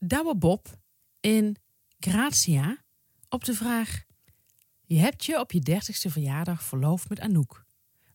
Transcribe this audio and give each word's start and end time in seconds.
Douwe 0.00 0.36
Bob 0.36 0.78
in 1.20 1.56
Grazia 1.98 2.84
op 3.28 3.44
de 3.44 3.54
vraag... 3.54 4.04
Je 4.84 4.98
hebt 4.98 5.24
je 5.24 5.40
op 5.40 5.52
je 5.52 5.60
dertigste 5.60 6.10
verjaardag 6.10 6.62
verloofd 6.62 7.08
met 7.08 7.20
Anouk. 7.20 7.64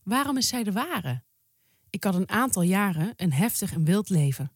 Waarom 0.02 0.36
is 0.36 0.48
zij 0.48 0.62
de 0.62 0.72
ware? 0.72 1.22
Ik 1.90 2.04
had 2.04 2.14
een 2.14 2.28
aantal 2.28 2.62
jaren 2.62 3.12
een 3.16 3.32
heftig 3.32 3.72
en 3.72 3.84
wild 3.84 4.08
leven. 4.08 4.52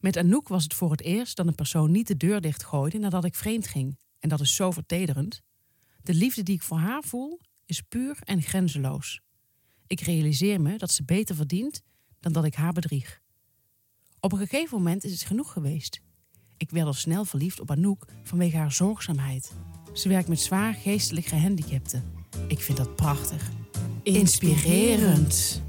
Met 0.00 0.16
Anouk 0.16 0.48
was 0.48 0.62
het 0.62 0.74
voor 0.74 0.90
het 0.90 1.02
eerst 1.02 1.36
dat 1.36 1.46
een 1.46 1.54
persoon 1.54 1.90
niet 1.90 2.06
de 2.06 2.16
deur 2.16 2.40
dichtgooide 2.40 2.98
nadat 2.98 3.24
ik 3.24 3.34
vreemd 3.34 3.66
ging. 3.66 3.98
En 4.18 4.28
dat 4.28 4.40
is 4.40 4.54
zo 4.54 4.70
vertederend. 4.70 5.42
De 6.02 6.14
liefde 6.14 6.42
die 6.42 6.54
ik 6.54 6.62
voor 6.62 6.78
haar 6.78 7.02
voel 7.02 7.40
is 7.64 7.80
puur 7.80 8.18
en 8.24 8.42
grenzeloos. 8.42 9.20
Ik 9.86 10.00
realiseer 10.00 10.60
me 10.60 10.78
dat 10.78 10.90
ze 10.90 11.04
beter 11.04 11.34
verdient 11.34 11.82
dan 12.20 12.32
dat 12.32 12.44
ik 12.44 12.54
haar 12.54 12.72
bedrieg. 12.72 13.20
Op 14.20 14.32
een 14.32 14.38
gegeven 14.38 14.76
moment 14.76 15.04
is 15.04 15.12
het 15.12 15.22
genoeg 15.22 15.52
geweest. 15.52 16.06
Ik 16.58 16.70
werd 16.70 16.86
al 16.86 16.92
snel 16.92 17.24
verliefd 17.24 17.60
op 17.60 17.70
Anouk 17.70 18.04
vanwege 18.22 18.56
haar 18.56 18.72
zorgzaamheid. 18.72 19.52
Ze 19.92 20.08
werkt 20.08 20.28
met 20.28 20.40
zwaar 20.40 20.74
geestelijk 20.74 21.26
gehandicapten. 21.26 22.04
Ik 22.48 22.60
vind 22.60 22.78
dat 22.78 22.96
prachtig. 22.96 23.50
Inspirerend. 24.02 25.62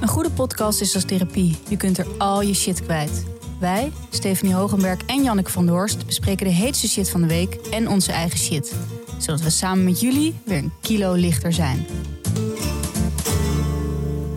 Een 0.00 0.08
goede 0.08 0.30
podcast 0.30 0.80
is 0.80 0.94
als 0.94 1.04
therapie. 1.04 1.56
Je 1.68 1.76
kunt 1.76 1.98
er 1.98 2.06
al 2.18 2.42
je 2.42 2.54
shit 2.54 2.82
kwijt. 2.82 3.24
Wij, 3.60 3.92
Stephanie 4.10 4.54
Hogenberg 4.54 5.04
en 5.06 5.22
Janneke 5.22 5.50
van 5.50 5.66
Doorst, 5.66 6.06
bespreken 6.06 6.46
de 6.46 6.52
heetste 6.52 6.88
shit 6.88 7.10
van 7.10 7.20
de 7.20 7.26
week 7.26 7.54
en 7.54 7.88
onze 7.88 8.12
eigen 8.12 8.38
shit. 8.38 8.74
Zodat 9.18 9.40
we 9.40 9.50
samen 9.50 9.84
met 9.84 10.00
jullie 10.00 10.34
weer 10.44 10.58
een 10.58 10.72
kilo 10.80 11.12
lichter 11.12 11.52
zijn. 11.52 11.86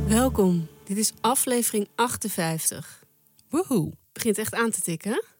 Welkom. 0.07 0.67
Dit 0.83 0.97
is 0.97 1.13
aflevering 1.21 1.87
58. 1.95 3.03
Woehoe. 3.49 3.91
Begint 4.11 4.37
echt 4.37 4.53
aan 4.53 4.69
te 4.69 4.81
tikken, 4.81 5.11
hè? 5.11 5.38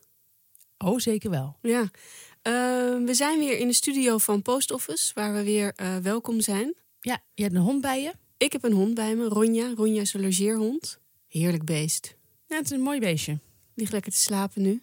Oh, 0.86 1.00
zeker 1.00 1.30
wel. 1.30 1.58
Ja. 1.62 1.82
Uh, 1.82 3.06
we 3.06 3.12
zijn 3.12 3.40
weer 3.40 3.58
in 3.58 3.68
de 3.68 3.74
studio 3.74 4.18
van 4.18 4.42
Post 4.42 4.72
Office, 4.72 5.12
waar 5.14 5.34
we 5.34 5.44
weer 5.44 5.74
uh, 5.82 5.98
welkom 5.98 6.42
zijn. 6.42 6.76
Ja, 7.02 7.24
je 7.34 7.44
hebt 7.44 7.56
een 7.56 7.62
hond 7.62 7.82
bij 7.82 8.02
je. 8.02 8.14
Ik 8.38 8.52
heb 8.52 8.64
een 8.64 8.74
hond 8.74 8.94
bij 8.94 9.16
me, 9.16 9.28
Ronja. 9.28 9.74
Ronja 9.76 10.02
is 10.02 10.14
een 10.14 10.22
logeerhond. 10.22 11.00
Heerlijk 11.28 11.66
beest. 11.66 12.16
Ja, 12.48 12.56
het 12.56 12.66
is 12.66 12.72
een 12.72 12.82
mooi 12.82 13.00
beestje. 13.00 13.40
Ligt 13.74 13.92
lekker 13.92 14.12
te 14.12 14.18
slapen 14.18 14.62
nu. 14.62 14.82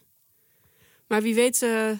Maar 1.07 1.23
wie 1.23 1.35
weet, 1.35 1.63
uh, 1.63 1.91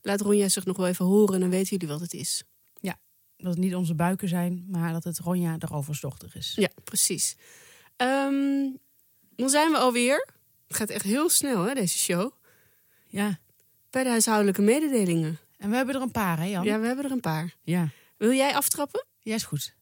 laat 0.00 0.20
Ronja 0.20 0.48
zich 0.48 0.64
nog 0.64 0.76
wel 0.76 0.86
even 0.86 1.04
horen 1.04 1.34
en 1.34 1.40
dan 1.40 1.50
weten 1.50 1.68
jullie 1.68 1.88
wat 1.88 2.00
het 2.00 2.12
is. 2.12 2.42
Ja, 2.80 2.98
dat 3.36 3.50
het 3.50 3.58
niet 3.58 3.74
onze 3.74 3.94
buiken 3.94 4.28
zijn, 4.28 4.66
maar 4.70 4.92
dat 4.92 5.04
het 5.04 5.18
Ronja 5.18 5.58
de 5.58 5.66
roversdochter 5.66 6.30
is. 6.34 6.52
Ja, 6.56 6.70
precies. 6.84 7.36
Um, 7.96 8.78
dan 9.36 9.50
zijn 9.50 9.70
we 9.70 9.78
alweer. 9.78 10.28
Het 10.66 10.76
gaat 10.76 10.90
echt 10.90 11.04
heel 11.04 11.28
snel, 11.28 11.64
hè, 11.64 11.74
deze 11.74 11.98
show. 11.98 12.32
Ja. 13.08 13.38
Bij 13.90 14.02
de 14.02 14.08
huishoudelijke 14.08 14.62
mededelingen. 14.62 15.38
En 15.56 15.70
we 15.70 15.76
hebben 15.76 15.94
er 15.94 16.00
een 16.02 16.10
paar, 16.10 16.38
hè 16.38 16.44
Jan? 16.44 16.64
Ja, 16.64 16.80
we 16.80 16.86
hebben 16.86 17.04
er 17.04 17.10
een 17.10 17.20
paar. 17.20 17.54
Ja. 17.62 17.88
Wil 18.16 18.32
jij 18.32 18.54
aftrappen? 18.54 19.06
Ja, 19.20 19.34
is 19.34 19.44
goed. 19.44 19.74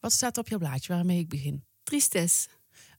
Wat 0.00 0.12
staat 0.12 0.38
op 0.38 0.48
jouw 0.48 0.58
blaadje 0.58 0.92
waarmee 0.92 1.18
ik 1.18 1.28
begin? 1.28 1.64
Tristesse. 1.82 2.48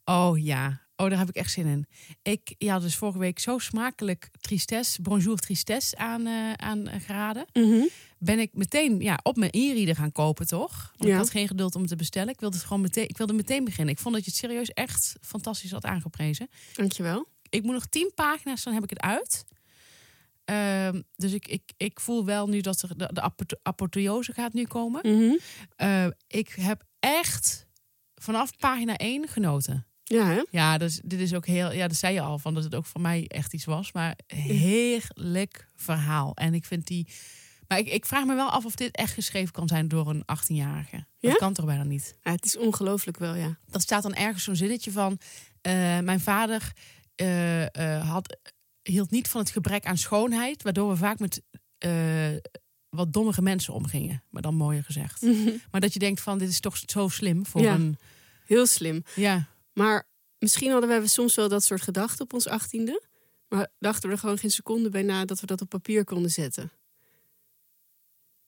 Oh 0.05 0.43
ja. 0.43 0.81
Oh, 0.95 1.09
daar 1.09 1.17
heb 1.19 1.29
ik 1.29 1.35
echt 1.35 1.51
zin 1.51 1.65
in. 1.65 1.85
Ik 2.21 2.55
ja, 2.57 2.79
dus 2.79 2.95
vorige 2.95 3.19
week 3.19 3.39
zo 3.39 3.57
smakelijk 3.57 4.29
tristesse, 4.39 5.01
bonjour 5.01 5.37
tristesse 5.37 5.97
aan, 5.97 6.27
uh, 6.27 6.53
aan 6.53 6.87
geraden. 7.01 7.45
Mm 7.53 7.63
-hmm. 7.63 7.89
Ben 8.17 8.39
ik 8.39 8.49
meteen 8.53 8.99
ja, 8.99 9.19
op 9.23 9.35
mijn 9.37 9.51
e-reader 9.53 9.95
gaan 9.95 10.11
kopen, 10.11 10.47
toch? 10.47 10.91
Want 10.95 11.09
Ja. 11.09 11.15
ik 11.15 11.15
had 11.15 11.29
geen 11.29 11.47
geduld 11.47 11.75
om 11.75 11.81
het 11.81 11.89
te 11.89 11.95
bestellen. 11.95 12.29
Ik 12.33 12.39
wilde 12.39 12.55
het 12.55 12.65
gewoon 12.65 12.81
meteen, 12.81 13.09
ik 13.09 13.17
wilde 13.17 13.33
meteen 13.33 13.63
beginnen. 13.63 13.93
Ik 13.93 13.99
vond 13.99 14.15
dat 14.15 14.23
je 14.25 14.29
het 14.29 14.39
serieus 14.39 14.69
echt 14.69 15.15
fantastisch 15.21 15.71
had 15.71 15.85
aangeprezen. 15.85 16.49
Dankjewel. 16.73 17.27
Ik 17.49 17.63
moet 17.63 17.73
nog 17.73 17.85
tien 17.85 18.11
pagina's, 18.15 18.63
dan 18.63 18.73
heb 18.73 18.83
ik 18.83 18.89
het 18.89 18.99
uit. 19.01 19.45
Ehm, 20.45 21.01
dus 21.15 21.31
ik, 21.33 21.47
ik, 21.47 21.61
ik 21.77 21.99
voel 21.99 22.25
wel 22.25 22.47
nu 22.47 22.61
dat 22.61 22.81
er 22.81 22.97
de, 22.97 23.09
de 23.13 23.21
apo- 23.21 23.57
apotheose 23.63 24.33
gaat 24.33 24.53
nu 24.53 24.63
komen. 24.65 25.01
Mhm. 25.17 25.35
Eh, 25.75 26.07
ik 26.27 26.49
heb 26.59 26.83
echt 26.99 27.67
vanaf 28.15 28.57
pagina 28.57 28.95
1 28.97 29.27
genoten. 29.27 29.85
Ja, 30.03 30.25
hè? 30.25 30.43
Ja, 30.49 30.77
dus 30.77 31.01
dit 31.03 31.19
is 31.19 31.33
ook 31.33 31.45
heel. 31.45 31.71
Ja, 31.71 31.87
dat 31.87 31.97
zei 31.97 32.13
je 32.13 32.21
al 32.21 32.39
van 32.39 32.53
dat 32.53 32.63
het 32.63 32.75
ook 32.75 32.85
voor 32.85 33.01
mij 33.01 33.25
echt 33.27 33.53
iets 33.53 33.65
was. 33.65 33.91
Maar 33.91 34.17
heerlijk 34.27 35.69
verhaal. 35.75 36.35
En 36.35 36.53
ik 36.53 36.65
vind 36.65 36.87
die. 36.87 37.07
Maar 37.67 37.77
ik, 37.77 37.87
ik 37.87 38.05
vraag 38.05 38.25
me 38.25 38.35
wel 38.35 38.49
af 38.49 38.65
of 38.65 38.75
dit 38.75 38.95
echt 38.95 39.13
geschreven 39.13 39.53
kan 39.53 39.67
zijn 39.67 39.87
door 39.87 40.09
een 40.09 40.23
18-jarige. 40.39 40.95
Ja? 40.95 41.29
Dat 41.29 41.37
kan 41.37 41.53
toch 41.53 41.65
bijna 41.65 41.83
niet. 41.83 42.15
ja. 42.21 42.31
Het 42.31 42.45
is 42.45 42.57
ongelooflijk 42.57 43.17
wel, 43.17 43.35
ja. 43.35 43.57
Dat 43.69 43.81
staat 43.81 44.03
dan 44.03 44.13
ergens 44.13 44.43
zo'n 44.43 44.55
zinnetje 44.55 44.91
van. 44.91 45.19
eh, 45.61 45.99
mijn 45.99 46.19
vader 46.19 46.71
eh, 47.15 47.95
eh, 47.97 48.09
had, 48.09 48.37
hield 48.89 49.11
niet 49.11 49.27
van 49.27 49.41
het 49.41 49.49
gebrek 49.49 49.85
aan 49.85 49.97
schoonheid, 49.97 50.63
waardoor 50.63 50.89
we 50.89 50.95
vaak 50.97 51.19
met 51.19 51.41
eh, 51.77 52.35
wat 52.89 53.13
dommige 53.13 53.41
mensen 53.41 53.73
omgingen. 53.73 54.23
Maar 54.29 54.41
dan 54.41 54.55
mooier 54.55 54.83
gezegd. 54.83 55.21
Maar 55.71 55.81
dat 55.81 55.93
je 55.93 55.99
denkt 55.99 56.21
van 56.21 56.37
dit 56.37 56.49
is 56.49 56.59
toch 56.59 56.77
zo 56.85 57.07
slim 57.07 57.45
voor 57.45 57.61
Ja. 57.61 57.73
een. 57.73 57.97
Heel 58.45 58.65
slim. 58.65 59.03
Ja, 59.15 59.47
Maar 59.73 60.07
misschien 60.39 60.71
hadden 60.71 61.01
we 61.01 61.07
soms 61.07 61.35
wel 61.35 61.49
dat 61.49 61.63
soort 61.63 61.81
gedachten 61.81 62.25
op 62.25 62.33
ons 62.33 62.47
achttiende. 62.47 63.03
Maar 63.47 63.67
dachten 63.79 64.07
we 64.09 64.13
er 64.15 64.19
gewoon 64.19 64.37
geen 64.37 64.51
seconde 64.51 64.89
bij 64.89 65.01
na 65.03 65.25
dat 65.25 65.39
we 65.39 65.45
dat 65.45 65.61
op 65.61 65.69
papier 65.69 66.03
konden 66.03 66.31
zetten. 66.31 66.71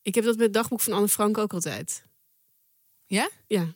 Ik 0.02 0.16
heb 0.16 0.24
dat 0.24 0.34
met 0.36 0.44
het 0.44 0.54
dagboek 0.54 0.82
van 0.82 0.94
Anne 0.94 1.08
Frank 1.08 1.38
ook 1.38 1.54
altijd. 1.54 2.04
Ja? 3.06 3.30
Ja. 3.48 3.74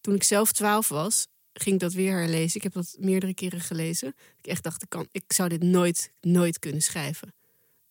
Toen 0.00 0.14
ik 0.14 0.22
zelf 0.22 0.52
twaalf 0.52 0.88
was, 0.88 1.26
ging 1.54 1.74
ik 1.74 1.80
dat 1.80 1.92
weer 1.92 2.18
herlezen. 2.18 2.56
Ik 2.56 2.62
heb 2.62 2.72
dat 2.72 2.96
meerdere 2.98 3.34
keren 3.34 3.60
gelezen. 3.60 4.14
Ik 4.38 4.46
echt 4.46 4.62
dacht, 4.62 4.82
ik, 4.82 4.88
kan, 4.88 5.06
ik 5.12 5.24
zou 5.32 5.48
dit 5.48 5.62
nooit, 5.62 6.12
nooit 6.20 6.58
kunnen 6.58 6.82
schrijven. 6.82 7.34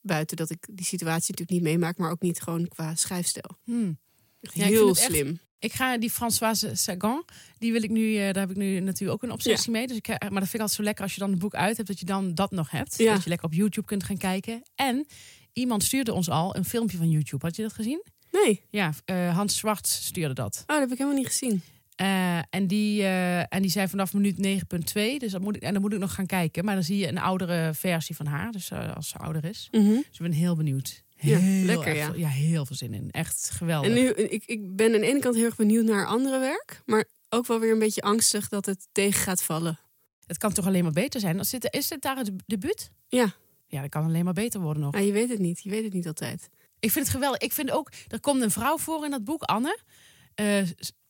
Buiten 0.01 0.37
dat 0.37 0.49
ik 0.49 0.67
die 0.71 0.85
situatie 0.85 1.31
natuurlijk 1.31 1.49
niet 1.49 1.61
meemaak, 1.73 1.97
maar 1.97 2.11
ook 2.11 2.21
niet 2.21 2.41
gewoon 2.41 2.67
qua 2.67 2.95
schrijfstijl. 2.95 3.57
Hmm. 3.63 3.97
Ja, 4.39 4.65
heel 4.65 4.87
het 4.87 4.97
echt- 4.97 5.05
slim. 5.07 5.39
Ik 5.59 5.73
ga 5.73 5.97
die 5.97 6.09
Françoise 6.11 6.75
Sagan, 6.75 7.25
die 7.57 7.71
wil 7.71 7.83
ik 7.83 7.89
nu, 7.89 8.15
eh, 8.17 8.23
daar 8.23 8.35
heb 8.47 8.49
ik 8.49 8.55
nu 8.55 8.79
natuurlijk 8.79 9.11
ook 9.23 9.29
een 9.29 9.35
obsessie 9.35 9.71
mee. 9.71 9.87
Dus 9.87 9.97
ik, 9.97 10.07
maar 10.07 10.19
dat 10.19 10.29
vind 10.31 10.53
ik 10.53 10.59
altijd 10.59 10.71
zo 10.71 10.83
lekker 10.83 11.03
als 11.03 11.13
je 11.13 11.19
dan 11.19 11.31
een 11.31 11.39
boek 11.39 11.53
uit 11.55 11.75
hebt, 11.77 11.87
dat 11.89 11.99
je 11.99 12.05
dan 12.05 12.35
dat 12.35 12.51
nog 12.51 12.69
hebt. 12.71 12.97
Ja. 12.97 13.13
Dat 13.13 13.23
je 13.23 13.29
lekker 13.29 13.47
op 13.47 13.53
YouTube 13.53 13.87
kunt 13.87 14.03
gaan 14.03 14.17
kijken. 14.17 14.61
En 14.75 15.05
iemand 15.53 15.83
stuurde 15.83 16.13
ons 16.13 16.29
al 16.29 16.55
een 16.55 16.65
filmpje 16.65 16.97
van 16.97 17.09
YouTube. 17.09 17.45
Had 17.45 17.55
je 17.55 17.61
dat 17.61 17.73
gezien? 17.73 18.03
Nee, 18.31 18.61
Ja, 18.69 18.93
eh, 19.05 19.35
Hans 19.35 19.57
Zwart 19.57 19.87
stuurde 19.87 20.33
dat. 20.33 20.55
oh, 20.61 20.63
dat 20.67 20.79
heb 20.79 20.91
ik 20.91 20.97
helemaal 20.97 21.17
niet 21.19 21.27
gezien. 21.27 21.61
Eh, 21.95 22.37
en, 22.49 22.67
die, 22.67 23.01
eh, 23.01 23.39
en 23.39 23.61
die 23.61 23.71
zei 23.71 23.87
vanaf 23.87 24.13
minuut 24.13 24.37
9.2. 24.37 25.19
Dus 25.19 25.31
dat 25.31 25.41
moet 25.41 25.55
ik, 25.55 25.61
en 25.61 25.73
dan 25.73 25.81
moet 25.81 25.93
ik 25.93 25.99
nog 25.99 26.13
gaan 26.13 26.25
kijken. 26.25 26.65
Maar 26.65 26.73
dan 26.73 26.83
zie 26.83 26.97
je 26.97 27.07
een 27.07 27.17
oudere 27.17 27.73
versie 27.73 28.15
van 28.15 28.25
haar. 28.25 28.51
Dus 28.51 28.71
eh, 28.71 28.95
als 28.95 29.09
ze 29.09 29.17
ouder 29.17 29.45
is. 29.45 29.67
Mhm. 29.71 29.87
Dus 29.87 30.05
ik 30.11 30.19
ben 30.19 30.31
heel 30.31 30.55
benieuwd. 30.55 31.03
Ja, 31.17 31.39
lekker, 31.65 31.95
ja. 31.95 32.13
ja, 32.15 32.27
heel 32.27 32.65
veel 32.65 32.75
zin 32.75 32.93
in. 32.93 33.11
Echt 33.11 33.49
geweldig. 33.49 33.89
En 33.89 33.95
nu, 33.95 34.09
ik, 34.09 34.43
ik 34.45 34.75
ben 34.75 34.93
aan 34.93 35.01
de 35.01 35.07
ene 35.07 35.19
kant 35.19 35.35
heel 35.35 35.45
erg 35.45 35.55
benieuwd 35.55 35.85
naar 35.85 35.95
haar 35.95 36.05
andere 36.05 36.39
werk. 36.39 36.81
Maar 36.85 37.05
ook 37.29 37.47
wel 37.47 37.59
weer 37.59 37.71
een 37.71 37.79
beetje 37.79 38.01
angstig 38.01 38.49
dat 38.49 38.65
het 38.65 38.87
tegen 38.91 39.21
gaat 39.21 39.43
vallen. 39.43 39.79
Het 40.25 40.37
kan 40.37 40.53
toch 40.53 40.67
alleen 40.67 40.83
maar 40.83 40.91
beter 40.91 41.19
zijn? 41.19 41.37
Als 41.37 41.49
dit, 41.49 41.67
is 41.73 41.87
dit 41.87 42.01
daar 42.01 42.17
het 42.17 42.31
debuut? 42.45 42.91
Ja, 43.07 43.33
Ja, 43.67 43.81
dat 43.81 43.89
kan 43.89 44.03
alleen 44.05 44.23
maar 44.23 44.33
beter 44.33 44.59
worden 44.59 44.83
nog. 44.83 44.91
maar 44.91 45.01
je 45.03 45.11
weet 45.11 45.29
het 45.29 45.39
niet. 45.39 45.63
Je 45.63 45.69
weet 45.69 45.83
het 45.83 45.93
niet 45.93 46.07
altijd. 46.07 46.49
Ik 46.79 46.91
vind 46.91 47.05
het 47.05 47.13
geweldig. 47.15 47.39
Ik 47.39 47.53
vind 47.53 47.71
ook, 47.71 47.91
er 48.07 48.19
komt 48.19 48.41
een 48.41 48.51
vrouw 48.51 48.77
voor 48.77 49.05
in 49.05 49.11
dat 49.11 49.23
boek, 49.23 49.41
Anne. 49.41 49.77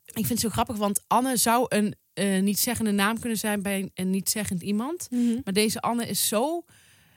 Ik 0.05 0.13
vind 0.25 0.29
het 0.29 0.39
zo 0.39 0.49
grappig, 0.49 0.77
want 0.77 1.03
Anne 1.07 1.37
zou 1.37 1.65
een 1.69 1.95
eh, 2.13 2.41
niet-zeggende 2.41 2.91
naam 2.91 3.19
kunnen 3.19 3.37
zijn 3.37 3.61
bij 3.61 3.91
een 3.93 4.09
niet-zeggend 4.09 4.61
iemand. 4.61 5.07
Maar 5.43 5.53
deze 5.53 5.81
Anne 5.81 6.07
is 6.07 6.27
zo... 6.27 6.65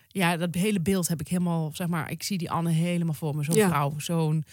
Ja, 0.09 0.37
dat 0.37 0.55
hele 0.55 0.81
beeld 0.81 1.09
heb 1.09 1.21
ik 1.21 1.29
helemaal, 1.29 1.71
zeg 1.75 1.87
maar... 1.87 2.11
Ik 2.11 2.23
zie 2.23 2.39
die 2.39 2.51
Anne 2.51 2.71
helemaal 2.71 3.15
voor 3.15 3.37
me. 3.37 3.45
Zo'n 3.45 3.55
Ja. 3.55 3.69
vrouw, 3.69 3.99
zo'n... 3.99 4.45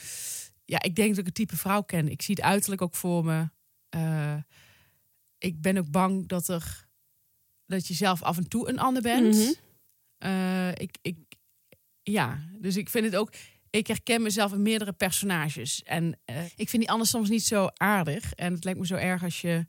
Ja, 0.66 0.82
ik 0.82 0.96
denk 0.96 1.10
dat 1.10 1.18
ik 1.18 1.26
het 1.26 1.34
type 1.36 1.58
vrouw 1.58 1.82
ken. 1.82 2.12
Ik 2.12 2.22
zie 2.22 2.36
het 2.36 2.44
uiterlijk 2.44 2.82
ook 2.82 2.96
voor 2.96 3.26
me. 3.26 3.50
Eh, 3.90 4.36
ik 5.38 5.62
ben 5.62 5.78
ook 5.78 5.90
bang 5.92 6.28
dat 6.28 6.48
er... 6.48 6.88
Dat 7.66 7.88
je 7.88 7.94
zelf 7.94 8.22
af 8.24 8.38
en 8.38 8.48
toe 8.48 8.70
een 8.70 8.80
Anne 8.80 9.02
bent. 9.02 9.36
Mhm. 9.36 9.52
Eh, 10.18 10.70
ik, 10.70 10.98
ik, 11.02 11.18
ja, 12.04 12.40
dus 12.60 12.76
ik 12.78 12.90
vind 12.90 13.06
het 13.06 13.16
ook. 13.16 13.32
Ik 13.76 13.88
herken 13.88 14.22
mezelf 14.22 14.54
in 14.54 14.62
meerdere 14.62 14.92
personages. 14.92 15.84
En 15.84 16.20
eh, 16.26 16.44
ik 16.56 16.70
vind 16.70 16.82
die 16.82 16.92
Anne 16.92 17.06
soms 17.06 17.30
niet 17.30 17.44
zo 17.44 17.68
aardig. 17.74 18.34
En 18.34 18.54
het 18.54 18.64
lijkt 18.64 18.80
me 18.80 18.86
zo 18.86 18.96
erg 18.96 19.24
als 19.24 19.42
je 19.42 19.66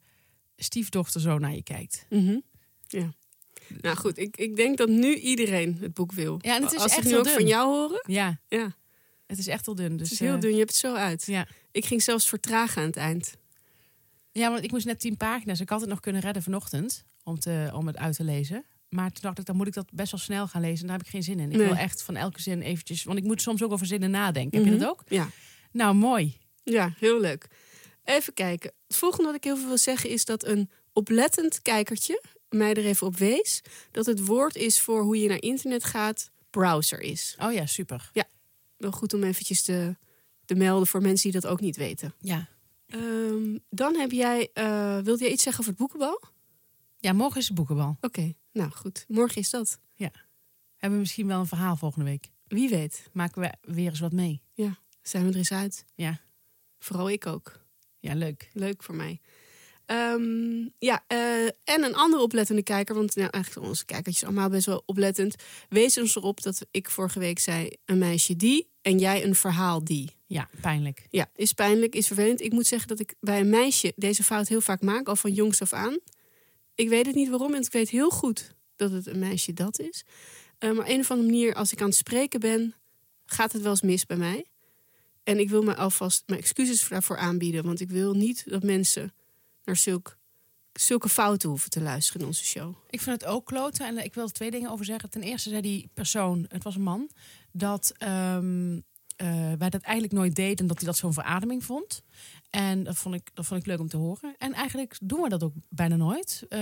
stiefdochter 0.56 1.20
zo 1.20 1.38
naar 1.38 1.54
je 1.54 1.62
kijkt. 1.62 2.06
Mhm. 2.10 2.38
Ja. 2.88 3.12
Nou 3.80 3.96
goed, 3.96 4.18
ik, 4.18 4.36
ik 4.36 4.56
denk 4.56 4.76
dat 4.76 4.88
nu 4.88 5.14
iedereen 5.14 5.76
het 5.80 5.94
boek 5.94 6.12
wil. 6.12 6.38
Ja, 6.40 6.56
en 6.56 6.62
het 6.62 6.72
is 6.72 6.78
Als 6.78 6.92
echt 6.92 7.04
ik 7.04 7.10
nu 7.10 7.16
ook 7.18 7.24
dun. 7.24 7.32
van 7.32 7.46
jou 7.46 7.68
horen. 7.74 8.04
Ja, 8.06 8.40
Ja, 8.48 8.76
het 9.26 9.38
is 9.38 9.46
echt 9.46 9.66
heel 9.66 9.74
dun. 9.74 9.96
Dus, 9.96 10.10
het 10.10 10.20
is 10.20 10.26
heel 10.26 10.34
eh, 10.34 10.40
dun. 10.40 10.50
Je 10.52 10.56
hebt 10.58 10.70
het 10.70 10.78
zo 10.78 10.94
uit. 10.94 11.26
Ja. 11.26 11.46
Ik 11.70 11.84
ging 11.84 12.02
zelfs 12.02 12.28
vertragen 12.28 12.80
aan 12.82 12.88
het 12.88 12.96
eind. 12.96 13.36
ja, 14.32 14.50
want 14.50 14.64
ik 14.64 14.70
moest 14.70 14.86
net 14.86 15.00
tien 15.00 15.16
pagina's. 15.16 15.60
Ik 15.60 15.68
had 15.68 15.80
het 15.80 15.88
nog 15.90 16.00
kunnen 16.00 16.22
redden 16.22 16.42
vanochtend 16.42 17.04
om, 17.22 17.38
te, 17.38 17.70
om 17.74 17.86
het 17.86 17.96
uit 17.96 18.16
te 18.16 18.24
lezen. 18.24 18.64
Maar 18.94 19.10
toen 19.12 19.22
dacht 19.22 19.38
ik, 19.38 19.44
dan 19.44 19.56
moet 19.56 19.66
ik 19.66 19.72
dat 19.72 19.92
best 19.92 20.10
wel 20.10 20.20
snel 20.20 20.46
gaan 20.48 20.60
lezen. 20.60 20.80
En 20.80 20.86
daar 20.86 20.96
heb 20.96 21.06
ik 21.06 21.12
geen 21.12 21.22
zin 21.22 21.38
in. 21.40 21.50
Ik 21.50 21.56
Nee. 21.56 21.66
wil 21.66 21.76
echt 21.76 22.02
van 22.02 22.16
elke 22.16 22.40
zin 22.40 22.62
eventjes... 22.62 23.04
Want 23.04 23.18
ik 23.18 23.24
moet 23.24 23.42
soms 23.42 23.62
ook 23.62 23.72
over 23.72 23.86
zinnen 23.86 24.10
nadenken. 24.10 24.62
Heb 24.64 24.72
je 24.72 24.78
dat 24.78 24.88
ook? 24.88 25.02
Ja. 25.06 25.28
Nou, 25.72 25.94
mooi. 25.94 26.36
ja, 26.64 26.94
heel 26.98 27.20
leuk. 27.20 27.46
Even 28.04 28.34
kijken. 28.34 28.72
Het 28.86 28.96
volgende 28.96 29.24
wat 29.26 29.34
ik 29.34 29.44
heel 29.44 29.56
veel 29.56 29.66
wil 29.66 29.78
zeggen 29.78 30.10
is 30.10 30.24
dat 30.24 30.44
een 30.44 30.70
oplettend 30.92 31.62
kijkertje 31.62 32.22
mij 32.48 32.70
er 32.74 32.84
even 32.84 33.06
op 33.06 33.16
wees. 33.16 33.62
Dat 33.90 34.06
het 34.06 34.26
woord 34.26 34.56
is 34.56 34.80
voor 34.80 35.02
hoe 35.02 35.18
je 35.20 35.28
naar 35.28 35.42
internet 35.42 35.84
gaat 35.84 36.30
browser 36.50 37.00
is. 37.00 37.36
Oh 37.40 37.52
ja, 37.52 37.66
super. 37.66 38.10
Wel 38.76 38.90
goed 38.92 39.14
om 39.14 39.22
eventjes 39.22 39.62
te, 39.62 39.96
te 40.44 40.54
melden 40.54 40.86
voor 40.86 41.02
mensen 41.02 41.30
die 41.30 41.40
dat 41.40 41.50
ook 41.50 41.60
niet 41.60 41.76
weten. 41.76 42.14
Ja. 42.18 42.48
Ehm, 42.86 43.58
dan 43.70 43.96
heb 43.96 44.10
jij, 44.10 44.48
eh, 44.52 44.98
wilde 44.98 45.22
jij 45.24 45.32
iets 45.32 45.42
zeggen 45.42 45.60
over 45.60 45.72
het 45.72 45.80
boekenbal? 45.80 46.22
ja, 46.98 47.12
morgen 47.12 47.40
is 47.40 47.46
het 47.46 47.56
boekenbal. 47.56 47.96
Oké, 48.00 48.34
nou 48.54 48.70
goed. 48.70 49.04
Morgen 49.08 49.40
is 49.40 49.50
dat. 49.50 49.78
Hebben 50.84 50.98
we 50.98 51.08
misschien 51.08 51.26
wel 51.26 51.40
een 51.40 51.46
verhaal 51.46 51.76
volgende 51.76 52.10
week. 52.10 52.30
Wie 52.46 52.68
weet. 52.68 53.08
Maken 53.12 53.40
we 53.40 53.72
weer 53.72 53.90
eens 53.90 54.00
wat 54.00 54.12
mee. 54.12 54.42
Zijn 55.02 55.24
we 55.24 55.30
er 55.30 55.36
eens 55.36 55.52
uit. 55.52 55.84
Ja. 55.94 56.20
Vooral 56.78 57.10
ik 57.10 57.26
ook. 57.26 57.60
Ja, 57.98 58.14
leuk. 58.14 58.50
Leuk 58.52 58.82
voor 58.82 58.94
mij. 58.94 59.20
Ehm, 59.86 60.68
ja, 60.78 61.04
eh, 61.06 61.44
en 61.44 61.84
een 61.84 61.94
andere 61.94 62.22
oplettende 62.22 62.62
kijker, 62.62 62.94
want 62.94 63.16
nou, 63.16 63.28
eigenlijk 63.30 63.66
onze 63.66 63.84
kijkertjes 63.84 64.24
allemaal 64.24 64.48
best 64.48 64.66
wel 64.66 64.82
oplettend. 64.86 65.34
Wees 65.68 65.98
ons 65.98 66.16
erop 66.16 66.42
dat 66.42 66.66
ik 66.70 66.90
vorige 66.90 67.18
week 67.18 67.38
zei: 67.38 67.70
een 67.84 67.98
meisje 67.98 68.36
die 68.36 68.68
en 68.82 68.98
jij 68.98 69.24
een 69.24 69.34
verhaal 69.34 69.84
die. 69.84 70.16
Ja, 70.26 70.48
pijnlijk. 70.60 71.06
Ja, 71.10 71.30
is 71.34 71.52
pijnlijk, 71.52 71.94
is 71.94 72.06
vervelend. 72.06 72.40
Ik 72.40 72.52
moet 72.52 72.66
zeggen 72.66 72.88
dat 72.88 73.00
ik 73.00 73.14
bij 73.20 73.40
een 73.40 73.50
meisje 73.50 73.92
deze 73.96 74.22
fout 74.22 74.48
heel 74.48 74.60
vaak 74.60 74.80
maak, 74.80 75.08
al 75.08 75.16
van 75.16 75.32
jongs 75.32 75.62
af 75.62 75.72
aan. 75.72 75.98
Ik 76.74 76.88
weet 76.88 77.06
het 77.06 77.14
niet 77.14 77.28
waarom 77.28 77.54
en 77.54 77.62
ik 77.62 77.72
weet 77.72 77.90
heel 77.90 78.10
goed 78.10 78.54
dat 78.76 78.90
het 78.90 79.06
een 79.06 79.18
meisje 79.18 79.52
dat 79.52 79.78
is. 79.78 80.04
Eh, 80.58 80.70
maar 80.70 80.84
op 80.84 80.90
een 80.90 81.00
of 81.00 81.10
andere 81.10 81.30
manier, 81.30 81.54
als 81.54 81.72
ik 81.72 81.80
aan 81.80 81.86
het 81.86 81.96
spreken 81.96 82.40
ben, 82.40 82.74
gaat 83.26 83.52
het 83.52 83.62
wel 83.62 83.70
eens 83.70 83.82
mis 83.82 84.06
bij 84.06 84.16
mij. 84.16 84.44
En 85.22 85.38
ik 85.38 85.48
wil 85.48 85.62
me 85.62 85.76
alvast 85.76 86.22
mijn 86.26 86.40
excuses 86.40 86.88
daarvoor 86.88 87.18
aanbieden, 87.18 87.64
want 87.64 87.80
ik 87.80 87.90
wil 87.90 88.14
niet 88.14 88.50
dat 88.50 88.62
mensen 88.62 89.14
naar 89.64 89.76
zulk, 89.76 90.16
zulke 90.72 91.08
fouten 91.08 91.48
hoeven 91.48 91.70
te 91.70 91.80
luisteren 91.80 92.20
in 92.20 92.26
onze 92.26 92.44
show. 92.44 92.74
Ik 92.90 93.00
vind 93.00 93.20
het 93.20 93.30
ook 93.30 93.46
kloten 93.46 93.86
en 93.86 94.04
ik 94.04 94.14
wil 94.14 94.24
er 94.24 94.32
twee 94.32 94.50
dingen 94.50 94.70
over 94.70 94.84
zeggen. 94.84 95.10
Ten 95.10 95.22
eerste 95.22 95.48
zei 95.48 95.60
die 95.60 95.90
persoon, 95.94 96.44
het 96.48 96.62
was 96.62 96.74
een 96.74 96.82
man, 96.82 97.10
dat 97.52 97.92
ehm, 97.96 98.78
eh, 99.16 99.52
wij 99.58 99.70
dat 99.70 99.80
eigenlijk 99.82 100.12
nooit 100.14 100.34
deden 100.34 100.56
en 100.56 100.66
dat 100.66 100.76
hij 100.76 100.86
dat 100.86 100.96
zo'n 100.96 101.12
verademing 101.12 101.64
vond. 101.64 102.02
En 102.50 102.82
dat 102.84 102.96
vond, 102.96 103.14
ik, 103.14 103.30
dat 103.34 103.46
vond 103.46 103.60
ik 103.60 103.66
leuk 103.66 103.80
om 103.80 103.88
te 103.88 103.96
horen. 103.96 104.34
En 104.38 104.52
eigenlijk 104.52 104.96
doen 105.02 105.20
we 105.22 105.28
dat 105.28 105.42
ook 105.42 105.52
bijna 105.68 105.96
nooit. 105.96 106.44
Eh, 106.48 106.58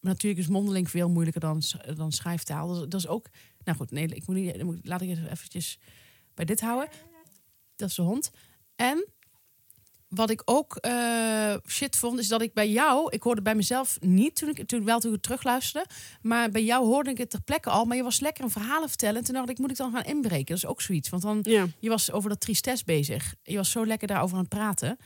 natuurlijk 0.00 0.40
is 0.42 0.48
mondeling 0.48 0.90
veel 0.90 1.08
moeilijker 1.08 1.40
dan, 1.40 1.62
dan 1.94 2.12
schrijftaal. 2.12 2.68
Dat, 2.68 2.76
is- 2.82 2.88
dat 2.88 3.00
is 3.00 3.06
ook. 3.08 3.26
Nou 3.64 3.78
goed, 3.78 3.90
nee, 3.90 4.06
ik 4.06 4.26
moet 4.26 4.36
niet. 4.36 4.78
Laat 4.82 5.00
ik 5.00 5.08
het 5.08 5.26
eventjes 5.30 5.78
bij 6.34 6.44
dit 6.44 6.60
houden. 6.60 6.88
Dat 7.76 7.88
is 7.88 7.94
de 7.94 8.02
hond. 8.02 8.30
En 8.76 9.08
wat 10.14 10.30
ik 10.30 10.42
ook 10.44 10.76
eh, 10.76 11.54
shit 11.68 11.96
vond, 11.96 12.18
is 12.18 12.28
dat 12.28 12.42
ik 12.42 12.52
bij 12.54 12.68
jou, 12.70 13.06
ik 13.10 13.22
hoorde 13.22 13.42
bij 13.42 13.54
mezelf 13.54 13.96
niet 14.00 14.36
toen 14.36 14.48
ik 14.48 14.66
toen 14.66 14.84
wel 14.84 15.00
toen 15.00 15.14
ik 15.14 15.20
terugluisterde, 15.22 15.88
maar 16.22 16.50
bij 16.50 16.64
jou 16.64 16.84
hoorde 16.86 17.10
ik 17.10 17.18
het 17.18 17.30
ter 17.30 17.40
plekke 17.42 17.70
al. 17.70 17.84
Maar 17.84 17.96
je 17.96 18.02
was 18.02 18.20
lekker 18.20 18.44
een 18.44 18.50
verhalen 18.50 18.88
vertellen. 18.88 19.16
En 19.16 19.24
toen 19.24 19.34
dacht 19.34 19.48
ik, 19.48 19.58
moet 19.58 19.70
ik 19.70 19.76
dan 19.76 19.92
gaan 19.92 20.04
inbreken? 20.04 20.46
Dat 20.46 20.56
is 20.56 20.66
ook 20.66 20.80
zoiets. 20.82 21.08
Want 21.08 21.22
dan 21.22 21.38
Ja. 21.42 21.66
je 21.78 21.88
was 21.88 22.12
over 22.12 22.28
dat 22.28 22.40
tristesse 22.40 22.84
bezig. 22.84 23.34
Je 23.42 23.56
was 23.56 23.70
zo 23.70 23.86
lekker 23.86 24.08
daarover 24.08 24.36
aan 24.36 24.40
het 24.42 24.48
praten. 24.52 24.96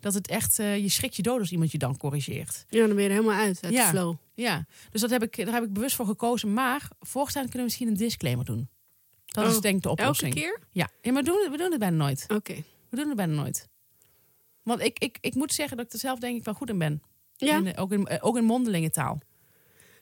Dat 0.00 0.14
het 0.14 0.28
echt, 0.28 0.58
eh, 0.58 0.78
je 0.78 0.88
schrikt 0.88 1.16
je 1.16 1.22
dood 1.22 1.38
als 1.40 1.50
iemand 1.52 1.72
je 1.72 1.78
dan 1.78 1.96
corrigeert. 1.96 2.64
Ja, 2.68 2.86
dan 2.86 2.94
ben 2.94 3.02
je 3.04 3.08
er 3.10 3.14
helemaal 3.14 3.38
uit, 3.40 3.58
uit 3.62 3.72
Ja. 3.74 3.84
de 3.90 3.96
flow. 3.98 4.14
Ja, 4.34 4.66
dus 4.90 5.00
dat 5.00 5.10
heb 5.10 5.22
ik, 5.22 5.36
daar 5.44 5.54
heb 5.54 5.62
ik 5.64 5.72
bewust 5.72 5.96
voor 5.96 6.06
gekozen. 6.06 6.52
Maar 6.52 6.88
voorstaan 7.00 7.42
kunnen 7.42 7.58
we 7.58 7.64
misschien 7.64 7.88
een 7.88 7.96
disclaimer 7.96 8.44
doen. 8.44 8.68
Dat 9.26 9.44
Oh, 9.44 9.50
is 9.50 9.60
denk 9.60 9.76
ik 9.76 9.82
de 9.82 9.88
Elke 9.88 10.00
oplossing. 10.02 10.34
keer? 10.34 10.60
Ja, 10.70 10.88
ja 11.02 11.12
maar 11.12 11.22
we 11.22 11.28
doen, 11.28 11.48
we 11.50 11.56
doen 11.56 11.70
het 11.70 11.78
bijna 11.80 11.96
nooit. 11.96 12.24
Oké. 12.34 12.54
We 12.90 12.96
doen 12.96 13.06
het 13.06 13.16
bijna 13.16 13.34
nooit. 13.34 13.68
Want 14.68 14.80
ik, 14.80 14.98
ik, 14.98 15.18
ik 15.20 15.34
moet 15.34 15.52
zeggen 15.52 15.76
dat 15.76 15.86
ik 15.86 15.92
er 15.92 15.98
zelf 15.98 16.18
denk 16.18 16.36
ik 16.36 16.44
wel 16.44 16.54
goed 16.54 16.68
in 16.68 16.78
ben. 16.78 17.02
Ja. 17.36 17.56
En, 17.56 17.74
eh, 17.74 17.82
ook, 17.82 17.92
in, 17.92 18.06
eh, 18.06 18.18
ook 18.20 18.36
in 18.36 18.44
mondelinge 18.44 18.90
taal. 18.90 19.20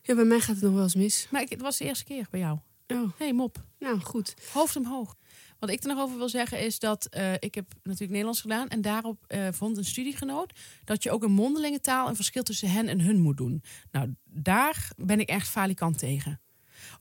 ja, 0.03 0.15
bij 0.15 0.25
mij 0.25 0.41
gaat 0.41 0.55
het 0.55 0.65
nog 0.65 0.73
wel 0.73 0.83
eens 0.83 0.95
mis. 0.95 1.27
Maar 1.31 1.43
ik, 1.43 1.51
het 1.51 1.61
was 1.61 1.79
de 1.79 1.85
eerste 1.85 2.05
keer 2.05 2.27
bij 2.31 2.41
jou. 2.41 2.59
Oh, 2.87 3.11
hey, 3.19 3.33
mop. 3.33 3.65
nou 3.79 4.01
goed. 4.01 4.35
Hoofd 4.53 4.77
omhoog. 4.77 5.15
Wat 5.59 5.71
ik 5.71 5.83
er 5.83 5.89
nog 5.89 5.99
over 5.99 6.19
wil 6.19 6.29
zeggen 6.29 6.61
is 6.61 6.79
dat 6.79 7.07
eh, 7.07 7.33
ik 7.33 7.55
heb 7.55 7.67
natuurlijk 7.83 8.11
Nederlands 8.11 8.41
gedaan. 8.41 8.69
En 8.69 8.81
daarop 8.81 9.35
vond 9.51 9.77
een 9.77 9.85
studiegenoot 9.85 10.53
dat 10.85 11.03
je 11.03 11.11
ook 11.11 11.25
in 11.25 11.33
mondelinge 11.33 11.81
taal 11.81 12.09
een 12.09 12.17
verschil 12.17 12.43
tussen 12.43 12.71
hen 12.71 12.89
en 12.89 13.01
hun 13.01 13.21
moet 13.21 13.37
doen. 13.37 13.63
Nou, 13.91 14.15
daar 14.25 14.91
ben 14.97 15.21
ik 15.21 15.29
echt 15.29 15.49
falikant 15.49 15.99
tegen. 15.99 16.41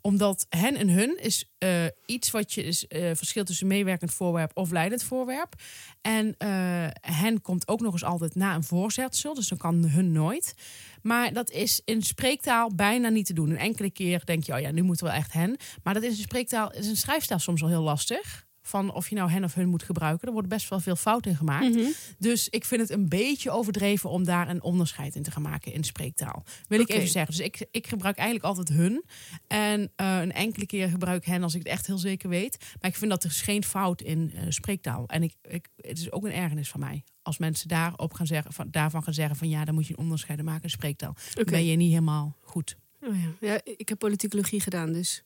Omdat 0.06 0.46
hen 0.50 0.76
en 0.76 0.90
hun 0.90 1.18
is 1.22 1.50
eh, 1.58 1.86
iets 2.06 2.32
wat 2.32 2.54
je 2.54 2.64
is 2.64 2.86
verschil 2.90 3.44
tussen 3.44 3.68
meewerkend 3.68 4.14
voorwerp 4.14 4.52
of 4.54 4.72
leidend 4.72 5.04
voorwerp. 5.04 5.56
En 6.02 6.36
eh, 6.38 6.88
hen 7.02 7.42
komt 7.42 7.68
ook 7.68 7.82
nog 7.82 7.94
eens 7.94 8.04
altijd 8.04 8.36
na 8.36 8.56
een 8.56 8.64
voorzetsel, 8.64 9.34
dus 9.34 9.48
dan 9.48 9.58
kan 9.58 9.86
hun 9.86 10.12
nooit. 10.12 10.56
Maar 11.02 11.34
dat 11.34 11.50
is 11.50 11.82
in 11.86 12.04
spreektaal 12.04 12.76
bijna 12.76 13.10
niet 13.10 13.26
te 13.26 13.34
doen. 13.34 13.50
Een 13.50 13.58
enkele 13.58 13.90
keer 13.90 14.26
denk 14.26 14.44
je, 14.44 14.54
oh 14.54 14.60
ja, 14.60 14.72
nu 14.72 14.82
moeten 14.82 15.06
we 15.06 15.12
echt 15.12 15.34
hen. 15.34 15.58
Maar 15.84 15.94
dat 15.94 16.04
is 16.04 16.18
in 16.18 16.24
spreektaal, 16.24 16.74
is 16.74 16.88
een 16.88 16.98
schrijfstaal 16.98 17.40
soms 17.40 17.62
al 17.62 17.70
heel 17.70 17.82
lastig. 17.82 18.45
Van 18.68 18.94
of 18.94 19.10
je 19.10 19.16
nou 19.16 19.30
hen 19.30 19.44
of 19.44 19.54
hun 19.54 19.70
moet 19.70 19.84
gebruiken. 19.84 20.28
Er 20.28 20.34
wordt 20.34 20.48
best 20.48 20.70
wel 20.70 20.80
veel 20.80 20.96
fout 20.96 21.26
in 21.26 21.36
gemaakt. 21.36 21.76
Mhm. 21.76 21.92
Dus 22.18 22.50
ik 22.50 22.66
vind 22.66 22.82
het 22.82 22.90
een 22.90 23.10
beetje 23.10 23.52
overdreven 23.52 24.10
om 24.10 24.24
daar 24.24 24.50
een 24.50 24.64
onderscheid 24.64 25.16
in 25.16 25.24
te 25.24 25.32
gaan 25.32 25.42
maken 25.42 25.74
in 25.74 25.84
spreektaal. 25.84 26.44
Wil 26.68 26.80
ik 26.80 26.90
even 26.90 27.08
zeggen. 27.08 27.36
Dus 27.36 27.46
ik, 27.46 27.68
ik 27.72 27.88
gebruik 27.88 28.18
eigenlijk 28.18 28.48
altijd 28.48 28.78
hun. 28.78 29.04
En 29.48 29.92
eh, 29.96 30.20
een 30.22 30.32
enkele 30.32 30.66
keer 30.66 30.90
gebruik 30.90 31.18
ik 31.18 31.26
hen 31.26 31.44
als 31.44 31.54
ik 31.54 31.60
het 31.60 31.72
echt 31.72 31.88
heel 31.88 31.98
zeker 31.98 32.30
weet. 32.30 32.58
Maar 32.82 32.90
ik 32.90 32.98
vind 32.98 33.12
dat 33.12 33.24
er 33.24 33.30
is 33.30 33.42
geen 33.42 33.64
fout 33.64 34.02
in 34.02 34.32
eh, 34.36 34.44
spreektaal. 34.50 35.04
En 35.08 35.24
ik, 35.24 35.34
ik, 35.42 35.68
het 35.76 36.00
is 36.00 36.12
ook 36.12 36.26
een 36.26 36.32
ergernis 36.32 36.70
van 36.70 36.80
mij. 36.80 37.04
Als 37.22 37.38
mensen 37.38 37.68
daarop 37.68 38.14
gaan 38.14 38.28
zeggen, 38.28 38.54
van, 38.54 38.68
daarvan 38.72 39.04
gaan 39.04 39.14
zeggen 39.14 39.36
van 39.36 39.50
ja, 39.50 39.66
dan 39.66 39.74
moet 39.74 39.88
je 39.88 39.94
een 39.94 40.04
onderscheid 40.04 40.44
maken 40.44 40.64
in 40.64 40.70
spreektaal. 40.70 41.16
Oké. 41.40 41.52
Ben 41.52 41.66
je 41.66 41.76
niet 41.76 41.90
helemaal 41.90 42.38
goed. 42.42 42.76
Oh, 43.02 43.16
ja. 43.22 43.48
ja, 43.48 43.62
ik 43.78 43.90
heb 43.90 44.00
politicologie 44.00 44.60
gedaan, 44.60 44.94
dus 44.94 45.24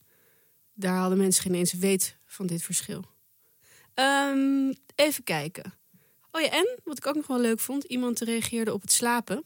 daar 0.73 0.97
hadden 0.97 1.17
mensen 1.17 1.43
geen 1.43 1.53
eens 1.53 1.73
weet 1.73 2.17
van 2.25 2.47
dit 2.47 2.63
verschil. 2.63 3.03
Ehm, 3.99 4.73
even 4.95 5.23
kijken. 5.23 5.73
Oh 6.31 6.41
ja, 6.41 6.49
en 6.49 6.79
wat 6.83 6.97
ik 6.97 7.07
ook 7.07 7.15
nog 7.15 7.27
wel 7.27 7.39
leuk 7.39 7.59
vond, 7.59 7.83
iemand 7.83 8.19
reageerde 8.19 8.73
op 8.73 8.81
het 8.81 8.91
slapen. 8.91 9.43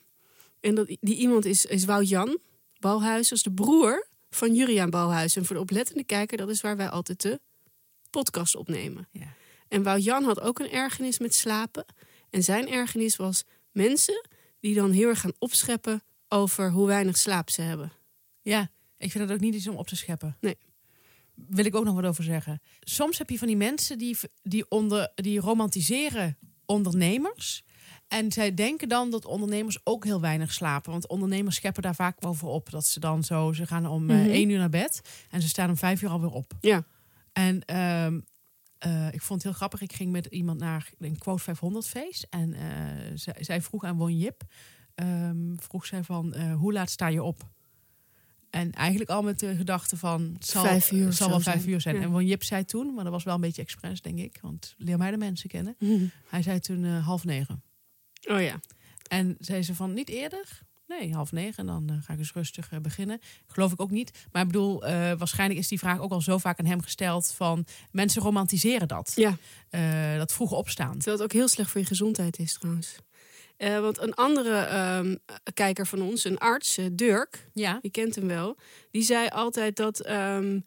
En 0.60 0.76
dat, 0.76 0.88
die 0.88 1.16
iemand 1.16 1.46
is, 1.46 1.66
is 1.66 1.86
Bouwhuis, 2.80 3.30
dat 3.30 3.38
is 3.38 3.44
de 3.44 3.52
broer 3.52 4.08
van 4.30 4.56
Juriaan 4.56 4.90
Bouwhuis. 4.90 5.36
En 5.36 5.46
voor 5.46 5.56
de 5.56 5.62
oplettende 5.62 6.04
kijker, 6.04 6.38
dat 6.38 6.50
is 6.50 6.62
waar 6.62 6.78
wij 6.78 6.90
altijd 6.90 7.22
de 7.22 7.40
podcast 8.10 8.56
opnemen. 8.56 9.08
Ja. 9.12 9.34
En 9.68 9.84
Wout-Jan 9.84 10.24
had 10.24 10.40
ook 10.40 10.60
een 10.60 10.72
ergernis 10.72 11.20
met 11.20 11.34
slapen. 11.34 11.86
En 12.30 12.44
zijn 12.44 12.70
ergernis 12.70 13.16
was 13.16 13.44
mensen 13.72 14.28
die 14.60 14.76
dan 14.76 14.92
heel 14.92 15.08
erg 15.08 15.20
gaan 15.20 15.34
opscheppen 15.40 16.04
over 16.28 16.72
hoe 16.72 16.88
weinig 16.88 17.18
slaap 17.18 17.50
ze 17.50 17.62
hebben. 17.62 17.92
Ja, 18.42 18.72
ik 18.98 19.12
vind 19.12 19.24
het 19.24 19.34
ook 19.34 19.44
niet 19.44 19.56
iets 19.56 19.68
om 19.68 19.76
op 19.76 19.88
te 19.88 19.96
scheppen. 19.96 20.38
Nee. 20.40 20.58
Wil 21.36 21.66
ik 21.66 21.76
ook 21.76 21.84
nog 21.86 21.96
wat 21.96 22.06
over 22.06 22.24
zeggen. 22.24 22.62
Soms 22.80 23.18
heb 23.18 23.30
je 23.30 23.38
van 23.38 23.48
die 23.48 23.58
mensen 23.58 23.98
die, 23.98 24.18
die, 24.44 24.66
onder, 24.70 25.12
die 25.16 25.40
romantiseren 25.40 26.38
ondernemers. 26.66 27.64
En 28.08 28.32
zij 28.32 28.54
denken 28.54 28.90
dan 28.90 29.12
dat 29.12 29.26
ondernemers 29.26 29.80
ook 29.84 30.04
heel 30.04 30.22
weinig 30.22 30.54
slapen. 30.54 30.92
Want 30.92 31.08
ondernemers 31.08 31.56
scheppen 31.56 31.84
daar 31.84 31.96
vaak 31.96 32.26
over 32.26 32.48
op. 32.48 32.70
Dat 32.70 32.86
ze 32.88 33.00
dan 33.00 33.24
zo, 33.24 33.54
ze 33.54 33.66
gaan 33.68 33.88
om 33.88 34.06
Mhm. 34.06 34.12
één 34.30 34.50
uur 34.50 34.58
naar 34.58 34.70
bed. 34.70 35.02
En 35.30 35.42
ze 35.42 35.48
staan 35.48 35.70
om 35.70 35.78
vijf 35.78 36.02
uur 36.02 36.10
alweer 36.10 36.32
op. 36.32 36.54
Ja. 36.62 36.84
En 37.34 37.66
ehm, 37.66 38.20
eh, 38.78 39.08
ik 39.14 39.22
vond 39.22 39.40
het 39.40 39.44
heel 39.44 39.54
grappig. 39.58 39.82
Ik 39.82 39.94
ging 39.94 40.12
met 40.12 40.26
iemand 40.26 40.60
naar 40.60 40.92
een 41.00 41.18
Quote 41.18 41.44
500 41.44 41.88
feest. 41.88 42.28
En 42.30 42.54
eh, 42.54 42.62
zij, 43.16 43.36
zij 43.40 43.62
vroeg 43.62 43.84
aan 43.84 43.98
Won 43.98 44.18
Jip. 44.18 44.44
ehm, 44.96 45.56
vroeg 45.56 45.86
zij 45.86 46.04
van, 46.04 46.36
hoe 46.52 46.74
laat 46.74 46.90
sta 46.90 47.08
je 47.08 47.24
op? 47.24 47.50
En 48.54 48.72
eigenlijk 48.72 49.10
al 49.10 49.22
met 49.22 49.40
de 49.40 49.56
gedachte 49.56 49.98
van, 49.98 50.32
het 50.34 50.46
zal, 50.48 50.64
Vijf 50.64 50.92
uur 50.92 51.06
het 51.06 51.16
zal 51.16 51.30
wel 51.30 51.40
vijf 51.40 51.62
zijn. 51.62 51.74
uur 51.74 51.82
zijn. 51.82 51.96
Ja. 51.96 52.02
En 52.02 52.12
Won 52.12 52.26
Jip 52.26 52.44
zei 52.44 52.66
toen, 52.66 52.94
maar 52.94 53.04
dat 53.04 53.14
was 53.14 53.24
wel 53.24 53.36
een 53.36 53.42
beetje 53.42 53.62
expres, 53.62 54.02
denk 54.02 54.20
ik. 54.20 54.38
Want 54.42 54.76
leer 54.78 54.98
mij 54.98 55.12
de 55.12 55.18
mensen 55.18 55.50
kennen. 55.50 55.76
Hij 56.30 56.42
zei 56.42 56.60
toen 56.60 56.86
eh, 56.86 57.06
half 57.06 57.24
negen. 57.24 57.64
Oh 58.28 58.42
ja. 58.42 58.60
En 59.08 59.36
zei 59.40 59.64
ze 59.64 59.76
van, 59.76 59.94
niet 59.94 60.10
eerder? 60.10 60.62
Nee, 60.88 61.14
half 61.14 61.32
negen. 61.32 61.58
En 61.58 61.66
dan 61.66 61.90
eh, 61.90 61.96
ga 62.04 62.14
ik 62.14 62.20
eens 62.20 62.34
rustig 62.34 62.72
eh, 62.72 62.80
beginnen. 62.80 63.20
Geloof 63.48 63.72
ik 63.72 63.82
ook 63.82 63.92
niet. 63.92 64.28
Maar 64.32 64.42
ik 64.42 64.48
bedoel, 64.48 64.80
waarschijnlijk 65.18 65.60
is 65.60 65.68
die 65.68 65.80
vraag 65.80 66.00
ook 66.00 66.12
al 66.12 66.22
zo 66.22 66.38
vaak 66.38 66.60
aan 66.60 66.66
hem 66.66 66.82
gesteld 66.82 67.32
van... 67.36 67.66
Mensen 67.92 68.22
romantiseren 68.22 68.88
dat. 68.88 69.12
Ja, 69.16 69.38
dat 70.18 70.34
vroege 70.34 70.56
opstaan. 70.56 70.94
terwijl 70.94 71.16
het 71.16 71.26
ook 71.26 71.34
heel 71.34 71.48
slecht 71.48 71.70
voor 71.70 71.82
je 71.82 71.88
gezondheid 71.88 72.40
is 72.40 72.54
trouwens. 72.54 72.96
Eh, 73.64 73.80
want 73.80 73.98
een 74.02 74.14
andere 74.14 74.56
ehm, 74.56 75.16
kijker 75.54 75.88
van 75.88 76.02
ons, 76.02 76.24
een 76.24 76.38
arts, 76.38 76.78
eh, 76.78 76.86
Dirk, 76.92 77.48
Ja. 77.54 77.80
je 77.82 77.90
kent 77.90 78.16
hem 78.16 78.28
wel, 78.28 78.58
die 78.92 79.02
zei 79.04 79.28
altijd 79.28 79.76
dat 79.76 80.00
ehm, 80.00 80.60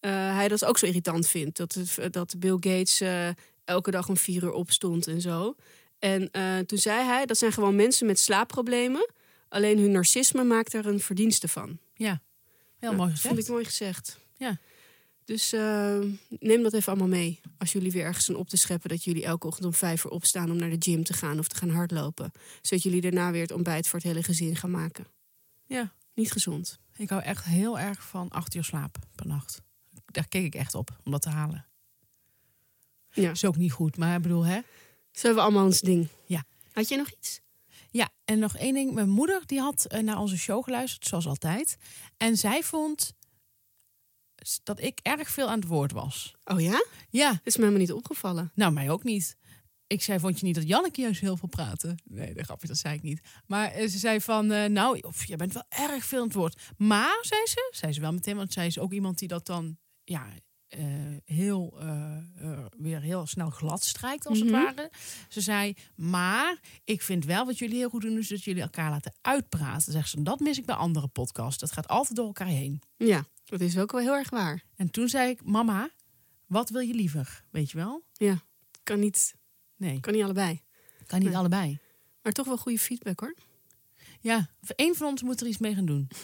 eh, 0.00 0.10
hij 0.10 0.48
dat 0.48 0.64
ook 0.64 0.78
zo 0.78 0.86
irritant 0.86 1.26
vindt. 1.28 1.56
Dat, 1.56 1.72
het, 1.74 2.12
dat 2.12 2.34
Bill 2.38 2.56
Gates 2.60 3.02
elke 3.64 3.90
dag 3.90 4.08
om 4.08 4.16
vier 4.16 4.42
uur 4.42 4.52
opstond 4.52 5.06
en 5.06 5.20
zo. 5.20 5.54
En 5.98 6.30
toen 6.66 6.78
zei 6.78 7.04
hij, 7.04 7.26
dat 7.26 7.38
zijn 7.38 7.52
gewoon 7.52 7.76
mensen 7.76 8.06
met 8.06 8.18
slaapproblemen. 8.18 9.10
Alleen 9.48 9.78
hun 9.78 9.92
narcisme 9.92 10.44
maakt 10.44 10.72
er 10.72 10.86
een 10.86 11.00
verdienste 11.00 11.48
van. 11.48 11.78
Ja. 11.94 12.20
Heel 12.78 12.92
mooi 12.94 13.10
gezegd. 13.10 13.26
Vond 13.26 13.38
ik 13.38 13.48
mooi 13.48 13.64
gezegd. 13.64 14.18
Ja. 14.36 14.58
Dus 15.24 15.52
eh, 15.52 15.98
neem 16.28 16.62
dat 16.62 16.72
even 16.72 16.92
allemaal 16.92 17.08
mee. 17.08 17.40
Als 17.62 17.72
jullie 17.72 17.92
weer 17.92 18.04
ergens 18.04 18.28
aan 18.28 18.36
op 18.36 18.48
te 18.48 18.56
scheppen 18.56 18.88
dat 18.88 19.04
jullie 19.04 19.24
elke 19.24 19.46
ochtend 19.46 19.66
om 19.66 19.74
vijf 19.74 20.04
uur 20.04 20.10
opstaan 20.10 20.50
om 20.50 20.56
naar 20.56 20.70
de 20.70 20.76
gym 20.78 21.04
te 21.04 21.12
gaan 21.12 21.38
of 21.38 21.48
te 21.48 21.56
gaan 21.56 21.70
hardlopen. 21.70 22.32
Zodat 22.60 22.82
jullie 22.82 23.00
daarna 23.00 23.30
weer 23.30 23.42
het 23.42 23.52
ontbijt 23.52 23.88
voor 23.88 23.98
het 23.98 24.08
hele 24.08 24.22
gezin 24.22 24.56
gaan 24.56 24.70
maken. 24.70 25.06
Ja. 25.66 25.92
Niet 26.14 26.32
gezond. 26.32 26.78
Ik 26.96 27.08
hou 27.08 27.22
echt 27.22 27.44
heel 27.44 27.78
erg 27.78 28.02
van 28.02 28.28
acht 28.28 28.54
uur 28.54 28.64
slaap 28.64 28.98
per 29.14 29.26
nacht. 29.26 29.62
daar 30.06 30.28
keek 30.28 30.44
ik 30.44 30.54
echt 30.54 30.74
op 30.74 31.00
om 31.04 31.12
dat 31.12 31.22
te 31.22 31.28
halen. 31.28 31.66
Ja. 33.10 33.30
Is 33.30 33.44
ook 33.44 33.56
niet 33.56 33.72
goed, 33.72 33.96
maar 33.96 34.16
ik 34.16 34.22
bedoel, 34.22 34.44
hè? 34.44 34.60
Zo 34.60 34.62
hebben 35.12 35.34
we 35.34 35.40
allemaal 35.40 35.64
ons 35.64 35.80
ding. 35.80 36.08
Ja. 36.26 36.44
Had 36.72 36.88
je 36.88 36.96
nog 36.96 37.10
iets? 37.10 37.40
Ja, 37.90 38.08
en 38.24 38.38
nog 38.38 38.56
één 38.56 38.74
ding. 38.74 38.92
Mijn 38.92 39.10
moeder 39.10 39.42
die 39.46 39.60
had 39.60 39.84
eh, 39.84 40.02
naar 40.02 40.18
onze 40.18 40.38
show 40.38 40.64
geluisterd, 40.64 41.06
zoals 41.06 41.26
altijd. 41.26 41.76
En 42.16 42.36
zij 42.36 42.62
vond 42.62 43.14
dat 44.62 44.80
ik 44.80 44.98
erg 45.02 45.30
veel 45.30 45.48
aan 45.48 45.58
het 45.58 45.68
woord 45.68 45.92
was. 45.92 46.34
Oh 46.44 46.60
ja? 46.60 46.84
Ja, 47.10 47.30
Dat 47.30 47.40
is 47.44 47.56
me 47.56 47.60
helemaal 47.64 47.86
niet 47.86 47.92
opgevallen. 47.92 48.50
nou 48.54 48.72
mij 48.72 48.90
ook 48.90 49.04
niet. 49.04 49.36
Ik 49.86 50.02
zei, 50.02 50.18
vond 50.18 50.40
je 50.40 50.46
niet 50.46 50.54
dat 50.54 50.68
Janneke 50.68 51.00
juist 51.00 51.20
heel 51.20 51.36
veel 51.36 51.48
praatte? 51.48 51.94
Nee, 52.04 52.34
dat 52.34 52.44
grapje, 52.44 52.66
dat 52.66 52.78
zei 52.78 52.94
ik 52.94 53.02
niet. 53.02 53.20
Maar 53.46 53.70
eh, 53.70 53.88
ze 53.88 53.98
zei 53.98 54.20
van, 54.20 54.50
eh, 54.52 54.68
nou, 54.68 54.98
of, 55.00 55.24
je 55.24 55.36
bent 55.36 55.52
wel 55.52 55.64
erg 55.68 56.04
veel 56.04 56.18
aan 56.20 56.26
het 56.26 56.34
woord. 56.34 56.60
Maar, 56.76 57.18
zei 57.20 57.40
ze, 57.46 57.68
zei 57.74 57.92
ze 57.92 58.00
wel 58.00 58.12
meteen, 58.12 58.36
want 58.36 58.52
zij 58.52 58.66
is 58.66 58.78
ook 58.78 58.92
iemand 58.92 59.18
die 59.18 59.28
dat 59.28 59.46
dan, 59.46 59.76
ja, 60.04 60.26
eh, 60.68 60.80
heel, 61.24 61.78
weer 62.78 63.00
heel 63.00 63.26
snel 63.26 63.50
glad 63.50 63.84
strijkt, 63.84 64.26
als 64.26 64.42
Mhm. 64.42 64.54
het 64.54 64.64
ware. 64.64 64.90
Ze 65.28 65.40
zei, 65.40 65.74
maar 65.96 66.60
ik 66.84 67.02
vind 67.02 67.24
wel 67.24 67.46
wat 67.46 67.58
jullie 67.58 67.76
heel 67.76 67.88
goed 67.90 68.02
doen, 68.02 68.18
is 68.18 68.28
dat 68.28 68.42
jullie 68.44 68.62
elkaar 68.62 68.90
laten 68.90 69.12
uitpraten. 69.20 69.92
Zegt 69.92 70.08
ze, 70.08 70.22
dat 70.22 70.40
mis 70.40 70.58
ik 70.58 70.66
bij 70.66 70.74
andere 70.74 71.08
podcasts. 71.08 71.58
Dat 71.60 71.72
gaat 71.72 71.88
altijd 71.88 72.16
door 72.16 72.26
elkaar 72.26 72.46
heen. 72.46 72.82
Ja, 72.96 73.24
dat 73.44 73.60
is 73.60 73.78
ook 73.78 73.92
wel 73.92 74.00
heel 74.00 74.14
erg 74.14 74.30
waar. 74.30 74.62
En 74.76 74.90
toen 74.90 75.08
zei 75.08 75.30
ik, 75.30 75.44
mama, 75.44 75.90
wat 76.46 76.68
wil 76.70 76.80
je 76.80 76.94
liever? 76.94 77.44
Weet 77.50 77.70
je 77.70 77.76
wel? 77.76 78.02
Ja, 78.12 78.42
kan 78.82 78.98
niet, 79.00 79.34
Nee, 79.76 80.00
kan 80.00 80.12
niet 80.12 80.22
allebei. 80.22 80.60
kan 81.06 81.18
niet 81.18 81.28
Nee. 81.28 81.36
allebei. 81.38 81.78
Maar 82.22 82.32
toch 82.32 82.46
wel 82.46 82.56
goede 82.58 82.78
feedback 82.78 83.20
hoor. 83.20 83.34
Ja, 84.20 84.50
één 84.76 84.94
van 84.96 85.06
ons 85.06 85.22
moet 85.22 85.40
er 85.40 85.46
iets 85.46 85.58
mee 85.58 85.74
gaan 85.74 85.86
doen. 85.86 86.08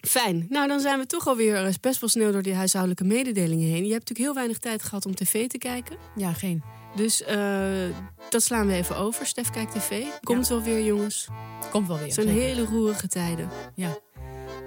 Fijn. 0.00 0.46
Nou, 0.48 0.68
dan 0.68 0.80
zijn 0.80 0.98
we 0.98 1.06
toch 1.06 1.26
alweer 1.26 1.64
eh, 1.64 1.74
best 1.80 2.00
wel 2.00 2.08
snel 2.08 2.32
door 2.32 2.42
die 2.42 2.54
huishoudelijke 2.54 3.04
mededelingen 3.04 3.68
heen. 3.68 3.86
Je 3.86 3.92
hebt 3.92 4.08
natuurlijk 4.08 4.18
heel 4.18 4.34
weinig 4.34 4.58
tijd 4.58 4.82
gehad 4.82 5.06
om 5.06 5.14
tv 5.14 5.48
te 5.48 5.58
kijken. 5.58 5.96
Ja, 6.16 6.32
geen. 6.32 6.62
Dus 6.96 7.22
eh, 7.22 7.96
dat 8.28 8.42
slaan 8.42 8.66
we 8.66 8.72
even 8.72 8.96
over. 8.96 9.26
Stef 9.26 9.50
kijkt 9.50 9.72
tv. 9.72 10.06
Komt 10.20 10.48
wel 10.48 10.62
weer, 10.62 10.84
jongens. 10.84 11.28
Komt 11.70 11.86
wel 11.86 11.96
weer. 11.96 12.04
Het 12.04 12.14
zijn 12.14 12.26
zeker. 12.26 12.42
hele 12.42 12.64
roerige 12.64 13.08
tijden. 13.08 13.48
Ja. 13.74 13.98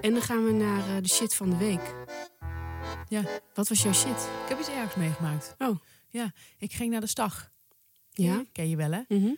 En 0.01 0.13
dan 0.13 0.21
gaan 0.21 0.45
we 0.45 0.51
naar 0.51 0.95
eh, 0.95 1.01
de 1.01 1.09
shit 1.09 1.35
van 1.35 1.49
de 1.49 1.57
week. 1.57 1.95
Ja. 3.07 3.23
Wat 3.53 3.67
was 3.67 3.83
jouw 3.83 3.93
shit? 3.93 4.29
Ik 4.43 4.49
heb 4.49 4.59
iets 4.59 4.69
ergs 4.69 4.95
meegemaakt. 4.95 5.55
Oh. 5.57 5.79
Ja, 6.09 6.33
ik 6.57 6.73
ging 6.73 6.91
naar 6.91 7.01
de 7.01 7.07
Stag. 7.07 7.51
Ja? 8.09 8.43
Ken 8.51 8.69
je 8.69 8.75
wel, 8.75 8.91
hè? 8.91 9.01
Mhm. 9.07 9.33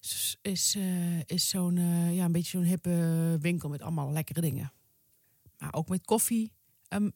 Is, 0.00 0.38
is, 0.42 0.74
eh, 0.74 1.20
is 1.20 1.48
zo'n, 1.48 1.76
ja, 2.12 2.24
een 2.24 2.32
beetje 2.32 2.58
zo'n 2.58 2.66
hippe 2.66 3.36
winkel 3.40 3.68
met 3.68 3.82
allemaal 3.82 4.12
lekkere 4.12 4.40
dingen. 4.40 4.72
Maar 5.58 5.74
ook 5.74 5.88
met 5.88 6.04
koffie, 6.04 6.52
um, 6.88 7.12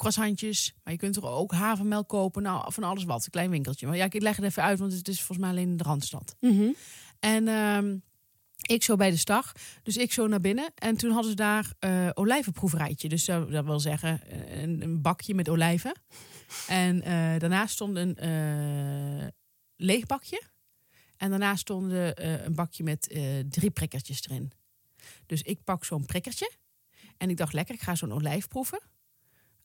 croissantjes. 0.00 0.74
Maar 0.84 0.92
je 0.92 0.98
kunt 0.98 1.16
er 1.16 1.26
ook 1.26 1.52
havermelk 1.52 2.08
kopen. 2.08 2.42
Nou, 2.42 2.72
van 2.72 2.82
alles 2.82 3.04
wat. 3.04 3.24
Een 3.24 3.30
klein 3.30 3.50
winkeltje. 3.50 3.86
Maar 3.86 3.96
ja, 3.96 4.04
ik 4.04 4.22
leg 4.22 4.36
het 4.36 4.44
even 4.44 4.62
uit, 4.62 4.78
want 4.78 4.92
het 4.92 5.08
is 5.08 5.16
volgens 5.16 5.38
mij 5.38 5.48
alleen 5.50 5.68
in 5.68 5.76
de 5.76 5.84
Randstad. 5.84 6.36
Mhm. 6.40 6.70
En 7.18 7.48
ehm, 7.48 7.96
ik 8.66 8.82
zo 8.82 8.96
bij 8.96 9.10
de 9.10 9.16
stag. 9.16 9.52
Dus 9.82 9.96
ik 9.96 10.12
zo 10.12 10.26
naar 10.26 10.40
binnen. 10.40 10.70
En 10.74 10.96
toen 10.96 11.10
hadden 11.10 11.30
ze 11.30 11.36
daar 11.36 11.72
eh 11.78 12.08
olijvenproeverijtje. 12.14 13.08
Dus 13.08 13.24
dat 13.24 13.64
wil 13.64 13.80
zeggen 13.80 14.22
eh, 14.26 14.62
een, 14.62 14.82
een 14.82 15.02
bakje 15.02 15.34
met 15.34 15.48
olijven. 15.48 15.92
En 16.68 17.02
eh, 17.02 17.38
daarnaast 17.38 17.74
stond 17.74 17.96
een 17.96 18.16
leeg 19.76 20.06
bakje. 20.06 20.42
En 21.16 21.30
daarnaast 21.30 21.60
stond 21.60 21.92
een 21.92 22.54
bakje 22.54 22.82
met 22.82 23.20
drie 23.48 23.70
prikkertjes 23.70 24.28
erin. 24.28 24.52
Dus 25.26 25.42
ik 25.42 25.64
pak 25.64 25.84
zo'n 25.84 26.06
prikkertje. 26.06 26.50
En 27.16 27.30
ik 27.30 27.36
dacht, 27.36 27.52
lekker, 27.52 27.74
ik 27.74 27.80
ga 27.80 27.94
zo'n 27.94 28.12
olijf 28.12 28.48
proeven. 28.48 28.80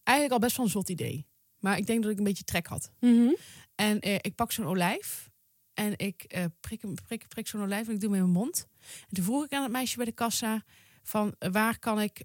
Eigenlijk 0.05 0.31
al 0.31 0.47
best 0.47 0.57
wel 0.57 0.65
een 0.65 0.71
zot 0.71 0.89
idee. 0.89 1.27
Maar 1.59 1.77
ik 1.77 1.85
denk 1.85 2.01
dat 2.01 2.11
ik 2.11 2.17
een 2.17 2.23
beetje 2.23 2.43
trek 2.43 2.67
had. 2.67 2.91
Mhm. 2.99 3.33
En 3.75 3.99
eh, 3.99 4.13
ik 4.13 4.35
pak 4.35 4.51
zo'n 4.51 4.65
olijf. 4.65 5.29
En 5.73 5.97
ik 5.97 6.23
eh, 6.23 6.45
prik, 6.59 6.81
prik, 7.05 7.27
prik 7.27 7.47
zo'n 7.47 7.61
olijf 7.61 7.87
en 7.87 7.93
ik 7.93 7.99
doe 7.99 8.09
hem 8.09 8.19
in 8.19 8.31
mijn 8.31 8.43
mond. 8.43 8.67
En 8.81 9.15
toen 9.15 9.23
vroeg 9.23 9.43
ik 9.45 9.53
aan 9.53 9.63
het 9.63 9.71
meisje 9.71 9.95
bij 9.95 10.05
de 10.05 10.11
kassa... 10.11 10.63
van 11.03 11.35
eh, 11.39 11.51
waar 11.51 11.79
kan 11.79 12.01
ik 12.01 12.23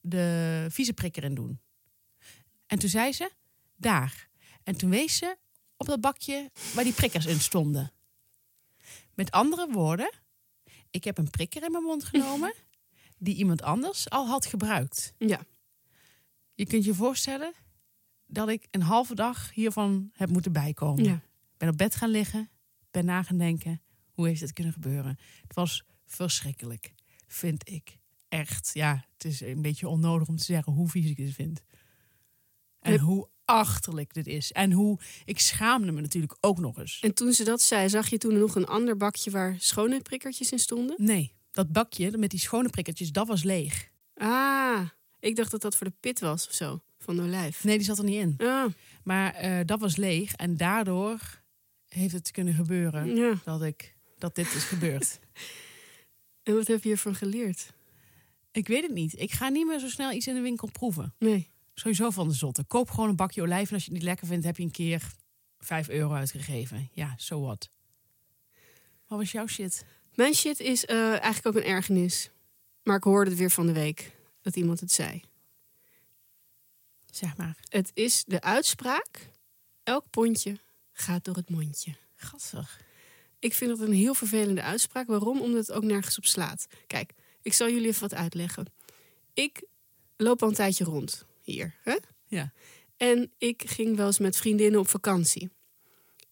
de 0.00 0.66
vieze 0.70 0.92
prikker 0.92 1.24
in 1.24 1.34
doen? 1.34 1.60
En 2.66 2.78
toen 2.78 2.88
zei 2.88 3.12
ze, 3.12 3.30
daar. 3.76 4.28
En 4.62 4.76
toen 4.76 4.90
wees 4.90 5.16
ze 5.16 5.36
op 5.76 5.86
dat 5.86 6.00
bakje 6.00 6.50
waar 6.74 6.84
die 6.84 6.92
prikkers 6.92 7.26
in 7.26 7.40
stonden. 7.40 7.92
Met 9.14 9.30
andere 9.30 9.68
woorden, 9.70 10.12
ik 10.90 11.04
heb 11.04 11.18
een 11.18 11.30
prikker 11.30 11.62
in 11.62 11.72
mijn 11.72 11.84
mond 11.84 12.04
genomen... 12.04 12.54
die 13.18 13.34
iemand 13.34 13.62
anders 13.62 14.10
al 14.10 14.26
had 14.26 14.46
gebruikt. 14.46 15.14
Ja. 15.18 15.40
Je 16.54 16.66
kunt 16.66 16.84
je 16.84 16.94
voorstellen 16.94 17.52
dat 18.26 18.48
ik 18.48 18.66
een 18.70 18.82
halve 18.82 19.14
dag 19.14 19.52
hiervan 19.52 20.10
heb 20.12 20.28
moeten 20.28 20.52
bijkomen. 20.52 21.04
ja. 21.04 21.22
ben 21.56 21.68
op 21.68 21.76
bed 21.76 21.94
gaan 21.94 22.10
liggen, 22.10 22.50
ben 22.90 23.04
na 23.04 23.22
gaan 23.22 23.38
denken, 23.38 23.82
hoe 24.12 24.26
heeft 24.26 24.40
het 24.40 24.52
kunnen 24.52 24.72
gebeuren? 24.72 25.18
Het 25.42 25.54
was 25.54 25.84
verschrikkelijk, 26.06 26.94
vind 27.26 27.68
ik. 27.68 27.98
Echt, 28.28 28.70
ja, 28.72 29.06
het 29.12 29.24
is 29.24 29.40
een 29.40 29.62
beetje 29.62 29.88
onnodig 29.88 30.28
om 30.28 30.36
te 30.36 30.44
zeggen 30.44 30.72
hoe 30.72 30.88
vies 30.88 31.10
ik 31.10 31.16
dit 31.16 31.34
vind. 31.34 31.62
En 32.80 32.98
hoe 32.98 33.28
achterlijk 33.44 34.14
dit 34.14 34.26
is. 34.26 34.52
En 34.52 34.72
hoe, 34.72 34.98
ik 35.24 35.38
schaamde 35.38 35.92
me 35.92 36.00
natuurlijk 36.00 36.36
ook 36.40 36.58
nog 36.58 36.78
eens. 36.78 37.00
En 37.00 37.14
toen 37.14 37.32
ze 37.32 37.44
dat 37.44 37.62
zei, 37.62 37.88
zag 37.88 38.08
je 38.08 38.18
toen 38.18 38.38
nog 38.38 38.54
een 38.54 38.66
ander 38.66 38.96
bakje 38.96 39.30
waar 39.30 39.56
schone 39.58 40.00
prikkertjes 40.00 40.52
in 40.52 40.58
stonden? 40.58 40.96
Nee, 40.98 41.34
dat 41.50 41.72
bakje 41.72 42.18
met 42.18 42.30
die 42.30 42.40
schone 42.40 42.68
prikkertjes, 42.68 43.12
dat 43.12 43.26
was 43.26 43.42
leeg. 43.42 43.90
Ah, 44.14 44.88
ik 45.24 45.36
dacht 45.36 45.50
dat 45.50 45.62
dat 45.62 45.76
voor 45.76 45.86
de 45.86 45.94
pit 46.00 46.20
was 46.20 46.46
of 46.46 46.54
zo, 46.54 46.82
van 46.98 47.16
de 47.16 47.22
olijf. 47.22 47.64
Nee, 47.64 47.76
die 47.76 47.86
zat 47.86 47.98
er 47.98 48.04
niet 48.04 48.20
in. 48.20 48.34
Ah, 48.38 48.72
Maar 49.02 49.34
eh, 49.34 49.60
dat 49.64 49.80
was 49.80 49.96
leeg 49.96 50.34
en 50.34 50.56
daardoor 50.56 51.42
heeft 51.88 52.12
het 52.12 52.30
kunnen 52.30 52.54
gebeuren 52.54 53.16
ja. 53.16 53.34
dat, 53.44 53.62
ik, 53.62 53.96
dat 54.18 54.34
dit 54.34 54.54
is 54.54 54.64
gebeurd. 54.64 55.18
En 56.42 56.54
wat 56.54 56.66
heb 56.66 56.82
je 56.82 56.88
hiervan 56.88 57.14
geleerd? 57.14 57.72
ik 58.52 58.68
weet 58.68 58.82
het 58.82 58.92
niet. 58.92 59.20
Ik 59.20 59.32
ga 59.32 59.48
niet 59.48 59.66
meer 59.66 59.78
zo 59.78 59.88
snel 59.88 60.12
iets 60.12 60.26
in 60.26 60.34
de 60.34 60.40
winkel 60.40 60.68
proeven. 60.70 61.14
Nee. 61.18 61.50
Sowieso 61.74 62.10
van 62.10 62.28
de 62.28 62.34
zotte. 62.34 62.64
Koop 62.64 62.90
gewoon 62.90 63.08
een 63.08 63.16
bakje 63.16 63.42
olijf. 63.42 63.68
En 63.68 63.74
als 63.74 63.84
je 63.84 63.90
het 63.90 63.98
niet 63.98 64.08
lekker 64.08 64.26
vindt, 64.26 64.44
heb 64.44 64.56
je 64.56 64.62
een 64.62 64.70
keer 64.70 65.12
5 65.58 65.88
euro 65.88 66.12
uitgegeven. 66.12 66.88
Ja, 66.92 67.14
so 67.16 67.40
what. 67.40 67.70
Wat 69.06 69.18
was 69.18 69.32
jouw 69.32 69.46
shit? 69.46 69.84
Mijn 70.14 70.34
shit 70.34 70.60
is 70.60 70.84
eh, 70.84 71.08
eigenlijk 71.08 71.46
ook 71.46 71.54
een 71.54 71.68
ergernis. 71.68 72.30
Maar 72.82 72.96
ik 72.96 73.04
hoorde 73.04 73.30
het 73.30 73.38
weer 73.38 73.50
van 73.50 73.66
de 73.66 73.72
week 73.72 74.13
dat 74.44 74.56
iemand 74.56 74.80
het 74.80 74.92
zei. 74.92 75.22
Zeg 77.10 77.36
maar. 77.36 77.56
Het 77.68 77.90
is 77.94 78.24
de 78.26 78.40
uitspraak: 78.40 79.30
elk 79.82 80.04
pondje 80.10 80.58
gaat 80.92 81.24
door 81.24 81.34
het 81.34 81.50
mondje. 81.50 81.94
Gasser. 82.16 82.76
Ik 83.38 83.54
vind 83.54 83.78
dat 83.78 83.88
een 83.88 83.94
heel 83.94 84.14
vervelende 84.14 84.62
uitspraak. 84.62 85.06
Waarom? 85.06 85.40
Omdat 85.40 85.66
het 85.66 85.76
ook 85.76 85.82
nergens 85.82 86.18
op 86.18 86.24
slaat. 86.24 86.66
Kijk, 86.86 87.12
ik 87.42 87.52
zal 87.52 87.68
jullie 87.68 87.88
even 87.88 88.00
wat 88.00 88.14
uitleggen. 88.14 88.66
Ik 89.34 89.62
loop 90.16 90.42
al 90.42 90.48
een 90.48 90.54
tijdje 90.54 90.84
rond 90.84 91.24
hier. 91.42 91.74
Hè? 91.82 91.96
Ja. 92.26 92.52
En 92.96 93.32
ik 93.38 93.62
ging 93.66 93.96
wel 93.96 94.06
eens 94.06 94.18
met 94.18 94.36
vriendinnen 94.36 94.80
op 94.80 94.88
vakantie. 94.88 95.50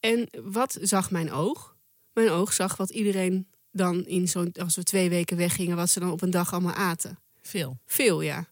En 0.00 0.28
wat 0.42 0.78
zag 0.80 1.10
mijn 1.10 1.30
oog? 1.32 1.76
Mijn 2.12 2.28
oog 2.28 2.52
zag 2.52 2.76
wat 2.76 2.90
iedereen 2.90 3.48
dan 3.70 4.06
in 4.06 4.28
zo'n... 4.28 4.52
als 4.52 4.76
we 4.76 4.82
twee 4.82 5.08
weken 5.08 5.36
weggingen... 5.36 5.76
wat 5.76 5.90
ze 5.90 6.00
dan 6.00 6.10
op 6.10 6.22
een 6.22 6.30
dag 6.30 6.52
allemaal 6.52 6.74
aten. 6.74 7.18
Veel. 7.42 7.78
Veel, 7.86 8.20
ja. 8.20 8.48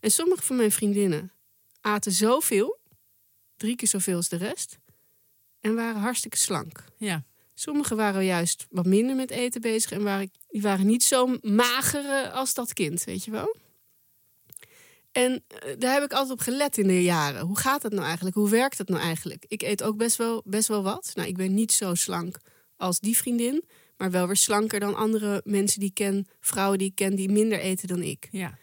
En 0.00 0.10
sommige 0.10 0.42
van 0.42 0.56
mijn 0.56 0.72
vriendinnen 0.72 1.32
aten 1.80 2.12
zoveel... 2.12 2.78
drie 3.56 3.76
keer 3.76 3.88
zoveel 3.88 4.16
als 4.16 4.28
de 4.28 4.36
rest... 4.36 4.78
en 5.60 5.74
waren 5.74 6.00
hartstikke 6.00 6.36
slank. 6.36 6.84
Ja. 6.96 7.24
Sommigen 7.54 7.96
waren 7.96 8.24
juist 8.24 8.66
wat 8.70 8.86
minder 8.86 9.16
met 9.16 9.30
eten 9.30 9.60
bezig... 9.60 9.90
en 9.90 10.02
waren, 10.02 10.30
die 10.48 10.62
waren 10.62 10.86
niet 10.86 11.02
zo 11.02 11.36
mager 11.40 12.04
eh, 12.04 12.32
als 12.32 12.54
dat 12.54 12.72
kind, 12.72 13.04
weet 13.04 13.24
je 13.24 13.30
wel? 13.30 13.56
En 15.12 15.44
eh, 15.48 15.74
daar 15.78 15.92
heb 15.92 16.02
ik 16.02 16.12
altijd 16.12 16.32
op 16.32 16.40
gelet 16.40 16.78
in 16.78 16.86
de 16.86 17.02
jaren. 17.02 17.46
Hoe 17.46 17.58
gaat 17.58 17.82
dat 17.82 17.92
nou 17.92 18.04
eigenlijk? 18.04 18.36
Hoe 18.36 18.48
werkt 18.48 18.76
dat 18.76 18.88
nou 18.88 19.02
eigenlijk? 19.02 19.44
Ik 19.48 19.62
eet 19.62 19.82
ook 19.82 19.96
best 19.96 20.16
wel, 20.16 20.42
best 20.44 20.68
wel 20.68 20.82
wat. 20.82 21.10
Nou, 21.14 21.28
ik 21.28 21.36
ben 21.36 21.54
niet 21.54 21.72
zo 21.72 21.94
slank 21.94 22.38
als 22.76 23.00
die 23.00 23.16
vriendin... 23.16 23.64
maar 23.96 24.10
wel 24.10 24.26
weer 24.26 24.36
slanker 24.36 24.80
dan 24.80 24.94
andere 24.94 25.42
mensen 25.44 25.80
die 25.80 25.88
ik 25.88 25.94
ken... 25.94 26.26
vrouwen 26.40 26.78
die 26.78 26.88
ik 26.88 26.94
ken 26.94 27.14
die 27.14 27.28
minder 27.28 27.58
eten 27.58 27.88
dan 27.88 28.02
ik. 28.02 28.28
Ja. 28.30 28.58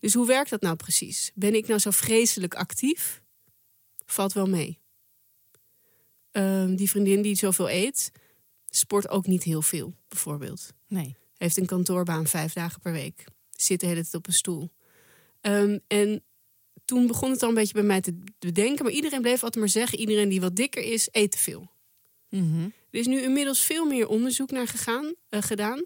Dus 0.00 0.14
hoe 0.14 0.26
werkt 0.26 0.50
dat 0.50 0.60
nou 0.60 0.76
precies? 0.76 1.30
Ben 1.34 1.54
ik 1.54 1.66
nou 1.66 1.80
zo 1.80 1.90
vreselijk 1.90 2.54
actief? 2.54 3.22
Valt 4.06 4.32
wel 4.32 4.46
mee. 4.46 4.78
Ehm, 6.30 6.74
die 6.74 6.90
vriendin 6.90 7.22
die 7.22 7.36
zoveel 7.36 7.70
eet, 7.70 8.10
sport 8.68 9.08
ook 9.08 9.26
niet 9.26 9.42
heel 9.42 9.62
veel, 9.62 9.94
bijvoorbeeld. 10.08 10.72
Nee. 10.86 11.16
Heeft 11.36 11.56
een 11.56 11.66
kantoorbaan 11.66 12.26
vijf 12.26 12.52
dagen 12.52 12.80
per 12.80 12.92
week. 12.92 13.24
Zit 13.50 13.80
de 13.80 13.86
hele 13.86 14.02
tijd 14.02 14.14
op 14.14 14.26
een 14.26 14.32
stoel. 14.32 14.70
Ehm, 15.40 15.78
en 15.86 16.24
toen 16.84 17.06
begon 17.06 17.30
het 17.30 17.42
al 17.42 17.48
een 17.48 17.54
beetje 17.54 17.74
bij 17.74 17.82
mij 17.82 18.00
te 18.00 18.18
bedenken. 18.38 18.84
Maar 18.84 18.92
iedereen 18.92 19.20
bleef 19.20 19.42
altijd 19.42 19.64
maar 19.64 19.72
zeggen: 19.72 19.98
iedereen 19.98 20.28
die 20.28 20.40
wat 20.40 20.56
dikker 20.56 20.82
is, 20.82 21.08
eet 21.10 21.30
te 21.30 21.38
veel. 21.38 21.70
Mhm. 22.40 22.62
Er 22.90 22.98
is 23.00 23.06
nu 23.06 23.20
inmiddels 23.20 23.60
veel 23.60 23.84
meer 23.86 24.08
onderzoek 24.08 24.50
naar 24.50 24.66
gegaan, 24.68 25.14
eh, 25.28 25.42
gedaan. 25.42 25.84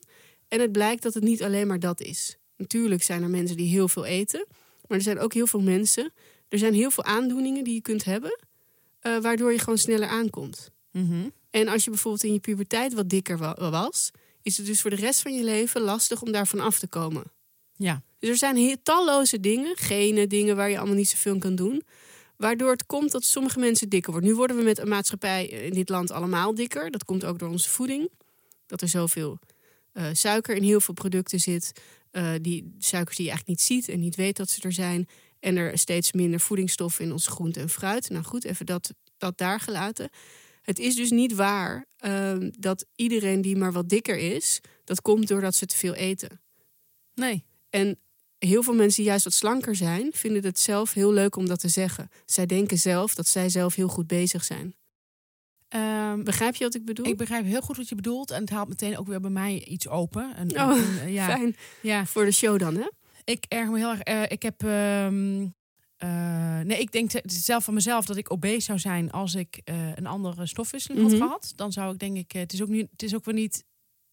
En 0.48 0.60
het 0.60 0.72
blijkt 0.72 1.02
dat 1.02 1.14
het 1.14 1.22
niet 1.22 1.42
alleen 1.42 1.66
maar 1.66 1.80
dat 1.80 2.00
is. 2.00 2.36
Natuurlijk 2.56 3.02
zijn 3.02 3.22
er 3.22 3.30
mensen 3.30 3.56
die 3.56 3.68
heel 3.68 3.88
veel 3.88 4.04
eten. 4.04 4.46
Maar 4.88 4.96
er 4.98 5.04
zijn 5.04 5.18
ook 5.18 5.32
heel 5.34 5.46
veel 5.46 5.60
mensen. 5.60 6.12
Er 6.48 6.58
zijn 6.58 6.74
heel 6.74 6.90
veel 6.90 7.04
aandoeningen 7.04 7.64
die 7.64 7.74
je 7.74 7.80
kunt 7.80 8.04
hebben. 8.04 8.38
eh, 9.00 9.18
waardoor 9.18 9.52
je 9.52 9.58
gewoon 9.58 9.78
sneller 9.78 10.08
aankomt. 10.08 10.70
Mhm. 10.92 11.28
En 11.50 11.68
als 11.68 11.84
je 11.84 11.90
bijvoorbeeld 11.90 12.24
in 12.24 12.32
je 12.32 12.38
puberteit 12.40 12.94
wat 12.94 13.08
dikker 13.08 13.38
wa- 13.38 13.70
was. 13.70 14.10
Is 14.42 14.56
het 14.56 14.66
dus 14.66 14.80
voor 14.80 14.90
de 14.90 14.96
rest 14.96 15.20
van 15.22 15.34
je 15.34 15.44
leven 15.44 15.80
lastig 15.80 16.22
om 16.22 16.32
daarvan 16.32 16.60
af 16.60 16.78
te 16.78 16.86
komen. 16.86 17.24
Ja. 17.76 18.02
Dus 18.18 18.30
er 18.30 18.36
zijn 18.36 18.56
heel, 18.56 18.76
talloze 18.82 19.40
dingen, 19.40 19.76
gene 19.76 20.26
dingen 20.26 20.56
waar 20.56 20.70
je 20.70 20.76
allemaal 20.78 20.96
niet 20.96 21.08
zoveel 21.08 21.32
aan 21.32 21.38
kan 21.38 21.54
doen. 21.54 21.82
Waardoor 22.36 22.70
het 22.70 22.86
komt 22.86 23.12
dat 23.12 23.24
sommige 23.24 23.58
mensen 23.58 23.88
dikker 23.88 24.12
worden. 24.12 24.30
Nu 24.30 24.36
worden 24.36 24.56
we 24.56 24.62
met 24.62 24.78
een 24.78 24.88
maatschappij 24.88 25.46
in 25.46 25.72
dit 25.72 25.88
land 25.88 26.10
allemaal 26.10 26.54
dikker. 26.54 26.90
Dat 26.90 27.04
komt 27.04 27.24
ook 27.24 27.38
door 27.38 27.48
onze 27.48 27.70
voeding. 27.70 28.10
Dat 28.66 28.80
er 28.80 28.88
zoveel 28.88 29.38
eh, 29.92 30.06
suiker 30.12 30.56
in 30.56 30.62
heel 30.62 30.80
veel 30.80 30.94
producten 30.94 31.40
zit. 31.40 31.72
eh, 32.10 32.32
die 32.40 32.74
suikers 32.78 33.16
die 33.16 33.26
je 33.26 33.30
eigenlijk 33.30 33.46
niet 33.58 33.60
ziet 33.60 33.88
en 33.88 34.00
niet 34.00 34.16
weet 34.16 34.36
dat 34.36 34.50
ze 34.50 34.60
er 34.62 34.72
zijn. 34.72 35.08
En 35.40 35.56
er 35.56 35.78
steeds 35.78 36.12
minder 36.12 36.40
voedingsstoffen 36.40 37.04
in 37.04 37.12
onze 37.12 37.30
groente 37.30 37.60
en 37.60 37.68
fruit. 37.68 38.10
Nou 38.10 38.24
goed, 38.24 38.44
even 38.44 38.66
dat, 38.66 38.94
dat 39.18 39.38
daar 39.38 39.60
gelaten. 39.60 40.10
Het 40.62 40.78
is 40.78 40.94
dus 40.94 41.10
niet 41.10 41.34
waar 41.34 41.86
ehm, 41.96 42.50
dat 42.58 42.86
iedereen 42.94 43.40
die 43.40 43.56
maar 43.56 43.72
wat 43.72 43.88
dikker 43.88 44.18
is, 44.18 44.60
dat 44.84 45.00
komt 45.02 45.28
doordat 45.28 45.54
ze 45.54 45.66
te 45.66 45.76
veel 45.76 45.94
eten. 45.94 46.40
Nee. 47.14 47.44
En 47.70 47.98
heel 48.38 48.62
veel 48.62 48.74
mensen 48.74 48.96
die 49.02 49.10
juist 49.10 49.24
wat 49.24 49.32
slanker 49.32 49.76
zijn, 49.76 50.08
vinden 50.12 50.44
het 50.44 50.58
zelf 50.58 50.92
heel 50.92 51.12
leuk 51.12 51.36
om 51.36 51.46
dat 51.46 51.60
te 51.60 51.68
zeggen. 51.68 52.08
Zij 52.24 52.46
denken 52.46 52.78
zelf 52.78 53.14
dat 53.14 53.26
zij 53.28 53.48
zelf 53.48 53.74
heel 53.74 53.88
goed 53.88 54.06
bezig 54.06 54.44
zijn. 54.44 54.74
Ehm, 55.68 56.22
Begrijp 56.22 56.54
je 56.54 56.64
wat 56.64 56.74
ik 56.74 56.84
bedoel? 56.84 57.06
ik 57.06 57.16
begrijp 57.16 57.44
heel 57.44 57.60
goed 57.60 57.76
wat 57.76 57.88
je 57.88 57.94
bedoelt. 57.94 58.30
En 58.30 58.40
het 58.40 58.50
haalt 58.50 58.68
meteen 58.68 58.98
ook 58.98 59.06
weer 59.06 59.20
bij 59.20 59.30
mij 59.30 59.64
iets 59.64 59.88
open. 59.88 60.36
En, 60.36 60.50
Oh, 60.60 60.70
en, 60.78 60.98
eh, 61.00 61.12
ja, 61.12 61.26
Fijn. 61.26 61.56
ja, 61.82 62.06
Voor 62.06 62.24
de 62.24 62.30
show 62.32 62.58
dan, 62.58 62.74
hè? 62.76 62.88
ik 63.24 63.44
erg 63.48 63.68
me 63.68 63.78
heel 63.78 63.90
erg. 63.90 64.00
eh, 64.00 64.22
ik 64.28 64.42
heb. 64.42 64.62
ehm, 64.64 65.46
eh, 65.96 66.60
nee, 66.60 66.78
ik 66.80 66.92
denk 66.92 67.10
zelf 67.24 67.64
van 67.64 67.74
mezelf 67.74 68.04
dat 68.06 68.16
ik 68.16 68.32
obese 68.32 68.60
zou 68.60 68.78
zijn 68.78 69.10
als 69.10 69.34
ik 69.34 69.60
een 69.94 70.06
andere 70.06 70.46
stofwisseling 70.46 71.02
Mhm. 71.02 71.10
had 71.12 71.20
gehad. 71.22 71.52
Dan 71.56 71.72
zou 71.72 71.92
ik 71.92 71.98
denk 71.98 72.16
ik. 72.16 72.32
het 72.32 72.52
is 72.52 72.62
ook 72.62 72.68
niet. 72.68 72.88
Het 72.90 73.02
is 73.02 73.14
ook 73.14 73.24
weer 73.24 73.34
niet. 73.34 73.64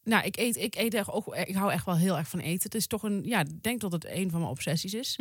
Nou, 0.03 0.25
ik 0.25 0.38
eet, 0.38 0.55
ik 0.57 0.75
eet 0.75 0.93
echt 0.93 1.10
ook. 1.10 1.36
Ik 1.36 1.55
hou 1.55 1.72
echt 1.72 1.86
wel 1.86 1.98
heel 1.98 2.17
erg 2.17 2.27
van 2.27 2.39
eten. 2.39 2.63
Het 2.63 2.75
is 2.75 2.88
toch 2.88 3.03
een. 3.03 3.24
Ja, 3.24 3.39
ik 3.39 3.63
denk 3.63 3.81
dat 3.81 3.91
het 3.91 4.05
een 4.05 4.29
van 4.29 4.39
mijn 4.39 4.51
obsessies 4.51 4.93
is. 4.93 5.19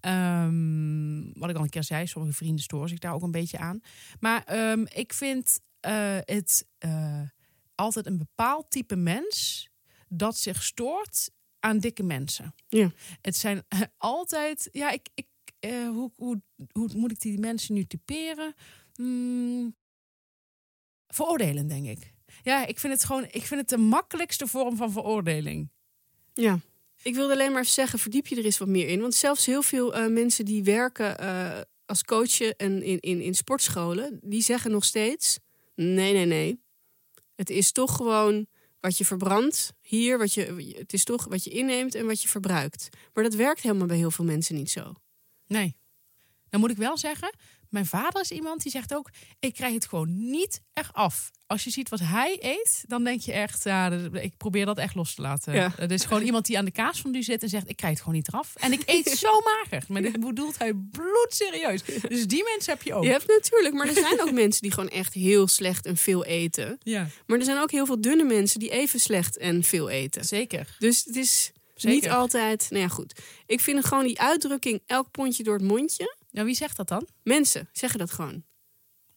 Ehm, 0.00 1.32
wat 1.32 1.50
ik 1.50 1.56
al 1.56 1.62
een 1.62 1.68
keer 1.68 1.84
zei, 1.84 2.06
sommige 2.06 2.34
vrienden 2.34 2.62
storen 2.62 2.88
zich 2.88 2.98
daar 2.98 3.14
ook 3.14 3.22
een 3.22 3.30
beetje 3.30 3.58
aan. 3.58 3.80
Maar 4.20 4.44
ehm, 4.44 4.84
ik 4.94 5.12
vind 5.12 5.60
eh, 5.80 6.18
het 6.20 6.66
eh, 6.78 7.22
altijd 7.74 8.06
een 8.06 8.18
bepaald 8.18 8.70
type 8.70 8.96
mens 8.96 9.68
dat 10.08 10.36
zich 10.36 10.62
stoort 10.62 11.30
aan 11.60 11.78
dikke 11.78 12.02
mensen. 12.02 12.54
Ja. 12.68 12.92
Het 13.20 13.36
zijn 13.36 13.62
eh, 13.68 13.80
altijd, 13.96 14.68
ja, 14.72 14.90
ik, 14.90 15.08
ik, 15.14 15.26
hoe, 15.68 16.12
hoe, 16.16 16.42
hoe 16.72 16.88
moet 16.94 17.10
ik 17.10 17.20
die 17.20 17.38
mensen 17.38 17.74
nu 17.74 17.84
typeren? 17.84 18.54
Hmm, 18.94 19.76
veroordelen, 21.06 21.66
denk 21.66 21.86
ik. 21.86 22.14
Ja, 22.48 22.66
ik 22.66 22.78
vind 22.78 22.92
het 22.92 23.04
gewoon, 23.04 23.24
ik 23.30 23.46
vind 23.46 23.60
het 23.60 23.68
de 23.68 23.76
makkelijkste 23.76 24.46
vorm 24.46 24.76
van 24.76 24.92
veroordeling. 24.92 25.70
Ja. 26.32 26.60
Ik 27.02 27.14
wilde 27.14 27.32
alleen 27.32 27.52
maar 27.52 27.60
even 27.60 27.72
zeggen, 27.72 27.98
verdiep 27.98 28.26
je 28.26 28.36
er 28.36 28.44
eens 28.44 28.58
wat 28.58 28.68
meer 28.68 28.88
in. 28.88 29.00
Want 29.00 29.14
zelfs 29.14 29.46
heel 29.46 29.62
veel 29.62 29.94
eh, 29.94 30.06
mensen 30.06 30.44
die 30.44 30.62
werken 30.62 31.18
eh, 31.18 31.60
als 31.86 32.04
coachen 32.04 32.56
en 32.56 32.82
in, 32.82 33.00
in, 33.00 33.20
in 33.20 33.34
sportscholen, 33.34 34.18
die 34.22 34.42
zeggen 34.42 34.70
nog 34.70 34.84
steeds: 34.84 35.38
nee, 35.74 36.12
nee, 36.12 36.24
nee. 36.24 36.60
Het 37.34 37.50
is 37.50 37.72
toch 37.72 37.96
gewoon 37.96 38.46
wat 38.80 38.98
je 38.98 39.04
verbrandt 39.04 39.72
hier, 39.80 40.18
wat 40.18 40.34
je, 40.34 40.74
het 40.78 40.92
is 40.92 41.04
toch 41.04 41.24
wat 41.24 41.44
je 41.44 41.50
inneemt 41.50 41.94
en 41.94 42.06
wat 42.06 42.22
je 42.22 42.28
verbruikt. 42.28 42.88
Maar 43.12 43.24
dat 43.24 43.34
werkt 43.34 43.60
helemaal 43.60 43.86
bij 43.86 43.96
heel 43.96 44.10
veel 44.10 44.24
mensen 44.24 44.54
niet 44.54 44.70
zo. 44.70 44.92
Nee. 45.46 45.76
Dan 46.50 46.60
moet 46.60 46.70
ik 46.70 46.76
wel 46.76 46.98
zeggen, 46.98 47.30
mijn 47.68 47.86
vader 47.86 48.20
is 48.22 48.30
iemand 48.30 48.62
die 48.62 48.72
zegt 48.72 48.94
ook: 48.94 49.10
ik 49.40 49.54
krijg 49.54 49.74
het 49.74 49.86
gewoon 49.86 50.30
niet 50.30 50.60
echt 50.72 50.92
af. 50.92 51.30
Als 51.46 51.64
je 51.64 51.70
ziet 51.70 51.88
wat 51.88 52.00
hij 52.00 52.36
eet, 52.40 52.84
dan 52.86 53.04
denk 53.04 53.20
je 53.20 53.32
echt, 53.32 53.64
ja, 53.64 53.90
ik 54.12 54.36
probeer 54.36 54.66
dat 54.66 54.78
echt 54.78 54.94
los 54.94 55.14
te 55.14 55.22
laten. 55.22 55.54
Ja. 55.54 55.72
Het 55.76 55.90
is 55.90 56.04
gewoon 56.04 56.22
iemand 56.22 56.46
die 56.46 56.58
aan 56.58 56.64
de 56.64 56.70
kaas 56.70 57.00
van 57.00 57.14
u 57.14 57.22
zit 57.22 57.42
en 57.42 57.48
zegt: 57.48 57.68
ik 57.68 57.76
krijg 57.76 57.92
het 57.92 58.02
gewoon 58.02 58.14
niet 58.14 58.28
eraf. 58.28 58.54
En 58.56 58.72
ik 58.72 58.82
eet 58.86 59.08
zo 59.18 59.40
mager. 59.40 59.84
Maar 59.88 60.02
dit 60.02 60.20
bedoelt 60.20 60.58
hij 60.58 60.74
bloedserieus. 60.74 61.82
Dus 62.08 62.26
die 62.26 62.44
mensen 62.44 62.72
heb 62.72 62.82
je 62.82 62.94
ook. 62.94 63.04
Je 63.04 63.10
hebt 63.10 63.26
natuurlijk, 63.26 63.74
maar 63.74 63.86
er 63.86 63.94
zijn 63.94 64.20
ook 64.22 64.32
mensen 64.32 64.62
die 64.62 64.70
gewoon 64.72 64.88
echt 64.88 65.14
heel 65.14 65.48
slecht 65.48 65.86
en 65.86 65.96
veel 65.96 66.24
eten. 66.24 66.78
Ja, 66.82 67.06
Maar 67.26 67.38
er 67.38 67.44
zijn 67.44 67.58
ook 67.58 67.70
heel 67.70 67.86
veel 67.86 68.00
dunne 68.00 68.24
mensen 68.24 68.60
die 68.60 68.70
even 68.70 69.00
slecht 69.00 69.36
en 69.36 69.62
veel 69.64 69.88
eten. 69.88 70.24
zeker. 70.24 70.76
Dus 70.78 71.04
het 71.04 71.16
is 71.16 71.52
Zeker. 71.74 72.00
niet 72.00 72.08
altijd. 72.10 72.66
Nou 72.70 72.82
ja, 72.82 72.88
goed. 72.88 73.20
Ik 73.46 73.60
vind 73.60 73.84
gewoon 73.84 74.04
die 74.04 74.20
uitdrukking: 74.20 74.80
elk 74.86 75.10
pondje 75.10 75.42
door 75.42 75.54
het 75.54 75.64
mondje. 75.64 76.16
Nou, 76.30 76.46
wie 76.46 76.54
zegt 76.54 76.76
dat 76.76 76.88
dan? 76.88 77.08
Mensen 77.22 77.68
zeggen 77.72 77.98
dat 77.98 78.10
gewoon. 78.10 78.44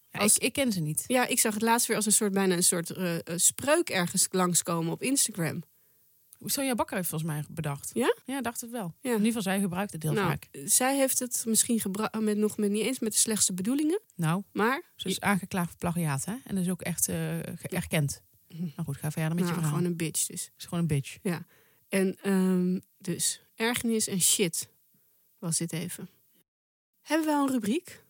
Ja, 0.10 0.20
Als- 0.20 0.36
ik, 0.38 0.44
ik 0.44 0.54
ken 0.54 0.72
ze 0.72 0.80
niet. 0.80 1.04
Ja, 1.08 1.28
ik 1.28 1.40
zag 1.40 1.54
het 1.54 1.62
laatst 1.64 1.88
weer 1.88 1.96
als 1.96 2.06
een 2.06 2.12
soort 2.12 2.34
bijna 2.34 2.56
een 2.56 2.64
soort 2.64 2.90
eh, 2.90 3.16
eh, 3.16 3.22
spreuk 3.36 3.90
ergens 3.90 4.28
langskomen 4.30 4.92
op 4.92 5.02
Instagram. 5.02 5.64
Sonja 6.46 6.76
Bakker 6.76 6.96
heeft 6.96 7.10
volgens 7.10 7.32
mij 7.32 7.44
bedacht. 7.50 7.90
Ja? 7.94 8.16
Ja, 8.26 8.42
dacht 8.42 8.62
het 8.62 8.70
wel. 8.70 8.96
Ja. 9.02 9.10
In 9.10 9.16
ieder 9.18 9.26
geval, 9.26 9.42
zij 9.42 9.60
gebruikt 9.60 9.92
het 9.92 10.04
heel 10.04 10.14
nou, 10.14 10.28
vaak. 10.28 10.48
zij 10.66 10.98
heeft 10.98 11.20
het 11.20 11.44
misschien 11.48 11.80
gebruikt 11.80 12.20
met 12.20 12.38
nog 12.38 12.58
met 12.58 12.72
niet 12.72 12.86
eens 12.86 13.00
met 13.00 13.12
de 13.12 13.18
slechtste 13.18 13.54
bedoelingen, 13.54 14.02
Nou, 14.16 14.44
maar 14.52 14.84
ze 14.96 15.08
is 15.10 15.20
aangeklaagd 15.20 15.70
voor 15.70 15.78
plagiaat, 15.78 16.26
hè? 16.26 16.36
En 16.44 16.56
dat 16.56 16.64
is 16.64 16.70
ook 16.70 16.82
echt 16.82 17.08
eh, 17.08 17.74
erkend. 17.74 18.22
Nou 18.48 18.84
goed, 18.86 18.98
ga 18.98 19.12
verder 19.12 19.30
met 19.36 19.40
je 19.40 19.44
nou, 19.44 19.54
verhaal. 19.54 19.72
gewoon 19.72 19.86
een 19.86 19.98
bitch 19.98 20.26
dus. 20.26 20.52
is 20.58 20.66
gewoon 20.66 20.80
een 20.80 20.88
bitch. 20.88 21.18
En 21.90 22.18
ehm, 22.22 22.80
dus 22.98 23.42
ergernis 23.56 24.08
en 24.08 24.22
shit 24.22 24.70
was 25.40 25.58
dit 25.58 25.74
even. 25.74 26.10
Hebben 27.02 27.28
we 27.28 27.34
al 27.34 27.48
een 27.48 27.54
rubriek? 27.54 28.04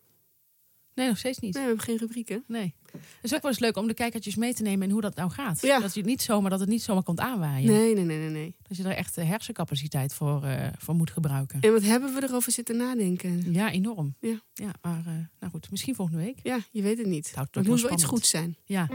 Nee, 0.94 1.08
nog 1.08 1.18
steeds 1.18 1.40
niet. 1.40 1.54
Nee, 1.54 1.64
we 1.64 1.68
hebben 1.68 1.86
geen 1.86 1.98
rubriek, 1.98 2.30
hè? 2.30 2.38
Nee. 2.48 2.76
Het 2.92 3.02
is 3.22 3.34
ook 3.34 3.42
wel 3.42 3.52
eens 3.52 3.60
leuk 3.60 3.78
om 3.78 3.88
de 3.88 3.94
kijkertjes 3.94 4.36
mee 4.36 4.54
te 4.54 4.62
nemen 4.62 4.88
en 4.88 4.92
hoe 4.92 5.02
dat 5.02 5.16
nou 5.16 5.30
gaat. 5.30 5.62
Ja. 5.62 5.80
Dat, 5.80 5.94
je 5.94 6.04
niet 6.04 6.22
zomaar, 6.22 6.50
dat 6.50 6.60
het 6.60 6.70
niet 6.70 6.84
zomaar 6.84 7.04
komt 7.04 7.20
aanwaaien. 7.20 7.72
Nee, 7.72 7.94
nee, 7.96 8.04
nee, 8.04 8.18
nee, 8.18 8.30
nee. 8.30 8.56
Dat 8.68 8.78
je 8.78 8.84
er 8.84 8.96
echt 8.96 9.16
de 9.16 9.24
hersencapaciteit 9.24 10.14
voor, 10.14 10.44
eh, 10.44 10.68
voor 10.78 10.96
moet 10.96 11.12
gebruiken. 11.12 11.62
En 11.62 11.72
wat 11.72 11.82
hebben 11.82 12.14
we 12.14 12.24
erover 12.24 12.52
zitten 12.52 12.78
nadenken? 12.78 13.54
Ja, 13.54 13.72
enorm. 13.72 14.16
Ja. 14.20 14.42
ja 14.54 14.72
maar 14.82 15.00
eh, 15.06 15.14
nou 15.40 15.52
goed, 15.52 15.72
misschien 15.72 15.96
volgende 15.96 16.24
week. 16.24 16.40
Ja, 16.44 16.60
je 16.72 16.82
weet 16.82 16.98
het 16.98 17.08
niet. 17.08 17.26
Het 17.26 17.36
houdt 17.36 17.56
Het 17.56 17.68
moet 17.68 17.82
wel 17.82 17.92
iets 17.92 18.04
goeds 18.04 18.30
zijn. 18.30 18.58
Ja. 18.66 18.88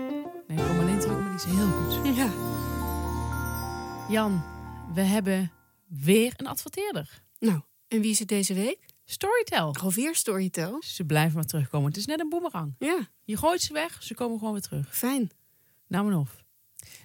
Nee, 0.47 0.67
kom 0.67 0.79
alleen 0.79 1.01
terug, 1.01 1.19
maar 1.19 1.37
die 1.37 1.53
is 1.53 1.57
heel 1.57 1.71
goed. 1.71 2.17
Ja. 2.17 2.33
Jan, 4.09 4.45
we 4.95 5.01
hebben 5.01 5.53
weer 5.89 6.33
een 6.37 6.47
adverteerder. 6.47 7.23
Nou, 7.39 7.61
en 7.89 8.01
wie 8.01 8.11
is 8.11 8.19
het 8.19 8.29
deze 8.29 8.55
week? 8.55 8.79
Storytel. 9.09 9.75
Alweer 9.83 10.14
Storytel. 10.14 10.83
Ze 10.85 11.05
blijven 11.05 11.35
maar 11.35 11.45
terugkomen. 11.45 11.88
Het 11.88 11.97
is 11.97 12.07
net 12.07 12.21
een 12.21 12.29
boemerang. 12.29 12.75
Ja, 12.79 13.09
Je 13.25 13.37
gooit 13.37 13.61
ze 13.62 13.73
weg, 13.73 14.03
ze 14.03 14.14
komen 14.14 14.38
gewoon 14.38 14.53
weer 14.53 14.62
terug. 14.62 14.97
fijn. 14.97 15.31
Nou 15.88 16.11
en 16.12 16.19
of. 16.19 16.45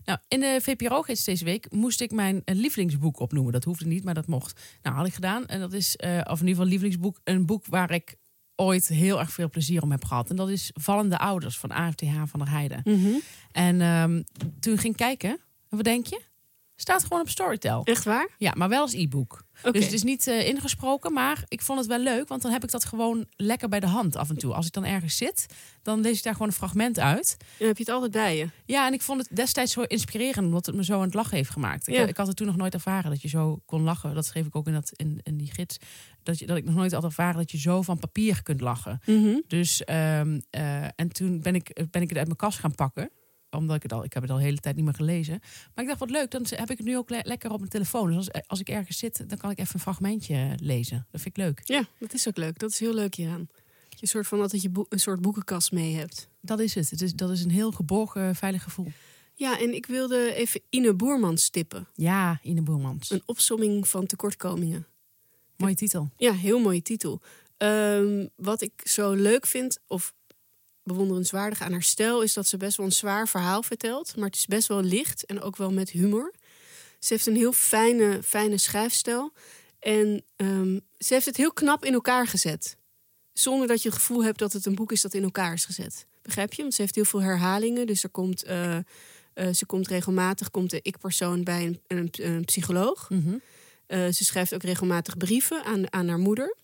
Nou, 0.05 0.19
in 0.27 0.39
de 0.39 0.59
VPRO-gids 0.61 1.23
deze 1.23 1.43
week 1.45 1.71
moest 1.71 2.01
ik 2.01 2.11
mijn 2.11 2.41
eh, 2.45 2.55
lievelingsboek 2.55 3.19
opnoemen. 3.19 3.53
Dat 3.53 3.63
hoefde 3.63 3.85
niet, 3.87 4.03
maar 4.03 4.13
dat 4.13 4.27
mocht. 4.27 4.61
Nou, 4.81 4.95
had 4.95 5.05
ik 5.07 5.13
gedaan. 5.13 5.45
En 5.47 5.59
dat 5.59 5.73
is, 5.73 5.95
eh, 5.95 6.09
of 6.09 6.17
in 6.39 6.47
ieder 6.47 6.47
geval 6.47 6.65
lievelingsboek, 6.65 7.19
een 7.23 7.45
boek 7.45 7.65
waar 7.65 7.91
ik 7.91 8.15
ooit 8.55 8.87
heel 8.87 9.19
erg 9.19 9.31
veel 9.31 9.49
plezier 9.49 9.81
om 9.81 9.91
heb 9.91 10.05
gehad. 10.05 10.29
En 10.29 10.35
dat 10.35 10.49
is 10.49 10.71
Vallende 10.73 11.17
Ouders 11.17 11.57
van 11.57 11.71
AFTH 11.71 12.21
van 12.25 12.39
der 12.39 12.49
Heijden. 12.49 12.81
En 13.51 13.81
ehm, 13.81 14.21
toen 14.59 14.77
ging 14.77 14.93
ik 14.93 14.99
kijken, 14.99 15.29
en 15.69 15.77
wat 15.77 15.83
denk 15.83 16.05
je? 16.05 16.21
Staat 16.81 17.03
gewoon 17.03 17.21
op 17.21 17.29
Storytel. 17.29 17.83
Echt 17.83 18.03
waar? 18.03 18.29
Ja, 18.37 18.53
maar 18.57 18.69
wel 18.69 18.81
als 18.81 18.93
e-book. 18.93 19.43
Dus 19.71 19.83
het 19.83 19.93
is 19.93 20.03
niet 20.03 20.27
eh, 20.27 20.47
ingesproken, 20.47 21.13
maar 21.13 21.43
ik 21.47 21.61
vond 21.61 21.79
het 21.79 21.87
wel 21.87 21.99
leuk, 21.99 22.27
want 22.27 22.41
dan 22.41 22.51
heb 22.51 22.63
ik 22.63 22.71
dat 22.71 22.85
gewoon 22.85 23.25
lekker 23.35 23.69
bij 23.69 23.79
de 23.79 23.87
hand 23.87 24.15
af 24.15 24.29
en 24.29 24.37
toe. 24.37 24.53
Als 24.53 24.65
ik 24.65 24.71
dan 24.71 24.85
ergens 24.85 25.17
zit, 25.17 25.45
dan 25.81 26.01
lees 26.01 26.17
ik 26.17 26.23
daar 26.23 26.33
gewoon 26.33 26.47
een 26.47 26.53
fragment 26.53 26.99
uit. 26.99 27.35
Dan 27.57 27.67
heb 27.67 27.77
je 27.77 27.83
het 27.83 27.93
altijd 27.93 28.11
bij 28.11 28.37
je. 28.37 28.49
Ja, 28.65 28.87
en 28.87 28.93
ik 28.93 29.01
vond 29.01 29.19
het 29.27 29.35
destijds 29.35 29.73
zo 29.73 29.81
inspirerend, 29.81 30.45
omdat 30.45 30.65
het 30.65 30.75
me 30.75 30.83
zo 30.83 30.95
aan 30.95 31.01
het 31.01 31.13
lachen 31.13 31.37
heeft 31.37 31.49
gemaakt. 31.49 31.87
Ik, 31.87 31.93
Ja. 31.95 32.05
ik 32.07 32.17
had 32.17 32.27
het 32.27 32.35
toen 32.35 32.47
nog 32.47 32.55
nooit 32.55 32.73
ervaren 32.73 33.09
dat 33.11 33.21
je 33.21 33.27
zo 33.27 33.61
kon 33.65 33.81
lachen. 33.81 34.13
Dat 34.15 34.25
schreef 34.25 34.45
ik 34.45 34.55
ook 34.55 34.67
in, 34.67 34.73
dat, 34.73 34.91
in, 34.95 35.19
in 35.23 35.37
die 35.37 35.51
gids. 35.53 35.77
Dat, 36.23 36.39
je, 36.39 36.45
dat 36.45 36.57
ik 36.57 36.65
nog 36.65 36.75
nooit 36.75 36.91
had 36.91 37.03
ervaren 37.03 37.37
dat 37.37 37.51
je 37.51 37.59
zo 37.59 37.81
van 37.81 37.99
papier 37.99 38.43
kunt 38.43 38.61
lachen. 38.61 38.99
Dus, 39.47 39.83
ehm, 39.83 40.39
eh, 40.49 40.83
en 40.83 41.09
toen 41.11 41.41
ben 41.41 41.55
ik, 41.55 41.73
ben 41.91 42.01
ik 42.01 42.09
het 42.09 42.17
uit 42.17 42.27
mijn 42.27 42.37
kast 42.37 42.59
gaan 42.59 42.75
pakken 42.75 43.11
omdat 43.51 43.75
ik 43.75 43.83
het 43.83 43.93
al, 43.93 44.03
ik 44.03 44.13
heb 44.13 44.21
het 44.21 44.31
al 44.31 44.37
de 44.37 44.43
hele 44.43 44.57
tijd 44.57 44.75
niet 44.75 44.85
meer 44.85 44.93
gelezen. 44.93 45.39
Maar 45.75 45.83
ik 45.83 45.87
dacht, 45.87 45.99
wat 45.99 46.09
leuk, 46.09 46.31
dan 46.31 46.45
heb 46.49 46.69
ik 46.71 46.77
het 46.77 46.87
nu 46.87 46.97
ook 46.97 47.09
le- 47.09 47.19
lekker 47.23 47.51
op 47.51 47.57
mijn 47.57 47.69
telefoon. 47.69 48.07
Dus 48.07 48.31
als, 48.31 48.47
als 48.47 48.59
ik 48.59 48.69
ergens 48.69 48.97
zit, 48.97 49.29
dan 49.29 49.37
kan 49.37 49.51
ik 49.51 49.59
even 49.59 49.75
een 49.75 49.79
fragmentje 49.81 50.55
lezen. 50.61 51.07
Dat 51.11 51.21
vind 51.21 51.37
ik 51.37 51.43
leuk. 51.43 51.61
Ja, 51.63 51.83
dat 51.99 52.13
is 52.13 52.27
ook 52.27 52.37
leuk. 52.37 52.59
Dat 52.59 52.71
is 52.71 52.79
heel 52.79 52.93
leuk 52.93 53.15
hieraan. 53.15 53.47
Dat 53.89 53.99
je 53.99 54.07
soort 54.07 54.27
van 54.27 54.41
altijd 54.41 54.61
je 54.61 54.85
een 54.89 54.99
soort 54.99 55.21
boekenkast 55.21 55.71
mee 55.71 55.95
hebt. 55.95 56.29
Dat 56.41 56.59
is 56.59 56.75
het. 56.75 56.89
het 56.89 57.01
is, 57.01 57.13
dat 57.13 57.29
is 57.29 57.43
een 57.43 57.51
heel 57.51 57.71
geborgen, 57.71 58.35
veilig 58.35 58.63
gevoel. 58.63 58.91
Ja, 59.33 59.59
en 59.59 59.73
ik 59.73 59.85
wilde 59.85 60.33
even 60.33 60.61
Ine 60.69 60.93
Boermans 60.93 61.49
tippen. 61.49 61.87
Ja, 61.93 62.39
Ine 62.43 62.61
Boermans. 62.61 63.09
Een 63.11 63.21
opsomming 63.25 63.87
van 63.87 64.05
tekortkomingen. 64.05 64.87
Mooie 65.57 65.75
titel. 65.75 66.09
Ja, 66.17 66.33
heel 66.33 66.59
mooie 66.59 66.81
titel. 66.81 67.21
Ehm, 67.57 68.27
wat 68.35 68.61
ik 68.61 68.81
zo 68.83 69.11
leuk 69.13 69.45
vind, 69.45 69.79
of 69.87 70.13
bewonderenswaardig 70.83 71.61
aan 71.61 71.71
haar 71.71 71.83
stijl, 71.83 72.21
is 72.21 72.33
dat 72.33 72.47
ze 72.47 72.57
best 72.57 72.77
wel 72.77 72.85
een 72.85 72.91
zwaar 72.91 73.27
verhaal 73.27 73.63
vertelt. 73.63 74.15
Maar 74.15 74.25
het 74.25 74.35
is 74.35 74.45
best 74.45 74.67
wel 74.67 74.81
licht 74.81 75.25
en 75.25 75.41
ook 75.41 75.57
wel 75.57 75.71
met 75.71 75.89
humor. 75.89 76.33
Ze 76.99 77.13
heeft 77.13 77.27
een 77.27 77.35
heel 77.35 77.53
fijne, 77.53 78.23
fijne 78.23 78.57
schrijfstijl. 78.57 79.33
En 79.79 80.23
ehm, 80.35 80.79
ze 80.97 81.13
heeft 81.13 81.25
het 81.25 81.37
heel 81.37 81.53
knap 81.53 81.85
in 81.85 81.93
elkaar 81.93 82.27
gezet. 82.27 82.77
Zonder 83.33 83.67
dat 83.67 83.81
je 83.81 83.89
het 83.89 83.97
gevoel 83.97 84.23
hebt 84.23 84.39
dat 84.39 84.53
het 84.53 84.65
een 84.65 84.75
boek 84.75 84.91
is 84.91 85.01
dat 85.01 85.13
in 85.13 85.23
elkaar 85.23 85.53
is 85.53 85.65
gezet. 85.65 86.05
Begrijp 86.21 86.53
je? 86.53 86.61
Want 86.61 86.73
ze 86.73 86.81
heeft 86.81 86.95
heel 86.95 87.05
veel 87.05 87.21
herhalingen. 87.21 87.87
Dus 87.87 88.03
er 88.03 88.09
komt, 88.09 88.43
eh, 88.43 88.77
eh, 88.77 88.83
ze 89.53 89.65
komt 89.65 89.87
regelmatig 89.87 90.51
komt 90.51 90.69
de 90.69 90.79
ik-persoon 90.81 91.43
bij 91.43 91.65
een, 91.65 91.81
een, 91.87 92.09
een 92.11 92.45
psycholoog. 92.45 93.09
Mhm. 93.09 93.37
Eh, 93.87 94.07
ze 94.07 94.23
schrijft 94.23 94.53
ook 94.53 94.63
regelmatig 94.63 95.17
brieven 95.17 95.63
aan, 95.63 95.93
aan 95.93 96.07
haar 96.07 96.19
moeder. 96.19 96.55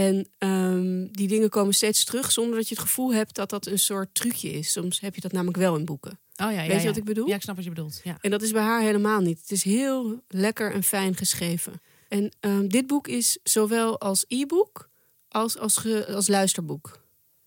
En 0.00 0.26
ehm, 0.38 1.06
die 1.12 1.28
dingen 1.28 1.48
komen 1.50 1.74
steeds 1.74 2.04
terug 2.04 2.32
zonder 2.32 2.56
dat 2.56 2.68
je 2.68 2.74
het 2.74 2.82
gevoel 2.84 3.14
hebt 3.14 3.34
dat 3.34 3.50
dat 3.50 3.66
een 3.66 3.78
soort 3.78 4.14
trucje 4.14 4.50
is. 4.52 4.72
Soms 4.72 5.00
heb 5.00 5.14
je 5.14 5.20
dat 5.20 5.32
namelijk 5.32 5.56
wel 5.56 5.76
in 5.76 5.84
boeken. 5.84 6.10
Oh 6.10 6.18
ja, 6.36 6.50
ja, 6.50 6.66
Weet 6.68 6.80
je 6.80 6.86
wat 6.88 6.96
ik 6.96 7.04
bedoel? 7.04 7.28
Ja, 7.28 7.34
ik 7.34 7.42
snap 7.42 7.54
wat 7.56 7.64
je 7.64 7.70
bedoelt. 7.70 8.00
Ja. 8.04 8.18
En 8.20 8.30
dat 8.30 8.42
is 8.42 8.50
bij 8.52 8.62
haar 8.62 8.80
helemaal 8.82 9.20
niet. 9.20 9.40
Het 9.40 9.50
is 9.50 9.62
heel 9.64 10.22
lekker 10.28 10.72
en 10.72 10.82
fijn 10.82 11.16
geschreven. 11.16 11.80
En 12.08 12.32
ehm, 12.40 12.66
dit 12.68 12.86
boek 12.86 13.08
is 13.08 13.38
zowel 13.42 14.00
als 14.00 14.24
e-book 14.28 14.88
als 15.28 15.58
als, 15.58 15.76
ge- 15.76 16.06
als 16.14 16.28
luisterboek 16.28 17.00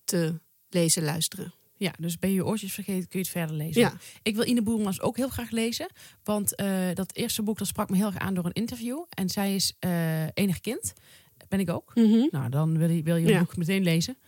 te 0.04 0.40
lezen, 0.68 1.02
luisteren. 1.02 1.54
ja, 1.76 1.92
dus 1.98 2.18
ben 2.18 2.30
je 2.30 2.36
je 2.36 2.44
oortjes 2.46 2.72
vergeten, 2.72 3.08
kun 3.08 3.18
je 3.18 3.24
het 3.24 3.34
verder 3.34 3.56
lezen. 3.56 3.80
Ja, 3.80 3.92
Ik 4.22 4.34
wil 4.34 4.46
Ine 4.46 4.62
Boermans 4.62 5.00
ook 5.00 5.16
heel 5.16 5.28
graag 5.28 5.50
lezen. 5.50 5.86
Want 6.24 6.54
eh, 6.54 6.88
dat 6.94 7.14
eerste 7.14 7.42
boek 7.42 7.58
dat 7.58 7.66
sprak 7.66 7.90
me 7.90 7.96
heel 7.96 8.06
erg 8.06 8.18
aan 8.18 8.34
door 8.34 8.44
een 8.44 8.52
interview. 8.52 8.98
En 9.08 9.28
zij 9.28 9.54
is 9.54 9.74
eh, 9.78 10.24
enig 10.34 10.60
kind. 10.60 10.92
Ben 11.50 11.60
ik 11.60 11.70
ook. 11.70 11.90
Mhm. 11.94 12.26
Nou, 12.30 12.48
dan 12.48 12.78
wil 12.78 12.90
je, 12.90 13.02
wil 13.02 13.16
je 13.16 13.26
Ja. 13.28 13.38
boek 13.38 13.56
meteen 13.56 13.82
lezen. 13.82 14.18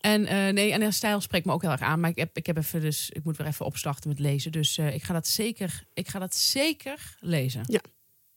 En 0.00 0.26
eh, 0.26 0.52
nee, 0.52 0.72
en 0.72 0.92
stijl 0.92 1.20
spreekt 1.20 1.46
me 1.46 1.52
ook 1.52 1.62
heel 1.62 1.70
erg 1.70 1.80
aan. 1.80 2.00
Maar 2.00 2.10
ik 2.10 2.16
heb, 2.16 2.36
ik 2.36 2.46
heb 2.46 2.56
even 2.56 2.80
dus, 2.80 3.10
ik 3.10 3.24
moet 3.24 3.36
weer 3.36 3.46
even 3.46 3.66
opstarten 3.66 4.08
met 4.08 4.18
lezen. 4.18 4.52
Dus 4.52 4.78
eh, 4.78 4.94
ik 4.94 5.02
ga 5.02 5.12
dat 5.12 5.26
zeker, 5.26 5.84
ik 5.94 6.08
ga 6.08 6.18
dat 6.18 6.34
zeker 6.34 7.16
lezen. 7.20 7.62
Ja. 7.66 7.80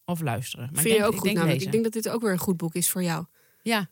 Of 0.06 0.22
luisteren. 0.22 0.70
Maar 0.72 0.82
vind 0.82 0.86
ik 0.86 0.92
je 0.92 0.98
denk, 0.98 1.06
ook 1.08 1.12
ik 1.14 1.18
goed 1.20 1.26
denk 1.26 1.36
namelijk. 1.38 1.60
lezen. 1.64 1.74
Ik 1.78 1.82
denk 1.84 1.94
dat 1.94 2.04
dit 2.04 2.14
ook 2.14 2.22
weer 2.22 2.32
een 2.32 2.38
goed 2.38 2.58
boek 2.58 2.74
is 2.76 2.90
voor 2.90 3.04
jou. 3.04 3.26
Ja, 3.62 3.90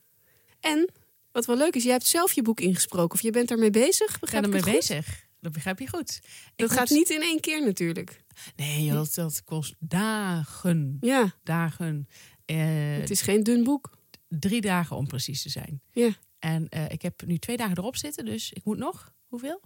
En 0.60 0.92
wat 1.32 1.46
wel 1.46 1.58
leuk 1.58 1.76
is, 1.76 1.84
jij 1.84 1.92
hebt 1.92 2.06
zelf 2.06 2.34
je 2.34 2.42
boek 2.42 2.60
ingesproken. 2.60 3.14
Of 3.14 3.22
je 3.22 3.32
bent 3.32 3.48
daarmee 3.48 3.70
bezig, 3.70 4.14
ik 4.14 4.20
begrijp 4.20 4.44
ben 4.44 4.54
ik 4.54 4.60
ermee 4.60 4.76
bezig. 4.80 5.26
Dat 5.40 5.52
begrijp 5.52 5.80
je 5.80 5.88
goed. 5.88 6.20
Ik 6.24 6.52
Dat 6.56 6.70
moet- 6.70 6.78
gaat 6.78 6.90
niet 6.90 7.10
in 7.10 7.22
één 7.22 7.40
keer 7.40 7.66
natuurlijk. 7.66 8.24
Nee, 8.56 8.84
joh, 8.86 8.94
dat, 8.96 9.14
dat 9.14 9.44
kost 9.44 9.76
dagen. 9.80 10.98
Ja, 11.02 11.34
Dagen. 11.44 12.08
Eh, 12.46 12.58
het 13.00 13.10
is 13.10 13.22
geen 13.22 13.44
dun 13.44 13.64
boek. 13.64 14.00
Drie 14.40 14.62
dagen 14.62 14.96
om 14.96 15.08
precies 15.08 15.42
te 15.42 15.50
zijn. 15.50 15.82
Ja. 15.92 16.10
En 16.40 16.70
eh, 16.70 16.90
ik 16.90 17.02
heb 17.02 17.22
nu 17.26 17.38
twee 17.38 17.58
dagen 17.58 17.78
erop 17.78 17.96
zitten, 17.96 18.26
dus 18.26 18.54
ik 18.54 18.64
moet 18.64 18.78
nog, 18.78 19.14
hoeveel? 19.28 19.62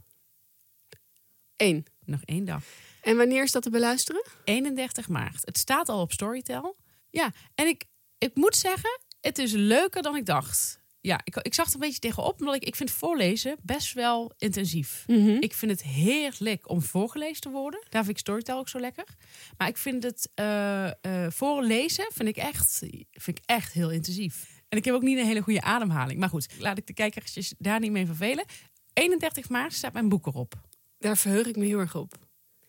Eén. 1.56 1.86
Nog 2.06 2.21
één 2.21 2.45
dag. 2.45 2.63
En 3.01 3.17
wanneer 3.17 3.43
is 3.43 3.51
dat 3.51 3.63
te 3.63 3.69
beluisteren? 3.69 4.25
31 4.43 5.08
maart. 5.08 5.45
Het 5.45 5.58
staat 5.58 5.89
al 5.89 6.01
op 6.01 6.12
Storytel. 6.12 6.78
Ja, 7.10 7.34
en 7.56 7.67
ik, 7.67 7.86
ik 8.17 8.36
moet 8.36 8.56
zeggen, 8.56 8.99
het 9.19 9.38
is 9.38 9.51
leuker 9.51 10.01
dan 10.01 10.15
ik 10.15 10.25
dacht. 10.25 10.84
Ja, 11.01 11.19
ik, 11.23 11.36
ik 11.36 11.54
zag 11.54 11.67
er 11.67 11.73
een 11.73 11.80
beetje 11.80 11.99
tegenop, 11.99 12.39
omdat 12.39 12.56
ik, 12.56 12.63
ik 12.63 12.75
vind 12.75 12.91
voorlezen 12.91 13.58
best 13.62 13.93
wel 13.93 14.34
intensief. 14.38 15.04
Ik 15.39 15.54
vind 15.54 15.71
het 15.71 15.84
heerlijk 15.84 16.69
om 16.69 16.82
voorgelezen 16.82 17.41
te 17.41 17.49
worden. 17.49 17.86
Daar 17.89 18.04
vind 18.04 18.15
ik 18.15 18.23
Storytel 18.23 18.58
ook 18.58 18.69
zo 18.69 18.80
lekker. 18.80 19.06
Maar 19.58 19.67
ik 19.67 19.78
vind 19.78 20.04
het 20.04 20.30
eh, 20.34 20.86
eh, 20.88 21.32
voorlezen 21.32 22.06
vind 22.13 22.30
ik, 22.30 22.38
echt, 22.38 22.78
vind 23.12 23.38
ik 23.38 23.43
echt 23.45 23.73
heel 23.73 23.91
intensief. 23.91 24.54
En 24.75 24.81
ik 24.81 24.88
heb 24.88 24.95
ook 24.95 25.01
niet 25.01 25.17
een 25.17 25.25
hele 25.25 25.41
goede 25.41 25.61
ademhaling. 25.61 26.19
Maar 26.19 26.29
goed, 26.29 26.47
laat 26.59 26.77
ik 26.77 26.88
de 26.88 26.93
kijkers 26.93 27.53
daar 27.57 27.79
niet 27.79 27.91
mee 27.91 28.05
vervelen. 28.05 28.45
31 28.93 29.49
maart 29.49 29.73
staat 29.73 29.93
mijn 29.93 30.09
boek 30.09 30.25
erop. 30.25 30.53
Daar 30.99 31.17
verheug 31.17 31.45
ik 31.45 31.55
me 31.55 31.65
heel 31.65 31.79
erg 31.79 31.95
op. 31.95 32.13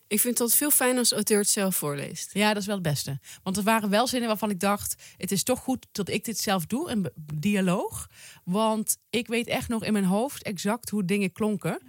Ik 0.07 0.21
vind 0.21 0.39
het 0.39 0.55
veel 0.55 0.71
fijn 0.71 0.99
als 0.99 1.13
auteur 1.13 1.39
het 1.39 1.49
zelf 1.49 1.77
voorleest. 1.77 2.35
Ja, 2.35 2.49
dat 2.49 2.57
is 2.57 2.67
wel 2.67 2.75
het 2.75 2.85
beste. 2.85 3.19
Want 3.43 3.57
er 3.57 3.63
waren 3.63 3.91
wel 3.91 4.07
zinnen 4.07 4.29
waarvan 4.29 4.51
ik 4.51 4.61
dacht: 4.61 5.03
het 5.17 5.33
is 5.33 5.43
toch 5.43 5.59
goed 5.59 5.87
dat 5.93 6.09
ik 6.09 6.25
dit 6.25 6.39
zelf 6.39 6.67
doe, 6.67 6.91
een 6.91 7.11
dialoog. 7.35 8.07
Want 8.45 8.97
ik 9.11 9.27
weet 9.27 9.47
echt 9.47 9.69
nog 9.69 9.85
in 9.85 9.93
mijn 9.93 10.05
hoofd 10.05 10.43
exact 10.43 10.91
hoe 10.91 11.05
dingen 11.05 11.33
klonken. 11.33 11.81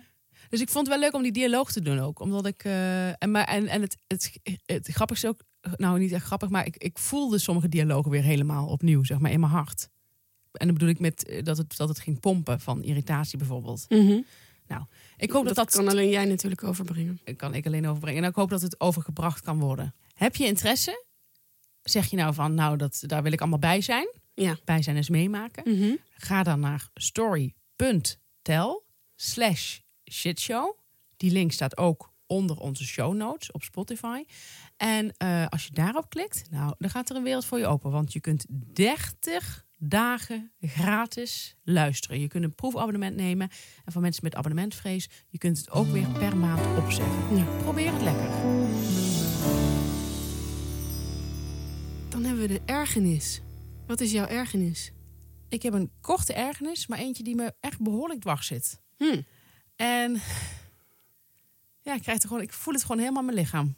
Dus 0.49 0.61
ik 0.61 0.69
vond 0.69 0.87
het 0.87 0.95
wel 0.95 1.03
leuk 1.03 1.15
om 1.15 1.23
die 1.23 1.31
dialoog 1.31 1.71
te 1.71 1.81
doen 1.81 1.99
ook. 1.99 2.19
Omdat 2.19 2.45
ik. 2.45 2.63
eh, 2.63 3.07
en, 3.23 3.31
maar, 3.31 3.45
en, 3.45 3.67
en 3.67 3.81
het, 3.81 3.97
het, 4.07 4.39
het, 4.65 4.87
grappigste 4.87 5.27
ook. 5.27 5.41
Nou, 5.75 5.99
niet 5.99 6.11
echt 6.11 6.25
grappig, 6.25 6.49
maar 6.49 6.65
ik, 6.65 6.77
ik 6.77 6.97
voelde 6.97 7.37
sommige 7.37 7.69
dialogen 7.69 8.11
weer 8.11 8.23
helemaal 8.23 8.67
opnieuw, 8.67 9.03
zeg 9.03 9.19
maar, 9.19 9.31
in 9.31 9.39
mijn 9.39 9.51
hart. 9.51 9.89
En 10.57 10.65
dan 10.65 10.73
bedoel 10.73 10.89
ik 10.89 10.99
met 10.99 11.25
eh, 11.25 11.43
dat 11.43 11.57
het, 11.57 11.77
dat 11.77 11.89
het 11.89 11.99
ging 11.99 12.19
pompen 12.19 12.59
van 12.59 12.83
irritatie 12.83 13.37
bijvoorbeeld. 13.37 13.85
Nou, 14.67 14.83
ik 15.17 15.31
hoop 15.31 15.45
dat 15.45 15.55
dat, 15.55 15.71
kan 15.71 15.87
alleen 15.87 16.09
jij 16.09 16.25
natuurlijk 16.25 16.63
overbrengen. 16.63 17.19
kan 17.35 17.53
ik 17.53 17.65
alleen 17.65 17.87
overbrengen. 17.87 18.23
En 18.23 18.29
ik 18.29 18.35
hoop 18.35 18.49
dat 18.49 18.61
het 18.61 18.79
overgebracht 18.79 19.41
kan 19.41 19.59
worden. 19.59 19.95
Heb 20.13 20.35
je 20.35 20.45
interesse? 20.45 21.05
Zeg 21.81 22.09
je 22.09 22.15
nou 22.15 22.33
van, 22.33 22.53
nou, 22.53 22.77
dat, 22.77 23.03
daar 23.05 23.23
wil 23.23 23.31
ik 23.31 23.39
allemaal 23.39 23.59
bij 23.59 23.81
zijn. 23.81 24.07
Ja. 24.33 24.57
Bij 24.65 24.81
zijn 24.81 24.97
is 24.97 25.09
meemaken. 25.09 25.77
Mhm. 25.77 25.95
Ga 26.09 26.43
dan 26.43 26.59
naar 26.59 26.89
story.tel 26.93 28.85
slash 29.15 29.79
shitshow. 30.11 30.77
Die 31.17 31.31
link 31.31 31.51
staat 31.51 31.77
ook 31.77 32.11
onder 32.25 32.59
onze 32.59 32.85
show 32.85 33.13
notes 33.13 33.51
op 33.51 33.63
Spotify. 33.63 34.23
En 34.77 35.13
eh, 35.17 35.45
als 35.47 35.65
je 35.65 35.71
daarop 35.71 36.09
klikt, 36.09 36.47
nou, 36.49 36.73
dan 36.77 36.89
gaat 36.89 37.09
er 37.09 37.15
een 37.15 37.23
wereld 37.23 37.45
voor 37.45 37.59
je 37.59 37.67
open. 37.67 37.91
Want 37.91 38.13
je 38.13 38.19
kunt 38.19 38.45
30 38.49 39.65
dagen 39.77 40.51
gratis 40.59 41.55
luisteren. 41.63 42.19
Je 42.19 42.27
kunt 42.27 42.43
een 42.43 42.55
proefabonnement 42.55 43.15
nemen. 43.15 43.49
En 43.85 43.91
voor 43.91 44.01
mensen 44.01 44.23
met 44.23 44.35
abonnementvrees, 44.35 45.09
je 45.29 45.37
kunt 45.37 45.57
het 45.57 45.71
ook 45.71 45.87
weer 45.87 46.07
per 46.07 46.37
maand 46.37 46.77
opzeggen. 46.77 47.37
Ja. 47.37 47.43
Probeer 47.43 47.93
het 47.93 48.01
lekker. 48.01 48.29
Dan 52.09 52.23
hebben 52.23 52.41
we 52.41 52.47
de 52.47 52.61
ergernis. 52.65 53.41
Wat 53.87 54.01
is 54.01 54.11
jouw 54.11 54.27
ergernis? 54.27 54.91
Ik 55.49 55.63
heb 55.63 55.73
een 55.73 55.91
korte 56.01 56.33
ergernis, 56.33 56.87
maar 56.87 56.99
eentje 56.99 57.23
die 57.23 57.35
me 57.35 57.53
echt 57.59 57.81
behoorlijk 57.81 58.21
dwars 58.21 58.47
zit. 58.47 58.81
Hm. 58.97 59.21
En 59.75 60.21
ja, 61.81 61.93
ik, 61.93 62.01
krijg 62.01 62.21
er 62.21 62.27
gewoon, 62.27 62.43
ik 62.43 62.53
voel 62.53 62.73
het 62.73 62.83
gewoon 62.83 62.97
helemaal 62.97 63.19
in 63.19 63.27
mijn 63.27 63.37
lichaam. 63.37 63.75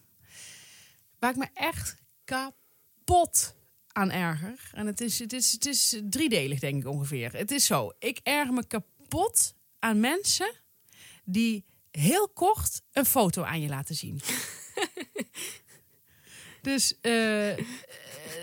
Waar 1.19 1.31
ik 1.31 1.37
me 1.37 1.47
echt 1.53 1.95
kapot 2.23 3.55
aan 3.91 4.11
erger. 4.11 4.69
En 4.73 4.85
het 4.85 5.01
is, 5.01 5.19
het, 5.19 5.33
is, 5.33 5.51
het 5.51 5.65
is 5.65 6.01
driedelig, 6.03 6.59
denk 6.59 6.81
ik 6.81 6.89
ongeveer. 6.89 7.33
Het 7.33 7.51
is 7.51 7.65
zo. 7.65 7.91
Ik 7.99 8.19
erger 8.23 8.53
me 8.53 8.67
kapot 8.67 9.53
aan 9.79 9.99
mensen 9.99 10.51
die 11.23 11.65
heel 11.91 12.29
kort 12.29 12.81
een 12.91 13.05
foto 13.05 13.43
aan 13.43 13.61
je 13.61 13.69
laten 13.69 13.95
zien. 13.95 14.21
dus 16.61 16.99
eh, 17.01 17.11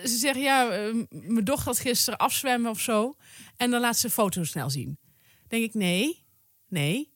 ze 0.05 0.17
zeggen, 0.17 0.43
ja, 0.43 0.71
eh, 0.71 0.95
mijn 1.11 1.45
dochter 1.45 1.67
had 1.67 1.79
gisteren 1.79 2.19
afzwemmen 2.19 2.71
of 2.71 2.81
zo. 2.81 3.17
En 3.57 3.71
dan 3.71 3.81
laat 3.81 3.97
ze 3.97 4.07
een 4.07 4.13
foto 4.13 4.45
snel 4.45 4.71
zien. 4.71 4.99
denk 5.49 5.65
ik, 5.65 5.75
nee, 5.75 6.25
nee. 6.69 7.15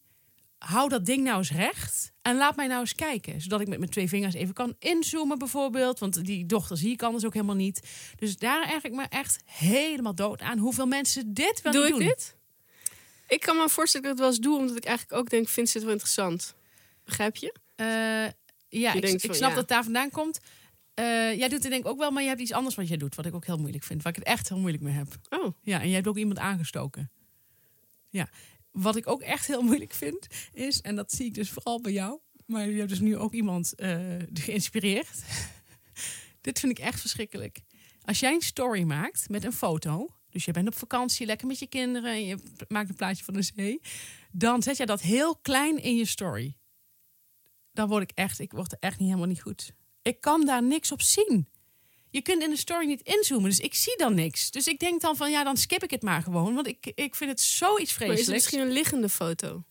Hou 0.60 0.88
dat 0.88 1.06
ding 1.06 1.24
nou 1.24 1.38
eens 1.38 1.52
recht 1.52 2.12
en 2.22 2.36
laat 2.36 2.56
mij 2.56 2.66
nou 2.66 2.80
eens 2.80 2.94
kijken. 2.94 3.40
Zodat 3.40 3.60
ik 3.60 3.68
met 3.68 3.78
mijn 3.78 3.90
twee 3.90 4.08
vingers 4.08 4.34
even 4.34 4.54
kan 4.54 4.74
inzoomen 4.78 5.38
bijvoorbeeld. 5.38 5.98
Want 5.98 6.24
die 6.24 6.46
dochter 6.46 6.76
zie 6.76 6.92
ik 6.92 7.02
anders 7.02 7.24
ook 7.24 7.34
helemaal 7.34 7.54
niet. 7.54 7.80
Dus 8.16 8.36
daar 8.36 8.72
erg 8.72 8.84
ik 8.84 8.92
me 8.92 9.06
echt 9.08 9.42
helemaal 9.44 10.14
dood 10.14 10.40
aan. 10.40 10.58
Hoeveel 10.58 10.86
mensen 10.86 11.34
dit 11.34 11.62
wel 11.62 11.72
Doe 11.72 11.82
niet 11.82 11.92
ik 11.92 11.98
doen. 11.98 12.08
dit? 12.08 12.36
Ik 13.28 13.40
kan 13.40 13.56
me 13.56 13.68
voorstellen 13.68 14.06
dat 14.06 14.16
ik 14.16 14.18
het 14.18 14.18
wel 14.18 14.28
eens 14.28 14.38
doe, 14.38 14.58
omdat 14.58 14.76
ik 14.76 14.84
eigenlijk 14.84 15.18
ook 15.18 15.30
denk, 15.30 15.48
vind 15.48 15.68
ze 15.68 15.76
het 15.76 15.84
wel 15.84 15.92
interessant. 15.92 16.54
Begrijp 17.04 17.36
je? 17.36 17.54
Eh, 17.76 17.86
ja, 18.80 18.92
ik, 18.92 19.04
ik 19.04 19.20
van, 19.20 19.34
snap 19.34 19.48
ja. 19.48 19.54
dat 19.54 19.56
het 19.56 19.68
daar 19.68 19.82
vandaan 19.84 20.10
komt. 20.10 20.40
Eh, 20.94 21.04
jij 21.38 21.48
doet 21.48 21.62
het 21.62 21.70
denk 21.70 21.84
ik 21.84 21.90
ook 21.90 21.98
wel, 21.98 22.10
maar 22.10 22.22
je 22.22 22.28
hebt 22.28 22.40
iets 22.40 22.52
anders 22.52 22.74
wat 22.74 22.88
jij 22.88 22.96
doet. 22.96 23.14
Wat 23.14 23.26
ik 23.26 23.34
ook 23.34 23.46
heel 23.46 23.58
moeilijk 23.58 23.84
vind. 23.84 24.02
Waar 24.02 24.12
ik 24.12 24.18
het 24.18 24.28
echt 24.28 24.48
heel 24.48 24.58
moeilijk 24.58 24.82
mee 24.82 24.94
heb. 24.94 25.06
Oh, 25.28 25.54
Ja, 25.62 25.80
en 25.80 25.86
jij 25.86 25.94
hebt 25.94 26.08
ook 26.08 26.16
iemand 26.16 26.38
aangestoken. 26.38 27.10
Ja, 28.08 28.28
wat 28.70 28.96
ik 28.96 29.08
ook 29.08 29.20
echt 29.20 29.46
heel 29.46 29.62
moeilijk 29.70 29.92
vind 29.92 30.26
is, 30.52 30.80
en 30.80 30.96
dat 30.96 31.12
zie 31.12 31.26
ik 31.26 31.34
dus 31.34 31.50
vooral 31.50 31.80
bij 31.80 31.92
jou, 31.92 32.18
maar 32.46 32.68
je 32.68 32.78
hebt 32.78 32.88
dus 32.88 33.00
nu 33.00 33.16
ook 33.16 33.32
iemand 33.32 33.74
eh, 33.74 33.98
geïnspireerd. 34.34 35.22
Dit 36.40 36.60
vind 36.60 36.78
ik 36.78 36.84
echt 36.84 37.00
verschrikkelijk. 37.00 37.60
Als 38.04 38.20
jij 38.20 38.34
een 38.34 38.40
story 38.40 38.82
maakt 38.82 39.28
met 39.28 39.44
een 39.44 39.52
foto, 39.52 40.14
dus 40.30 40.44
je 40.44 40.52
bent 40.52 40.68
op 40.68 40.74
vakantie 40.74 41.26
lekker 41.26 41.46
met 41.46 41.58
je 41.58 41.66
kinderen 41.66 42.10
en 42.10 42.24
je 42.24 42.38
maakt 42.68 42.88
een 42.88 42.94
plaatje 42.94 43.24
van 43.24 43.34
de 43.34 43.42
zee, 43.42 43.80
dan 44.32 44.62
zet 44.62 44.76
jij 44.76 44.86
dat 44.86 45.00
heel 45.00 45.36
klein 45.36 45.82
in 45.82 45.96
je 45.96 46.04
story. 46.04 46.56
Dan 47.72 47.88
word 47.88 48.02
ik 48.02 48.10
echt, 48.14 48.38
ik 48.38 48.52
word 48.52 48.72
er 48.72 48.78
echt 48.78 48.98
niet 48.98 49.08
helemaal 49.08 49.28
niet 49.28 49.42
goed. 49.42 49.72
Ik 50.02 50.20
kan 50.20 50.46
daar 50.46 50.62
niks 50.62 50.92
op 50.92 51.02
zien. 51.02 51.48
Je 52.10 52.22
kunt 52.22 52.42
in 52.42 52.50
de 52.50 52.56
story 52.56 52.86
niet 52.86 53.02
inzoomen, 53.02 53.50
dus 53.50 53.58
ik 53.58 53.74
zie 53.74 53.96
dan 53.96 54.14
niks. 54.14 54.50
Dus 54.50 54.66
ik 54.66 54.78
denk 54.78 55.00
dan 55.00 55.16
van 55.16 55.30
ja, 55.30 55.44
dan 55.44 55.56
skip 55.56 55.82
ik 55.82 55.90
het 55.90 56.02
maar 56.02 56.22
gewoon, 56.22 56.54
want 56.54 56.66
ik, 56.66 56.92
ik 56.94 57.14
vind 57.14 57.30
het 57.30 57.40
zoiets 57.40 57.76
maar 57.76 57.84
is 57.84 57.88
het 57.88 57.92
vreselijks. 57.96 58.28
misschien 58.28 58.60
een 58.60 58.72
liggende 58.72 59.08
foto? 59.08 59.64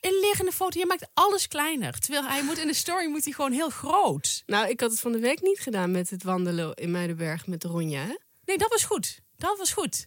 Een 0.00 0.20
liggende 0.20 0.52
foto, 0.52 0.78
je 0.78 0.86
maakt 0.86 1.08
alles 1.14 1.48
kleiner. 1.48 1.98
Terwijl 1.98 2.24
hij 2.24 2.42
moet 2.42 2.58
in 2.58 2.66
de 2.66 2.74
story 2.74 3.06
moet 3.06 3.24
hij 3.24 3.32
gewoon 3.32 3.52
heel 3.52 3.70
groot. 3.70 4.42
Nou, 4.46 4.68
ik 4.68 4.80
had 4.80 4.90
het 4.90 5.00
van 5.00 5.12
de 5.12 5.18
week 5.18 5.42
niet 5.42 5.60
gedaan 5.60 5.90
met 5.90 6.10
het 6.10 6.22
wandelen 6.22 6.74
in 6.74 6.90
Muidenberg 6.90 7.46
met 7.46 7.64
Ronja. 7.64 8.00
Hè? 8.00 8.16
Nee, 8.44 8.58
dat 8.58 8.70
was 8.70 8.84
goed. 8.84 9.20
Dat 9.36 9.58
was 9.58 9.72
goed. 9.72 10.06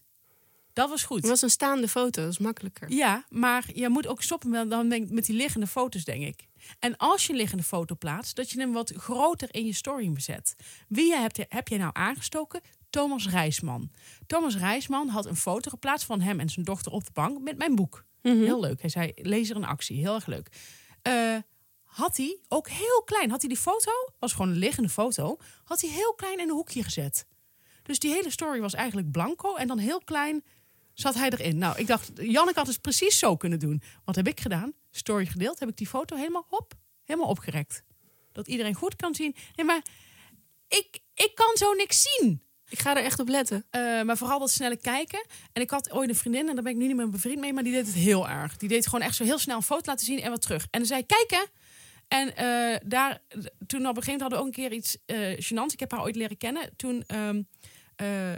Dat 0.74 0.90
was 0.90 1.04
goed. 1.04 1.18
Het 1.18 1.30
was 1.30 1.42
een 1.42 1.50
staande 1.50 1.88
foto, 1.88 2.22
dat 2.22 2.32
is 2.32 2.38
makkelijker. 2.38 2.92
Ja, 2.92 3.26
maar 3.30 3.66
je 3.74 3.90
moet 3.90 4.08
ook 4.08 4.22
stoppen 4.22 4.50
met, 4.50 4.70
dan 4.70 4.90
denk 4.90 5.10
met 5.10 5.26
die 5.26 5.36
liggende 5.36 5.68
foto's, 5.68 6.04
denk 6.04 6.26
ik. 6.26 6.47
En 6.80 6.98
als 6.98 7.26
je 7.26 7.32
een 7.32 7.38
liggende 7.38 7.64
foto 7.64 7.96
plaatst, 7.96 8.36
dat 8.36 8.50
je 8.50 8.60
hem 8.60 8.74
wat 8.74 8.94
groter 8.96 9.54
in 9.54 9.66
je 9.66 9.74
story 9.74 10.12
bezet. 10.12 10.56
Wie 10.88 11.14
heb, 11.14 11.36
je, 11.36 11.46
heb 11.50 11.68
jij 11.68 11.78
nou 11.78 11.92
aangestoken? 11.94 12.62
Thomas 12.90 13.30
Rijsman. 13.30 13.92
Thomas 14.28 14.58
Rijsman 14.58 15.08
had 15.08 15.26
een 15.26 15.36
foto 15.36 15.70
geplaatst 15.70 16.06
van 16.06 16.22
hem 16.22 16.40
en 16.40 16.50
zijn 16.50 16.66
dochter 16.66 16.92
op 16.92 17.06
de 17.06 17.12
bank 17.14 17.40
met 17.42 17.58
mijn 17.58 17.76
boek. 17.76 18.06
Mhm. 18.22 18.44
Heel 18.44 18.60
leuk. 18.60 18.82
Hij 18.82 18.90
zei, 18.90 19.12
lees 19.16 19.50
er 19.50 19.56
een 19.56 19.66
actie. 19.66 19.98
Heel 19.98 20.16
erg 20.16 20.26
leuk. 20.26 20.50
Eh, 21.02 21.38
had 21.84 22.18
hij 22.18 22.40
ook 22.48 22.70
heel 22.70 23.02
klein, 23.06 23.30
had 23.30 23.42
hij 23.42 23.50
die 23.50 23.60
foto, 23.60 23.92
was 24.20 24.34
gewoon 24.34 24.50
een 24.50 24.58
liggende 24.58 24.90
foto, 24.90 25.38
had 25.64 25.82
hij 25.82 25.90
heel 25.90 26.14
klein 26.14 26.40
in 26.40 26.50
een 26.50 26.56
hoekje 26.56 26.84
gezet. 26.84 27.26
Dus 27.84 28.00
die 28.00 28.12
hele 28.12 28.32
story 28.32 28.60
was 28.60 28.74
eigenlijk 28.74 29.12
blanco 29.12 29.56
en 29.56 29.68
dan 29.68 29.78
heel 29.78 30.02
klein 30.04 30.44
zat 31.00 31.16
hij 31.16 31.30
erin. 31.30 31.58
Nou, 31.58 31.78
ik 31.78 31.88
dacht, 31.88 32.12
Janneke 32.16 32.60
had 32.60 32.68
het 32.68 32.82
precies 32.82 33.20
zo 33.20 33.36
kunnen 33.36 33.60
doen. 33.60 33.82
Wat 34.06 34.16
heb 34.16 34.28
ik 34.28 34.40
gedaan? 34.40 34.74
Story 34.92 35.26
gedeeld, 35.26 35.60
heb 35.60 35.70
ik 35.70 35.78
die 35.78 35.88
foto 35.88 36.16
helemaal 36.16 36.46
hop, 36.50 36.74
helemaal 37.04 37.30
opgerekt. 37.30 37.84
Dat 38.32 38.48
iedereen 38.48 38.74
goed 38.74 38.96
kan 38.96 39.16
zien. 39.16 39.36
Nee, 39.56 39.66
maar 39.66 39.82
ik, 40.68 41.00
ik 41.14 41.32
kan 41.36 41.58
zo 41.58 41.74
niks 41.74 42.02
zien. 42.02 42.42
Ik 42.70 42.80
ga 42.80 42.98
er 42.98 43.04
echt 43.04 43.20
op 43.20 43.28
letten. 43.28 43.66
Eh, 43.70 44.02
maar 44.02 44.18
vooral 44.18 44.40
dat 44.40 44.52
snelle 44.52 44.78
kijken. 44.78 45.26
En 45.54 45.62
ik 45.62 45.70
had 45.70 45.92
ooit 45.92 46.10
een 46.10 46.16
vriendin, 46.16 46.50
en 46.50 46.56
daar 46.56 46.64
ben 46.64 46.74
ik 46.74 46.78
nu 46.78 46.88
niet 46.88 46.96
meer 46.96 47.10
bevriend 47.10 47.40
mee, 47.40 47.54
maar 47.54 47.64
die 47.64 47.74
deed 47.74 47.86
het 47.86 47.96
heel 47.96 48.30
erg. 48.30 48.58
Die 48.58 48.70
deed 48.70 48.86
gewoon 48.88 49.02
echt 49.02 49.16
zo 49.16 49.24
heel 49.24 49.40
snel 49.40 49.56
een 49.56 49.64
foto 49.64 49.92
laten 49.92 50.06
zien 50.06 50.22
en 50.22 50.30
wat 50.30 50.42
terug. 50.42 50.62
En 50.64 50.80
dan 50.80 50.88
zei 50.88 51.06
kijken. 51.06 51.48
En 52.08 52.36
eh, 52.36 52.80
daar, 52.86 53.22
toen 53.68 53.88
op 53.88 53.98
een 53.98 54.04
gegeven 54.04 54.12
moment 54.12 54.22
hadden 54.22 54.40
we 54.40 54.46
ook 54.46 54.46
een 54.46 54.52
keer 54.52 54.72
iets 54.72 54.98
gênants. 55.46 55.74
Ik 55.74 55.80
heb 55.80 55.92
haar 55.92 56.02
ooit 56.02 56.16
leren 56.16 56.38
kennen. 56.38 56.76
Toen, 56.76 57.04
ehm, 57.08 57.42
eh, 57.96 58.34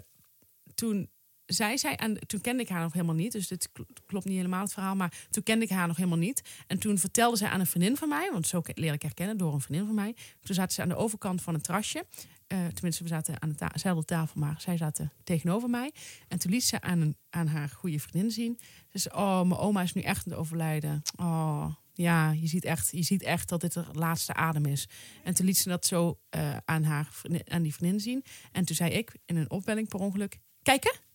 toen 1.49 1.57
zei 1.57 1.77
zij, 1.77 1.95
en 1.95 2.19
toen 2.27 2.41
kende 2.41 2.63
ik 2.63 2.69
haar 2.69 2.81
nog 2.81 2.93
helemaal 2.93 3.15
niet. 3.15 3.31
Dus 3.31 3.47
dit 3.47 3.69
kl- 3.71 3.81
klopt 4.05 4.25
niet 4.25 4.35
helemaal 4.35 4.61
het 4.61 4.73
verhaal. 4.73 4.95
Maar 4.95 5.13
toen 5.29 5.43
kende 5.43 5.65
ik 5.65 5.71
haar 5.71 5.87
nog 5.87 5.97
helemaal 5.97 6.17
niet. 6.17 6.41
En 6.67 6.79
toen 6.79 6.97
vertelde 6.97 7.37
zij 7.37 7.49
aan 7.49 7.59
een 7.59 7.65
vriendin 7.65 7.97
van 7.97 8.09
mij, 8.09 8.29
want 8.31 8.47
zo 8.47 8.61
leer 8.73 8.93
ik 8.93 9.01
haar 9.01 9.13
kennen 9.13 9.37
door 9.37 9.53
een 9.53 9.61
vriendin 9.61 9.85
van 9.85 9.95
mij. 9.95 10.15
Toen 10.41 10.55
zaten 10.55 10.73
ze 10.73 10.81
aan 10.81 10.89
de 10.89 10.95
overkant 10.95 11.41
van 11.41 11.53
een 11.53 11.61
terrasje. 11.61 12.05
Eh, 12.47 12.65
tenminste, 12.67 13.03
we 13.03 13.09
zaten 13.09 13.41
aan 13.41 13.55
dezelfde 13.73 14.05
tafel, 14.05 14.39
maar 14.39 14.61
zij 14.61 14.77
zaten 14.77 15.11
tegenover 15.23 15.69
mij. 15.69 15.91
En 16.27 16.39
toen 16.39 16.51
liet 16.51 16.63
ze 16.63 16.81
aan, 16.81 17.01
een, 17.01 17.17
aan 17.29 17.47
haar 17.47 17.69
goede 17.69 17.99
vriendin 17.99 18.31
zien. 18.31 18.59
Ze 18.91 18.99
zei, 18.99 19.15
oh, 19.15 19.41
mijn 19.41 19.59
oma 19.59 19.81
is 19.81 19.93
nu 19.93 20.01
echt 20.01 20.25
aan 20.25 20.31
het 20.31 20.41
overlijden. 20.41 21.01
Oh, 21.15 21.65
ja, 21.93 22.31
je 22.31 22.47
ziet 22.47 22.65
echt, 22.65 22.89
je 22.91 23.03
ziet 23.03 23.23
echt 23.23 23.49
dat 23.49 23.61
dit 23.61 23.73
de 23.73 23.85
laatste 23.91 24.33
adem 24.33 24.65
is. 24.65 24.87
En 25.23 25.33
toen 25.33 25.45
liet 25.45 25.57
ze 25.57 25.69
dat 25.69 25.85
zo 25.85 26.19
eh, 26.29 26.57
aan, 26.65 26.83
haar, 26.83 27.09
aan 27.47 27.61
die 27.61 27.73
vriendin 27.73 27.99
zien. 27.99 28.23
En 28.51 28.65
toen 28.65 28.75
zei 28.75 28.91
ik 28.91 29.17
in 29.25 29.35
een 29.35 29.49
opbelling 29.49 29.87
per 29.87 29.99
ongeluk, 29.99 30.39
kijken. 30.61 31.07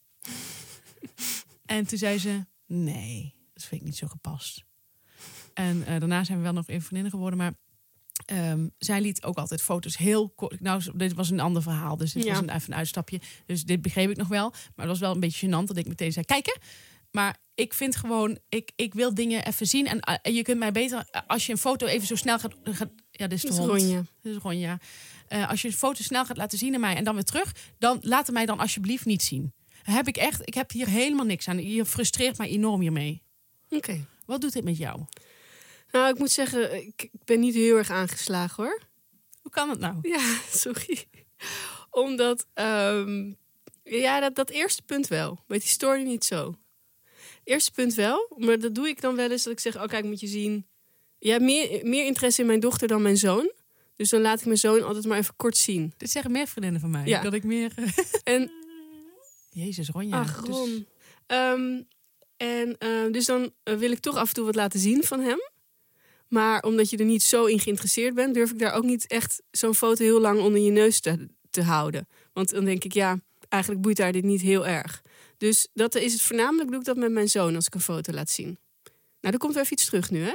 En 1.66 1.87
toen 1.87 1.98
zei 1.98 2.18
ze, 2.18 2.46
nee, 2.66 3.34
dat 3.52 3.64
vind 3.64 3.80
ik 3.80 3.87
niet 3.87 3.96
zo 3.96 4.06
gepast. 4.06 4.64
En 5.54 5.87
eh, 5.87 5.98
daarna 6.00 6.24
zijn 6.24 6.38
we 6.38 6.44
wel 6.44 6.52
nog 6.52 6.66
even 6.66 6.82
vriendinnen 6.82 7.10
geworden, 7.12 7.38
maar 7.38 7.54
Ehm, 8.24 8.68
zij 8.78 9.00
liet 9.00 9.22
ook 9.24 9.37
altijd 9.37 9.62
foto's 9.62 9.96
heel 9.96 10.30
kort. 10.30 10.60
Nou, 10.60 10.82
dit 10.94 11.14
was 11.14 11.30
een 11.30 11.40
ander 11.40 11.62
verhaal, 11.62 11.96
dus 11.96 12.12
dit 12.12 12.24
Ja. 12.24 12.30
was 12.30 12.38
een, 12.38 12.50
even 12.50 12.72
een 12.72 12.78
uitstapje. 12.78 13.20
Dus 13.46 13.64
dit 13.64 13.82
begreep 13.82 14.10
ik 14.10 14.16
nog 14.16 14.28
wel. 14.28 14.50
Maar 14.50 14.72
het 14.74 14.87
was 14.87 14.98
wel 14.98 15.12
een 15.14 15.20
beetje 15.20 15.46
gênant 15.46 15.64
dat 15.64 15.76
ik 15.76 15.87
meteen 15.87 16.12
zei: 16.12 16.24
kijken. 16.24 16.58
Maar 17.10 17.37
ik 17.54 17.74
vind 17.74 17.96
gewoon, 17.96 18.38
ik, 18.48 18.72
ik 18.76 18.94
wil 18.94 19.14
dingen 19.14 19.46
even 19.46 19.66
zien. 19.66 19.87
En 19.87 20.00
eh, 20.00 20.34
je 20.34 20.42
kunt 20.42 20.58
mij 20.58 20.72
beter, 20.72 21.06
eh, 21.10 21.20
als 21.26 21.46
je 21.46 21.52
een 21.52 21.58
foto 21.58 21.87
even 21.87 22.06
zo 22.06 22.14
snel 22.14 22.38
gaat. 22.38 22.54
gaat 22.64 22.90
ja, 23.10 23.26
dit 23.26 23.32
is 23.32 23.40
de 23.42 23.48
Dat 23.48 23.58
is 23.58 23.64
hond. 23.64 23.80
Ronja. 23.80 24.02
Dit 24.22 24.34
is 24.37 24.42
Ronja. 24.42 24.78
Eh, 25.28 25.48
als 25.48 25.62
je 25.62 25.68
een 25.68 25.74
foto 25.74 26.02
snel 26.02 26.24
gaat 26.24 26.37
laten 26.37 26.58
zien 26.58 26.74
aan 26.74 26.80
mij 26.80 26.96
en 26.96 27.04
dan 27.04 27.14
weer 27.14 27.24
terug, 27.24 27.54
dan 27.78 27.98
laat 28.00 28.26
het 28.26 28.34
mij 28.34 28.46
dan 28.46 28.58
alsjeblieft 28.58 29.04
niet 29.04 29.22
zien. 29.22 29.52
Heb 29.85 30.09
ik 30.09 30.16
echt, 30.16 30.40
ik 30.44 30.55
heb 30.55 30.70
hier 30.70 30.88
helemaal 30.88 31.25
niks 31.25 31.49
aan. 31.49 31.66
Je 31.66 31.85
frustreert 31.85 32.38
mij 32.38 32.49
enorm 32.49 32.81
hiermee. 32.81 33.23
Oké. 33.70 34.07
Wat 34.27 34.40
doet 34.40 34.53
dit 34.53 34.64
met 34.64 34.77
jou? 34.77 35.01
Nou, 35.90 36.12
ik 36.12 36.18
moet 36.18 36.31
zeggen, 36.31 36.87
ik, 36.87 37.03
ik 37.03 37.25
ben 37.25 37.40
niet 37.40 37.55
heel 37.55 37.77
erg 37.77 37.90
aangeslagen 37.90 38.64
hoor. 38.64 38.81
Hoe 39.42 39.51
kan 39.51 39.70
het 39.70 39.79
nou? 39.79 39.97
Ja, 40.03 40.38
sorry. 40.64 41.05
Omdat, 41.90 42.47
ehm, 42.55 43.33
ja, 43.83 44.20
dat, 44.20 44.35
dat 44.35 44.51
eerste 44.51 44.83
punt 44.83 45.09
wel. 45.09 45.38
Met 45.47 45.61
die 45.61 45.68
story 45.68 46.03
niet 46.03 46.25
zo. 46.25 46.55
Eerste 47.44 47.73
punt 47.73 47.94
wel, 47.94 48.35
maar 48.37 48.59
dat 48.59 48.75
doe 48.75 48.88
ik 48.88 49.01
dan 49.01 49.16
wel 49.16 49.31
eens 49.31 49.42
dat 49.42 49.53
ik 49.53 49.61
zeg: 49.61 49.77
Oh, 49.77 49.87
kijk, 49.87 50.05
moet 50.05 50.20
je 50.20 50.27
zien. 50.27 50.66
Je 51.18 51.31
hebt 51.31 51.42
meer, 51.42 51.87
meer 51.87 52.07
interesse 52.07 52.40
in 52.40 52.47
mijn 52.47 52.61
dochter 52.61 52.88
dan 52.88 53.03
mijn 53.03 53.16
zoon. 53.16 53.53
Dus 53.97 54.11
dan 54.11 54.20
laat 54.20 54.40
ik 54.40 54.47
mijn 54.47 54.59
zoon 54.59 54.83
altijd 54.83 55.05
maar 55.05 55.18
even 55.18 55.37
kort 55.37 55.57
zien. 55.57 55.92
Dit 55.97 56.11
zeggen 56.11 56.31
meer 56.31 56.47
vriendinnen 56.47 56.81
van 56.81 56.90
mij. 56.90 57.07
Ja. 57.07 57.23
Dat 57.23 57.33
ik 57.33 57.44
meer. 57.44 57.75
En 58.25 58.51
Jezus, 59.55 59.88
Ronja. 59.88 60.21
Ach, 60.21 60.40
Dus- 60.40 60.49
Ron. 60.57 60.87
Ehm, 61.27 61.83
en 62.37 62.79
ehm, 62.79 63.12
dus 63.12 63.25
dan 63.25 63.53
eh, 63.62 63.77
wil 63.77 63.90
ik 63.90 63.99
toch 63.99 64.17
af 64.17 64.29
en 64.29 64.35
toe 64.35 64.45
wat 64.45 64.55
laten 64.55 64.81
zien 64.81 65.03
van 65.05 65.21
hem. 65.21 65.38
Maar 66.29 66.62
omdat 66.62 66.90
je 66.90 66.97
er 66.97 67.05
niet 67.05 67.23
zo 67.23 67.45
in 67.45 67.61
geïnteresseerd 67.61 68.14
bent, 68.14 68.35
durf 68.35 68.51
ik 68.51 68.59
daar 68.59 68.73
ook 68.73 68.85
niet 68.85 69.07
echt 69.07 69.43
zo'n 69.51 69.75
foto 69.75 70.05
heel 70.05 70.21
lang 70.21 70.40
onder 70.40 70.61
je 70.61 70.71
neus 70.71 71.01
te, 71.01 71.29
te 71.51 71.62
houden. 71.62 72.09
Want 72.33 72.51
dan 72.51 72.64
denk 72.64 72.85
ik, 72.85 72.93
ja, 72.93 73.21
eigenlijk 73.49 73.83
boeit 73.83 73.97
daar 73.97 74.12
dit 74.12 74.25
niet 74.25 74.40
heel 74.40 74.67
erg. 74.67 75.03
Dus 75.38 75.69
dat 75.75 75.95
is 75.95 76.12
het 76.12 76.23
voornamelijk, 76.23 76.71
doe 76.71 76.79
ik 76.79 76.85
dat 76.85 76.97
met 76.97 77.12
mijn 77.12 77.29
zoon 77.29 77.55
als 77.55 77.67
ik 77.67 77.75
een 77.75 77.81
foto 77.81 78.12
laat 78.12 78.31
zien. 78.31 78.59
Nou, 79.21 79.35
er 79.35 79.38
komt 79.38 79.53
weer 79.55 79.62
even 79.62 79.75
iets 79.75 79.85
terug 79.85 80.11
nu, 80.11 80.23
hè? 80.23 80.35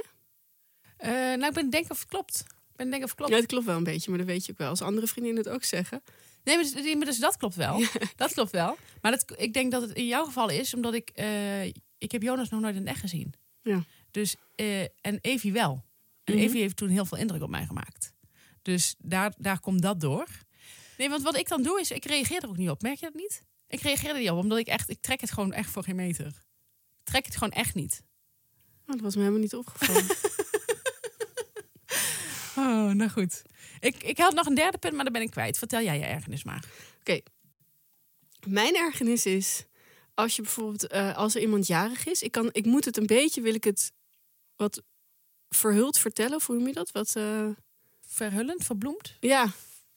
Eh, 0.97 1.11
nou, 1.11 1.45
ik 1.45 1.53
ben 1.53 1.69
denk 1.69 1.91
of 1.91 1.99
het 1.99 2.09
klopt. 2.09 2.39
Ik 2.47 2.75
ben 2.75 2.89
denk 2.89 3.03
of 3.03 3.09
het 3.09 3.17
klopt. 3.17 3.31
Ja, 3.31 3.37
het 3.37 3.47
klopt 3.47 3.65
wel 3.65 3.77
een 3.77 3.83
beetje, 3.83 4.09
maar 4.09 4.19
dat 4.19 4.27
weet 4.27 4.45
je 4.45 4.51
ook 4.51 4.57
wel. 4.57 4.69
Als 4.69 4.81
andere 4.81 5.07
vriendinnen 5.07 5.43
het 5.43 5.53
ook 5.53 5.63
zeggen. 5.63 6.03
Nee, 6.43 6.55
maar 6.55 6.63
dus, 6.73 6.97
dus 7.05 7.19
dat 7.19 7.37
klopt 7.37 7.55
wel. 7.55 7.83
Dat 8.15 8.33
klopt 8.33 8.51
wel. 8.51 8.77
Maar 9.01 9.11
dat, 9.11 9.33
ik 9.37 9.53
denk 9.53 9.71
dat 9.71 9.81
het 9.81 9.91
in 9.91 10.05
jouw 10.07 10.25
geval 10.25 10.49
is, 10.49 10.73
omdat 10.73 10.93
ik... 10.93 11.09
eh, 11.09 11.65
ik 11.97 12.11
heb 12.11 12.21
Jonas 12.21 12.49
nog 12.49 12.61
nooit 12.61 12.75
in 12.75 12.87
echt 12.87 12.99
gezien. 12.99 13.33
Ja. 13.61 13.83
Dus, 14.11 14.35
eh, 14.55 14.81
en 14.81 15.17
Evie 15.21 15.51
wel. 15.51 15.85
En 16.23 16.33
Mhm. 16.33 16.43
Evie 16.43 16.61
heeft 16.61 16.75
toen 16.77 16.89
heel 16.89 17.05
veel 17.05 17.17
indruk 17.17 17.41
op 17.41 17.49
mij 17.49 17.65
gemaakt. 17.65 18.13
Dus 18.61 18.95
daar, 18.97 19.33
daar 19.37 19.59
komt 19.59 19.81
dat 19.81 19.99
door. 20.01 20.27
Nee, 20.97 21.09
want 21.09 21.21
wat 21.23 21.37
ik 21.37 21.47
dan 21.47 21.63
doe 21.63 21.79
is, 21.79 21.91
ik 21.91 22.05
reageer 22.05 22.43
er 22.43 22.49
ook 22.49 22.57
niet 22.57 22.69
op. 22.69 22.81
Merk 22.81 22.99
je 22.99 23.05
dat 23.05 23.13
niet? 23.21 23.43
Ik 23.67 23.81
reageer 23.81 24.09
er 24.09 24.19
niet 24.19 24.29
op, 24.29 24.37
omdat 24.37 24.57
ik 24.57 24.67
echt... 24.67 24.89
Ik 24.89 25.01
trek 25.01 25.21
het 25.21 25.31
gewoon 25.31 25.53
echt 25.53 25.69
voor 25.69 25.83
geen 25.83 25.95
meter. 25.95 26.25
Ik 26.99 27.03
trek 27.05 27.25
het 27.25 27.33
gewoon 27.33 27.51
echt 27.53 27.75
niet. 27.75 28.03
Oh, 28.81 28.93
dat 28.95 28.99
was 28.99 29.13
me 29.15 29.19
helemaal 29.21 29.41
niet 29.41 29.55
opgevallen. 29.55 30.05
Oh, 32.59 32.91
nou 32.91 33.09
goed. 33.09 33.41
Ik, 33.79 34.03
ik 34.03 34.17
had 34.17 34.33
nog 34.33 34.45
een 34.45 34.55
derde 34.55 34.77
punt, 34.77 34.93
maar 34.93 35.03
dan 35.03 35.13
ben 35.13 35.21
ik 35.21 35.31
kwijt. 35.31 35.57
Vertel 35.57 35.81
jij 35.81 35.97
je 35.97 36.05
ergernis 36.05 36.43
maar. 36.43 36.63
Mijn 38.47 38.75
ergernis 38.75 39.25
is 39.25 39.65
als 40.13 40.35
je 40.35 40.41
bijvoorbeeld 40.41 40.87
eh, 40.87 41.17
als 41.17 41.35
er 41.35 41.41
iemand 41.41 41.67
jarig 41.67 42.05
is, 42.05 42.21
ik 42.21 42.31
kan, 42.31 42.49
ik 42.51 42.65
moet 42.65 42.85
het 42.85 42.97
een 42.97 43.05
beetje, 43.05 43.41
wil 43.41 43.53
ik 43.53 43.63
het 43.63 43.91
wat 44.55 44.81
verhuld 45.49 45.97
vertellen, 45.97 46.35
of 46.35 46.47
hoe 46.47 46.55
noem 46.55 46.67
je 46.67 46.73
dat? 46.73 46.91
Wat, 46.91 47.15
eh, 47.15 47.47
Verhullend, 48.01 48.63
verbloemd? 48.63 49.17
ja, 49.19 49.51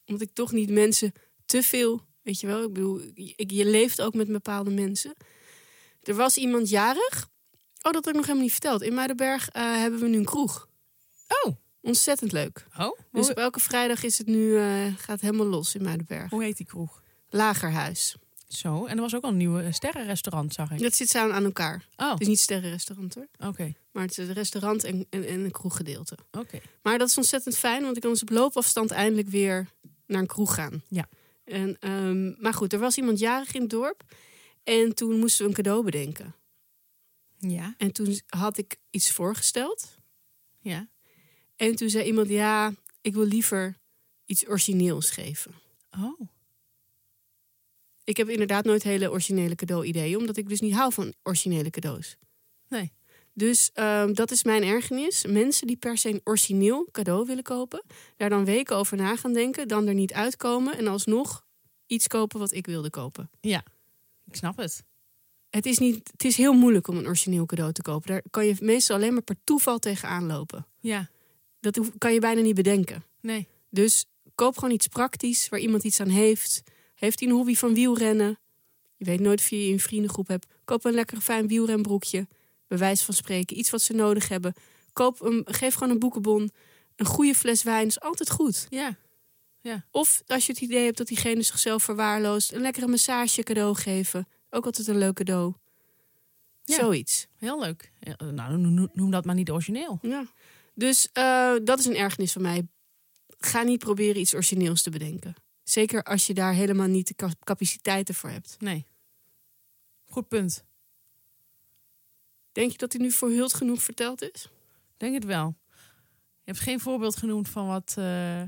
omdat 0.07 0.23
ik 0.23 0.35
toch 0.35 0.53
niet 0.53 0.71
mensen 0.71 1.13
te 1.47 1.63
veel, 1.63 2.07
weet 2.23 2.41
je 2.41 2.47
wel, 2.47 2.63
ik 2.63 2.73
bedoel, 2.73 3.01
je, 3.15 3.35
je 3.37 3.65
leeft 3.65 4.01
ook 4.01 4.15
met 4.15 4.29
bepaalde 4.29 4.71
mensen. 4.71 5.15
Er 6.03 6.15
was 6.15 6.37
iemand 6.37 6.69
jarig. 6.69 7.29
Oh, 7.83 7.93
dat 7.93 7.95
had 7.95 8.07
ik 8.07 8.15
nog 8.15 8.23
helemaal 8.23 8.43
niet 8.43 8.53
verteld. 8.53 8.83
In 8.83 8.95
Muidenberg 8.95 9.49
eh, 9.49 9.63
hebben 9.63 10.01
we 10.01 10.09
nu 10.09 10.17
een 10.17 10.25
kroeg. 10.25 10.69
Oh. 11.29 11.57
Ontzettend 11.83 12.33
leuk. 12.33 12.67
Oh? 12.79 12.99
Dus 13.13 13.31
op 13.31 13.37
elke 13.37 13.61
vrijdag 13.61 14.03
is 14.03 14.19
het 14.19 14.27
nu, 14.27 14.57
eh, 14.59 14.95
gaat 14.97 15.21
helemaal 15.21 15.47
los 15.47 15.75
in 15.75 15.83
Muidenberg. 15.83 16.31
hoe 16.31 16.43
heet 16.43 16.57
die 16.57 16.67
kroeg? 16.67 17.03
Lagerhuis. 17.29 18.17
Zo, 18.49 18.87
en 18.87 18.97
er 18.97 19.01
was 19.03 19.15
ook 19.15 19.23
al 19.23 19.31
een 19.31 19.37
nieuwe 19.37 19.73
sterrenrestaurant, 19.73 20.53
zag 20.55 20.71
ik. 20.71 20.79
Dat 20.81 20.95
zit 20.95 21.09
samen 21.09 21.35
aan 21.35 21.45
elkaar. 21.45 21.87
Oh, 21.97 22.11
Het 22.11 22.21
is 22.21 22.27
niet 22.27 22.41
sterrenrestaurant 22.41 23.15
hoor. 23.15 23.27
oké. 23.39 23.73
Maar 23.93 24.03
het 24.03 24.19
is 24.19 24.29
een 24.29 24.33
restaurant 24.35 24.85
en, 24.85 25.07
en, 25.11 25.25
en 25.27 25.41
een 25.41 25.51
kroeggedeelte. 25.51 26.19
Oké. 26.31 26.61
Maar 26.83 26.99
dat 26.99 27.09
is 27.09 27.17
ontzettend 27.17 27.57
fijn, 27.59 27.83
want 27.83 27.97
ik 27.97 28.03
kan 28.03 28.11
dus 28.11 28.23
op 28.23 28.31
loopafstand 28.31 28.91
eindelijk 28.91 29.29
weer 29.29 29.69
naar 30.07 30.21
een 30.21 30.27
kroeg 30.27 30.55
gaan. 30.55 30.83
Ja. 30.89 31.09
En, 31.45 31.77
ehm, 31.81 32.43
maar 32.43 32.55
goed, 32.55 32.73
er 32.73 32.79
was 32.79 32.97
iemand 32.97 33.19
jarig 33.19 33.55
in 33.55 33.61
het 33.61 33.71
dorp. 33.71 34.03
En 34.65 34.95
toen 34.95 35.19
moesten 35.19 35.43
we 35.45 35.51
een 35.51 35.57
cadeau 35.57 35.85
bedenken. 35.85 36.35
Ja, 37.39 37.75
En 37.79 37.93
toen 37.93 38.21
had 38.27 38.59
ik 38.59 38.77
iets 38.91 39.13
voorgesteld. 39.13 39.99
ja. 40.61 40.91
En 41.63 41.77
toen 41.77 41.91
zei 41.91 42.05
iemand, 42.05 42.29
ja, 42.29 42.73
ik 43.01 43.15
wil 43.15 43.25
liever 43.25 43.77
iets 44.25 44.47
origineels 44.47 45.11
geven. 45.11 45.55
Oh. 45.99 46.21
Ik 48.05 48.17
heb 48.17 48.29
inderdaad 48.29 48.65
nooit 48.65 48.83
hele 48.83 49.11
originele 49.11 49.55
cadeau-ideeën, 49.55 50.17
omdat 50.17 50.37
ik 50.37 50.49
dus 50.49 50.61
niet 50.61 50.75
hou 50.75 50.93
van 50.93 51.15
originele 51.23 51.71
cadeaus. 51.71 52.17
Nee. 52.69 52.93
Dus 53.33 53.71
ehm, 53.73 54.13
dat 54.13 54.31
is 54.31 54.45
mijn 54.45 54.63
ergernis. 54.63 55.27
Mensen 55.27 55.67
die 55.67 55.77
per 55.77 55.99
se 55.99 56.09
een 56.09 56.21
origineel 56.25 56.89
cadeau 56.91 57.27
willen 57.27 57.43
kopen, 57.43 57.85
daar 58.17 58.31
dan 58.31 58.45
weken 58.45 58.77
over 58.77 58.97
na 58.97 59.17
gaan 59.17 59.33
denken, 59.33 59.69
dan 59.69 59.87
er 59.87 59.95
niet 59.95 60.13
uitkomen 60.13 60.77
en 60.77 60.87
alsnog 60.87 61.45
iets 61.87 62.07
kopen 62.07 62.39
wat 62.39 62.53
ik 62.53 62.67
wilde 62.67 62.91
kopen. 62.91 63.31
Ja, 63.41 63.65
ik 64.25 64.37
snap 64.37 64.57
het. 64.57 64.85
Het 65.51 65.67
is, 65.67 65.79
niet, 65.79 66.11
het 66.13 66.25
is 66.25 66.37
heel 66.37 66.53
moeilijk 66.53 66.89
om 66.89 66.97
een 66.97 67.07
origineel 67.07 67.47
cadeau 67.47 67.73
te 67.73 67.83
kopen. 67.83 68.09
Daar 68.09 68.23
kan 68.31 68.47
je 68.47 68.57
meestal 68.61 68.97
alleen 68.97 69.13
maar 69.13 69.23
per 69.23 69.37
toeval 69.45 69.79
tegenaan 69.79 70.27
lopen. 70.27 70.67
Ja, 70.81 71.11
Dat 71.63 71.81
kan 71.99 72.13
je 72.13 72.21
bijna 72.21 72.41
niet 72.41 72.55
bedenken. 72.55 73.05
nee. 73.21 73.49
Dus 73.71 74.05
koop 74.35 74.55
gewoon 74.59 74.75
iets 74.75 74.87
praktisch 74.87 75.49
waar 75.49 75.61
iemand 75.61 75.85
iets 75.85 76.01
aan 76.01 76.09
heeft. 76.09 76.63
Heeft 76.95 77.21
hij 77.21 77.29
een 77.29 77.35
hobby 77.35 77.55
van 77.55 77.75
wielrennen? 77.75 78.39
Je 78.97 79.05
weet 79.05 79.21
nooit 79.21 79.39
of 79.39 79.49
je 79.49 79.57
een 79.57 79.81
vriendengroep 79.81 80.29
hebt. 80.29 80.47
Koop 80.65 80.85
een 80.85 80.93
lekker 80.93 81.21
fijn 81.21 81.47
wielrenbroekje. 81.47 82.29
Bij 82.67 82.79
wijze 82.79 83.05
van 83.05 83.15
spreken, 83.15 83.59
iets 83.59 83.71
wat 83.71 83.83
ze 83.83 83.93
nodig 83.93 84.29
hebben. 84.29 84.55
Koop 84.93 85.21
een, 85.21 85.43
geef 85.45 85.75
gewoon 85.75 85.93
een 85.93 85.99
boekenbon. 85.99 86.51
Een 86.97 87.07
goede 87.07 87.35
fles 87.35 87.63
wijn 87.63 87.87
is 87.87 88.01
altijd 88.01 88.31
goed. 88.31 88.67
Ja. 88.71 88.97
Of 89.91 90.23
als 90.27 90.47
je 90.47 90.53
het 90.53 90.61
idee 90.61 90.85
hebt 90.85 90.97
dat 90.99 91.07
diegene 91.07 91.43
zichzelf 91.43 91.83
verwaarloost, 91.83 92.53
een 92.53 92.61
lekkere 92.61 92.87
massage 92.87 93.43
cadeau 93.43 93.75
geven. 93.75 94.29
Ook 94.51 94.65
altijd 94.65 94.89
een 94.89 94.99
leuk 94.99 95.15
cadeau. 95.15 95.55
Ja. 96.65 96.75
Zoiets. 96.75 97.27
Heel 97.37 97.61
leuk. 97.61 97.93
Ja, 98.01 98.31
nou, 98.31 98.57
noem 98.93 99.11
dat 99.11 99.25
maar 99.25 99.35
niet 99.35 99.51
origineel. 99.51 99.99
Ja. 100.03 100.27
Dus 100.75 101.09
eh, 101.13 101.55
dat 101.65 101.79
is 101.79 101.85
een 101.85 101.97
ergernis 101.97 102.33
van 102.33 102.43
mij. 102.43 102.69
Ga 103.39 103.63
niet 103.63 103.79
proberen 103.79 104.21
iets 104.21 104.35
origineels 104.35 104.83
te 104.83 104.91
bedenken. 104.91 105.35
Zeker 105.63 106.03
als 106.03 106.27
je 106.27 106.35
daar 106.35 106.53
helemaal 106.55 106.87
niet 106.87 107.07
de 107.09 107.15
cap- 107.15 107.45
capaciteiten 107.45 108.15
voor 108.15 108.31
hebt. 108.31 108.57
Nee. 108.59 108.87
Goed 110.05 110.29
punt. 110.29 110.65
Denk 112.53 112.73
je 112.73 112.79
dat 112.79 112.93
hij 112.93 113.03
nu 113.03 113.11
voor 113.11 113.31
hult 113.31 113.55
genoeg 113.55 113.83
verteld 113.83 114.23
is? 114.23 114.49
Denk 114.97 115.15
het 115.15 115.25
wel. 115.25 115.57
Je 116.45 116.51
hebt 116.51 116.61
geen 116.61 116.81
voorbeeld 116.81 117.17
genoemd 117.17 117.49
van 117.49 117.67
wat... 117.67 117.95
eh, 117.99 118.43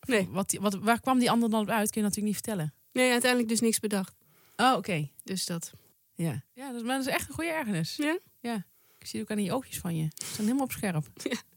Nee. 0.00 0.28
Wat, 0.28 0.52
wat, 0.60 0.74
waar 0.74 1.00
kwam 1.00 1.18
die 1.18 1.30
ander 1.30 1.50
dan 1.50 1.60
op 1.60 1.68
uit? 1.68 1.90
Kun 1.90 2.00
je 2.00 2.06
natuurlijk 2.08 2.34
niet 2.34 2.44
vertellen. 2.44 2.74
Nee, 2.92 3.10
uiteindelijk 3.10 3.50
dus 3.50 3.60
niks 3.60 3.78
bedacht. 3.80 4.16
Oh, 4.56 4.74
oké. 4.76 5.10
Dus 5.24 5.46
dat. 5.46 5.72
Ja. 6.14 6.44
Ja, 6.52 6.66
dat 6.66 6.76
is, 6.80 6.82
maar 6.86 6.96
dat 6.98 7.06
is 7.06 7.12
echt 7.12 7.28
een 7.28 7.34
goede 7.34 7.50
ergernis. 7.50 7.96
Ja? 7.96 8.18
Ja. 8.40 8.66
Ik 8.98 9.06
zie 9.06 9.20
het 9.20 9.30
ook 9.30 9.36
aan 9.36 9.42
die 9.42 9.52
oogjes 9.52 9.78
van 9.78 9.96
je. 9.96 10.08
Ze 10.14 10.24
zijn 10.26 10.46
helemaal 10.46 10.64
op 10.64 10.72
scherp. 10.72 11.06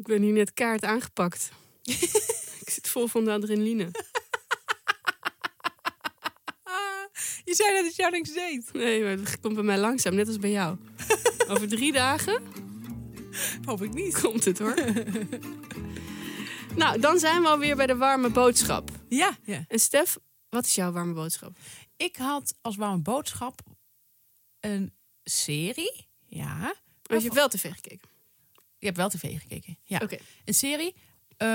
Ik 0.00 0.06
ben 0.06 0.22
hier 0.22 0.32
net 0.32 0.52
kaart 0.52 0.84
aangepakt. 0.84 1.50
ik 2.64 2.70
zit 2.70 2.88
vol 2.88 3.06
van 3.06 3.24
de 3.24 3.30
adrenaline. 3.30 3.90
Je 7.44 7.54
zei 7.54 7.74
dat 7.74 7.84
het 7.84 7.96
jou 7.96 8.10
niks 8.10 8.32
deed. 8.32 8.72
Nee, 8.72 9.02
maar 9.02 9.10
het 9.10 9.40
komt 9.40 9.54
bij 9.54 9.64
mij 9.64 9.78
langzaam, 9.78 10.14
net 10.14 10.26
als 10.26 10.38
bij 10.38 10.50
jou. 10.50 10.76
Over 11.50 11.68
drie 11.68 11.92
dagen 11.92 12.42
Hoop 13.64 13.82
ik 13.82 13.92
niet. 13.94 14.20
komt 14.20 14.44
het 14.44 14.58
hoor. 14.58 14.74
nou, 16.76 17.00
dan 17.00 17.18
zijn 17.18 17.42
we 17.42 17.48
alweer 17.48 17.76
bij 17.76 17.86
de 17.86 17.96
warme 17.96 18.30
boodschap. 18.30 18.90
Ja. 19.08 19.38
ja. 19.42 19.64
En 19.68 19.78
Stef, 19.78 20.18
wat 20.48 20.64
is 20.64 20.74
jouw 20.74 20.92
warme 20.92 21.12
boodschap? 21.12 21.56
Ik 21.96 22.16
had 22.16 22.54
als 22.60 22.76
warme 22.76 23.02
boodschap 23.02 23.60
een 24.60 24.94
serie. 25.22 26.08
Ja. 26.26 26.74
Want 27.02 27.22
je 27.22 27.28
hebt 27.28 27.34
wel 27.34 27.48
tv 27.48 27.72
gekeken. 27.72 28.09
Je 28.80 28.86
hebt 28.86 28.96
wel 28.98 29.08
tv 29.08 29.40
gekeken. 29.40 29.78
Ja. 29.84 29.98
Oké. 30.02 30.16
Een 30.44 30.54
serie 30.54 30.94
eh, 31.36 31.48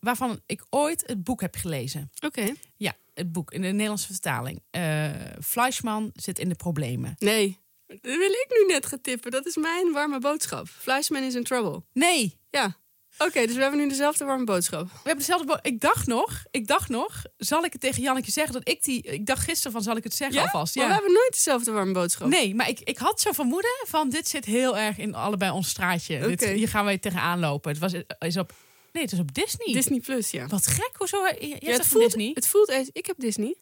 waarvan 0.00 0.40
ik 0.46 0.64
ooit 0.70 1.02
het 1.06 1.24
boek 1.24 1.40
heb 1.40 1.56
gelezen. 1.56 2.10
Oké. 2.24 2.52
Ja, 2.76 2.94
het 3.14 3.32
boek 3.32 3.52
in 3.52 3.60
de 3.62 3.68
Nederlandse 3.68 4.06
vertaling. 4.06 4.62
Eh 4.70 5.10
Fleischman 5.42 6.10
zit 6.14 6.38
in 6.38 6.48
de 6.48 6.54
problemen. 6.54 7.14
Nee, 7.18 7.58
dat 7.86 7.98
wil 8.00 8.30
ik 8.30 8.46
nu 8.60 8.72
net 8.72 8.86
gaan 8.86 9.00
tippen. 9.00 9.30
Dat 9.30 9.46
is 9.46 9.56
mijn 9.56 9.92
warme 9.92 10.18
boodschap. 10.18 10.68
Fleischman 10.68 11.22
is 11.22 11.34
in 11.34 11.44
trouble. 11.44 11.82
Nee, 11.92 12.38
Ja. 12.50 12.76
Oké, 13.18 13.46
dus 13.46 13.54
we 13.56 13.60
hebben 13.62 13.80
nu 13.80 13.88
dezelfde 13.88 14.24
warme 14.24 14.44
boodschap. 14.44 14.86
we 14.86 14.92
hebben 14.94 15.18
dezelfde. 15.18 15.46
bo- 15.46 15.58
Ik 15.62 15.80
dacht 15.80 16.06
nog, 16.06 16.44
ik 16.50 16.66
dacht 16.66 16.88
nog, 16.88 17.22
zal 17.36 17.64
ik 17.64 17.72
het 17.72 17.80
tegen 17.80 18.02
Janneke 18.02 18.30
zeggen 18.30 18.52
dat 18.52 18.68
ik 18.68 18.82
die. 18.84 19.02
Ik 19.02 19.26
dacht 19.26 19.42
gisteren 19.44 19.72
van, 19.72 19.82
zal 19.82 19.96
ik 19.96 20.04
het 20.04 20.14
zeggen 20.14 20.40
alvast? 20.42 20.74
Maar 20.76 20.86
we 20.86 20.92
hebben 20.92 21.12
nooit 21.12 21.32
dezelfde 21.32 21.70
warme 21.72 21.92
boodschap. 21.92 22.28
Nee, 22.28 22.54
maar 22.54 22.68
ik, 22.68 22.80
ik 22.80 22.98
had 22.98 23.20
zo 23.20 23.32
vermoeden 23.32 23.70
van 23.86 24.08
dit 24.10 24.28
zit 24.28 24.44
heel 24.44 24.78
erg 24.78 24.98
in 24.98 25.14
allebei 25.14 25.50
ons 25.50 25.68
straatje. 25.68 26.26
Dit, 26.26 26.44
hier 26.44 26.68
gaan 26.68 26.84
wij 26.84 26.98
tegenaan 26.98 27.38
lopen. 27.38 27.70
Het 27.70 27.80
was 27.80 27.92
is 28.18 28.36
op. 28.36 28.52
Nee, 28.92 29.02
het 29.02 29.12
is 29.12 29.18
op 29.18 29.34
Disney. 29.34 29.72
Disney 29.74 30.00
Plus, 30.00 30.30
ja. 30.30 30.46
Wat 30.46 30.66
gek, 30.66 30.90
hoezo? 30.96 31.26
Je, 31.26 31.36
je 31.40 31.48
ja 31.48 31.56
hebt 31.60 31.76
het, 31.78 31.86
voelt, 31.86 32.04
Disney? 32.04 32.30
het 32.34 32.46
voelt 32.46 32.68
eens. 32.68 32.88
Ik 32.92 33.06
heb 33.06 33.16
Disney. 33.18 33.54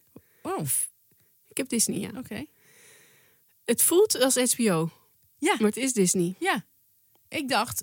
Oh, 0.42 0.58
Ik 1.48 1.56
heb 1.56 1.68
Disney, 1.68 1.98
ja. 1.98 2.10
oké. 2.18 2.44
Het 3.64 3.82
voelt 3.82 4.20
als 4.20 4.34
HBO, 4.54 4.90
Ja, 5.38 5.54
maar 5.58 5.68
het 5.68 5.76
is 5.76 5.92
Disney. 5.92 6.34
ja. 6.38 6.64
Ik 7.28 7.48
dacht 7.48 7.82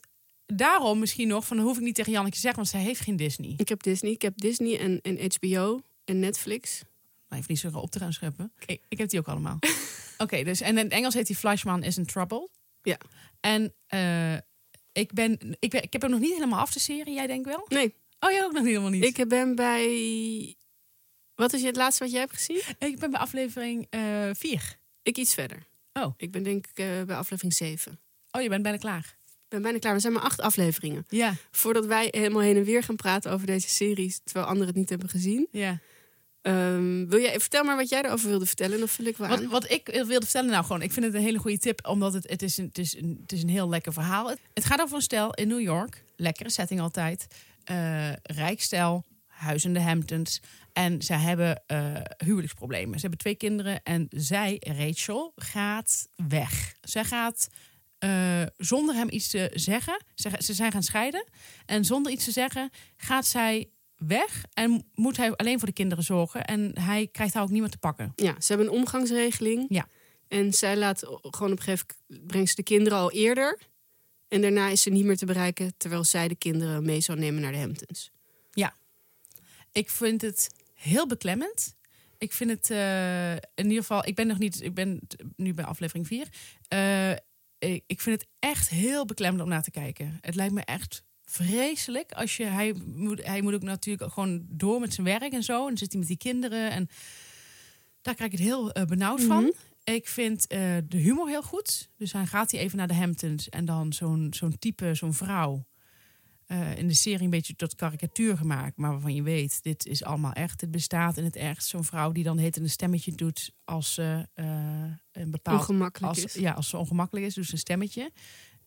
daarom 0.58 1.00
misschien 1.00 1.28
nog 1.28 1.46
van, 1.46 1.58
dan 1.58 1.66
hoef 1.66 1.78
ik 1.78 1.84
niet 1.84 1.96
tegen 1.96 2.12
Janneke 2.12 2.36
te 2.36 2.42
zeggen, 2.42 2.60
want 2.60 2.72
zij 2.72 2.82
heeft 2.82 3.00
geen 3.00 3.16
Disney. 3.16 3.54
Ik 3.58 3.70
heb 3.70 3.84
Disney. 3.84 4.12
Ik 4.12 4.22
heb 4.22 4.38
Disney 4.38 4.80
en, 4.80 5.02
en 5.02 5.32
HBO 5.38 5.82
en 6.06 6.20
Netflix. 6.20 6.82
Maar 7.28 7.38
heeft 7.38 7.50
niet 7.50 7.60
zo 7.60 7.70
op 7.80 7.92
te 7.92 8.00
gaan 8.00 8.14
scheppen. 8.14 8.54
Ik, 8.66 8.82
ik 8.88 8.98
heb 8.98 9.10
die 9.10 9.20
ook 9.20 9.28
allemaal. 9.28 9.60
Oké, 10.18 10.44
dus 10.44 10.62
en 10.62 10.78
in 10.78 10.84
het 10.84 10.92
Engels 10.92 11.14
heet 11.14 11.28
die 11.28 11.36
Flashman 11.36 11.84
is 11.84 11.98
in 11.98 12.06
Trouble. 12.06 12.50
Ja. 12.82 12.98
En 13.40 13.74
eh, 13.88 14.34
ik 14.92 15.14
ben, 15.14 15.56
ik 15.60 15.70
ben, 15.70 15.84
ik 15.84 15.94
heb 15.94 16.02
hem 16.02 16.12
nog 16.12 16.20
niet 16.20 16.34
helemaal 16.34 16.60
af 16.60 16.74
de 16.74 16.80
serie. 16.80 17.14
Jij 17.14 17.28
denkt 17.28 17.48
wel? 17.48 17.66
Nee, 17.68 17.94
Oh, 18.24 18.32
jij 18.32 18.44
ook 18.44 18.52
nog 18.52 18.62
niet 18.62 18.72
helemaal 18.72 18.90
niet. 18.90 19.18
ik 19.18 19.28
ben 19.28 19.56
bij... 19.56 20.56
Wat 21.36 21.54
is 21.54 21.64
het 21.64 21.76
laatste 21.76 22.04
wat 22.04 22.12
jij 22.12 22.22
hebt 22.22 22.34
gezien? 22.34 22.62
Ik 22.80 23.00
ben 23.00 23.12
bij 23.12 23.20
aflevering 23.20 23.88
4. 24.34 24.80
Ik 25.02 25.18
iets 25.18 25.34
verder. 25.34 25.68
Oh. 25.94 26.14
Ik 26.18 26.32
ben 26.32 26.44
denk 26.44 26.68
ik 26.68 26.78
eh, 26.78 27.02
bij 27.04 27.16
aflevering 27.16 27.54
7. 27.54 28.00
oh, 28.32 28.42
je 28.42 28.50
bent 28.50 28.64
bijna 28.64 28.78
klaar. 28.78 29.18
Ben 29.52 29.62
bijna 29.62 29.80
klaar. 29.80 29.94
We 29.94 30.00
zijn 30.00 30.14
maar 30.14 30.22
acht 30.22 30.42
afleveringen. 30.42 31.06
Ja, 31.10 31.34
Voordat 31.52 31.86
wij 31.86 32.08
helemaal 32.12 32.42
heen 32.42 32.56
en 32.58 32.64
weer 32.64 32.84
gaan 32.84 32.96
praten 32.96 33.32
over 33.32 33.48
deze 33.48 33.70
series, 33.70 34.22
terwijl 34.24 34.46
anderen 34.46 34.68
het 34.68 34.76
niet 34.76 34.90
hebben 34.90 35.10
gezien. 35.10 35.48
ja. 35.52 35.80
Ehm, 36.42 37.08
wil 37.08 37.20
jij, 37.20 37.40
vertel 37.40 37.64
maar 37.64 37.76
wat 37.76 37.90
jij 37.90 38.04
erover 38.04 38.30
wilde 38.30 38.46
vertellen, 38.46 38.80
dan 38.80 38.88
vul 38.88 39.06
ik 39.06 39.18
wel 39.18 39.28
Wat, 39.28 39.40
aan. 39.40 39.50
wat 39.50 39.72
ik 39.72 39.88
wilde 39.94 40.22
vertellen, 40.22 40.50
nou 40.52 40.64
gewoon, 40.66 40.82
ik 40.82 40.92
vind 40.92 41.06
het 41.06 41.16
een 41.16 41.22
hele 41.22 41.38
goede 41.38 41.58
tip, 41.58 41.88
omdat 41.88 42.14
het, 42.14 42.30
het, 42.30 42.42
is, 42.42 42.58
een, 42.58 42.66
het, 42.66 42.78
is, 42.78 42.96
een, 42.98 43.18
het 43.22 43.32
is 43.32 43.44
een 43.44 43.50
heel 43.50 43.70
lekker 43.70 43.94
verhaal. 43.94 44.30
Het, 44.30 44.40
het 44.54 44.66
gaat 44.66 44.82
over 44.82 44.96
een 44.96 45.02
stel 45.02 45.34
in 45.34 45.48
New 45.48 45.62
York, 45.62 46.04
lekkere 46.16 46.50
setting 46.50 46.80
altijd, 46.82 47.28
Eh 47.64 48.12
rijk 48.24 48.62
stel, 48.62 49.06
huis 49.28 49.66
in 49.66 49.74
de 49.74 49.82
Hamptons. 49.82 50.42
En 50.74 51.02
zij 51.02 51.18
hebben 51.18 51.64
eh, 51.68 51.96
huwelijksproblemen. 52.18 52.94
Ze 52.96 53.02
hebben 53.02 53.20
twee 53.20 53.36
kinderen 53.36 53.84
en 53.84 54.08
zij, 54.10 54.62
Rachel, 54.78 55.32
gaat 55.36 56.08
weg. 56.28 56.74
Zij 56.82 57.04
gaat 57.04 57.48
eh, 58.02 58.42
zonder 58.58 58.96
hem 58.96 59.08
iets 59.10 59.30
te 59.30 59.52
zeggen, 59.54 60.04
ze, 60.16 60.30
ze 60.38 60.54
zijn 60.54 60.72
gaan 60.72 60.84
scheiden. 60.84 61.26
En 61.66 61.86
zonder 61.86 62.12
iets 62.12 62.24
te 62.24 62.32
zeggen 62.32 62.70
gaat 62.98 63.26
zij 63.26 63.70
weg 63.96 64.44
en 64.54 64.90
moet 64.94 65.18
hij 65.18 65.36
alleen 65.36 65.58
voor 65.58 65.68
de 65.68 65.74
kinderen 65.74 66.04
zorgen. 66.04 66.46
En 66.46 66.80
hij 66.80 67.08
krijgt 67.12 67.34
haar 67.34 67.44
ook 67.44 67.50
niemand 67.50 67.72
te 67.72 67.78
pakken. 67.78 68.14
Ja, 68.16 68.36
ze 68.40 68.54
hebben 68.54 68.68
een 68.68 68.80
omgangsregeling. 68.80 69.66
Ja. 69.70 69.88
En 70.28 70.54
zij 70.54 70.78
laat 70.78 71.00
gewoon 71.22 71.52
op 71.52 71.58
een 71.58 71.64
gegeven 71.64 71.86
moment 72.08 72.28
brengt 72.28 72.50
ze 72.50 72.56
de 72.56 72.64
kinderen 72.64 72.98
al 72.98 73.12
eerder. 73.12 73.60
En 74.28 74.42
daarna 74.42 74.68
is 74.68 74.82
ze 74.82 74.90
niet 74.90 75.06
meer 75.06 75.18
te 75.18 75.26
bereiken, 75.26 75.74
terwijl 75.78 76.04
zij 76.04 76.28
de 76.28 76.36
kinderen 76.36 76.86
mee 76.86 77.02
zou 77.02 77.20
nemen 77.20 77.42
naar 77.42 77.52
de 77.52 77.58
Hamptons. 77.58 78.12
Ik 79.72 79.90
vind 79.90 80.22
het 80.22 80.50
heel 80.74 81.08
beklemmend. 81.08 81.76
Ik 82.18 82.34
vind 82.34 82.50
het 82.50 82.70
eh, 82.70 83.32
in 83.34 83.42
ieder 83.56 83.78
geval. 83.78 84.08
Ik 84.08 84.16
ben 84.16 84.28
nog 84.28 84.38
niet. 84.38 84.62
Ik 84.62 84.74
ben 84.74 85.02
nu 85.36 85.54
bij 85.54 85.66
aflevering 85.66 86.08
4. 86.08 86.28
ik, 86.68 87.12
ik 87.68 88.02
vind 88.02 88.22
het 88.22 88.30
echt 88.40 88.70
heel 88.70 89.06
beklemmend 89.06 89.44
om 89.44 89.50
naar 89.50 89.64
te 89.64 89.72
kijken. 89.72 90.18
Het 90.22 90.36
lijkt 90.36 90.54
me 90.54 90.62
echt 90.62 91.04
vreselijk. 91.24 92.12
Als 92.12 92.38
je, 92.38 92.44
hij, 92.44 92.76
moet, 92.86 93.26
hij 93.26 93.42
moet 93.42 93.54
ook 93.54 93.62
natuurlijk 93.62 94.14
gewoon 94.14 94.46
door 94.50 94.80
met 94.80 94.94
zijn 94.94 95.08
werk 95.08 95.34
en 95.34 95.44
zo. 95.44 95.62
En 95.62 95.68
dan 95.68 95.78
zit 95.78 95.92
hij 95.92 96.00
met 96.00 96.08
die 96.08 96.18
kinderen. 96.18 96.72
En 96.72 96.90
daar 98.02 98.16
krijg 98.16 98.32
ik 98.32 98.38
het 98.38 98.48
heel 98.48 98.72
eh, 98.72 98.86
benauwd 98.86 99.22
van. 99.22 99.44
Mhm. 99.44 99.52
Ik 99.84 100.08
vind 100.08 100.48
eh, 100.48 100.60
de 100.88 100.98
humor 100.98 101.28
heel 101.28 101.44
goed. 101.44 101.90
Dus 101.98 102.12
dan 102.12 102.28
gaat 102.28 102.52
hij 102.52 102.60
even 102.60 102.78
naar 102.78 102.88
de 102.88 102.94
Hamptons. 102.94 103.50
En 103.50 103.66
dan 103.66 103.94
zo'n 103.94 104.28
zo'n 104.34 104.58
type, 104.60 104.94
zo'n 104.94 105.14
vrouw. 105.14 105.66
Eh, 106.52 106.78
in 106.78 106.88
de 106.88 106.94
serie 106.94 107.24
een 107.24 107.30
beetje 107.30 107.56
tot 107.56 107.76
karikatuur 107.76 108.38
gemaakt. 108.38 108.78
Maar 108.78 108.92
waarvan 108.92 109.16
je 109.16 109.24
weet, 109.24 109.64
dit 109.64 109.86
is 109.86 110.04
allemaal 110.04 110.34
echt. 110.34 110.60
Dit 110.60 110.72
bestaat 110.72 111.18
in 111.18 111.24
het 111.24 111.36
echt. 111.36 111.66
Zo'n 111.66 111.84
vrouw 111.84 112.12
die 112.12 112.24
dan 112.24 112.38
heet 112.38 112.58
een 112.58 112.70
stemmetje 112.70 113.12
doet 113.12 113.52
als 113.64 113.94
ze 113.94 114.28
eh, 114.34 114.46
een 115.12 115.32
bepaald... 115.32 115.60
Ongemakkelijk 115.60 116.16
als, 116.16 116.24
is. 116.24 116.34
Ja, 116.34 116.52
als 116.52 116.70
ze 116.70 116.78
ongemakkelijk 116.78 117.26
is, 117.26 117.34
dus 117.34 117.52
een 117.52 117.58
stemmetje. 117.58 118.12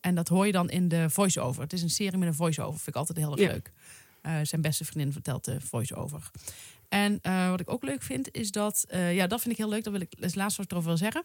En 0.01 0.14
dat 0.14 0.29
hoor 0.29 0.47
je 0.47 0.53
dan 0.53 0.70
in 0.70 0.88
de 0.88 1.11
voice-over. 1.11 1.62
Het 1.62 1.73
is 1.73 1.83
een 1.83 1.90
serie 1.90 2.18
met 2.18 2.29
een 2.29 2.35
voice-over. 2.35 2.75
Vind 2.75 2.88
ik 2.88 2.97
altijd 2.97 3.18
heel 3.18 3.31
erg 3.31 3.40
Ja. 3.40 3.53
leuk. 3.53 3.73
Eh, 4.23 4.38
zijn 4.42 4.61
beste 4.61 4.85
vriendin 4.85 5.12
vertelt 5.12 5.44
de 5.44 5.61
voice-over. 5.61 6.31
En 6.88 7.18
wat 7.51 7.61
ik 7.61 7.70
ook 7.70 7.83
leuk 7.83 8.03
vind, 8.03 8.33
is 8.33 8.51
dat... 8.51 8.87
ja, 8.90 9.27
dat 9.27 9.40
vind 9.40 9.53
ik 9.53 9.59
heel 9.59 9.68
leuk. 9.68 9.85
Dat 9.85 9.92
wil 9.92 10.03
ik 10.03 10.14
is 10.14 10.25
het 10.25 10.35
laatste 10.35 10.57
wat 10.57 10.66
ik 10.66 10.73
erover 10.73 10.88
wil 10.88 10.99
zeggen. 10.99 11.25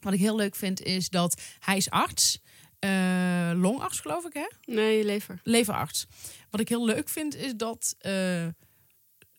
Wat 0.00 0.12
ik 0.12 0.18
heel 0.18 0.36
leuk 0.36 0.54
vind, 0.54 0.82
is 0.82 1.08
dat 1.08 1.40
hij 1.58 1.76
is 1.76 1.90
arts. 1.90 2.40
Eh, 2.80 3.50
longarts, 3.54 4.00
geloof 4.00 4.24
ik, 4.24 4.32
hè? 4.32 4.46
Nee, 4.74 5.04
lever. 5.04 5.40
leverarts. 5.42 6.06
Wat 6.50 6.60
ik 6.60 6.68
heel 6.68 6.84
leuk 6.84 7.08
vind 7.08 7.34
is 7.34 7.54
dat 7.56 7.94
eh, 7.98 8.46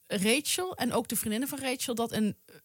Rachel 0.08 0.76
en 0.76 0.94
ook 0.94 1.08
de 1.08 1.16
vriendinnen 1.16 1.50
van 1.50 1.60
Rachel 1.60 1.96
dat 1.96 2.12
een 2.12 2.36
eh, 2.46 2.56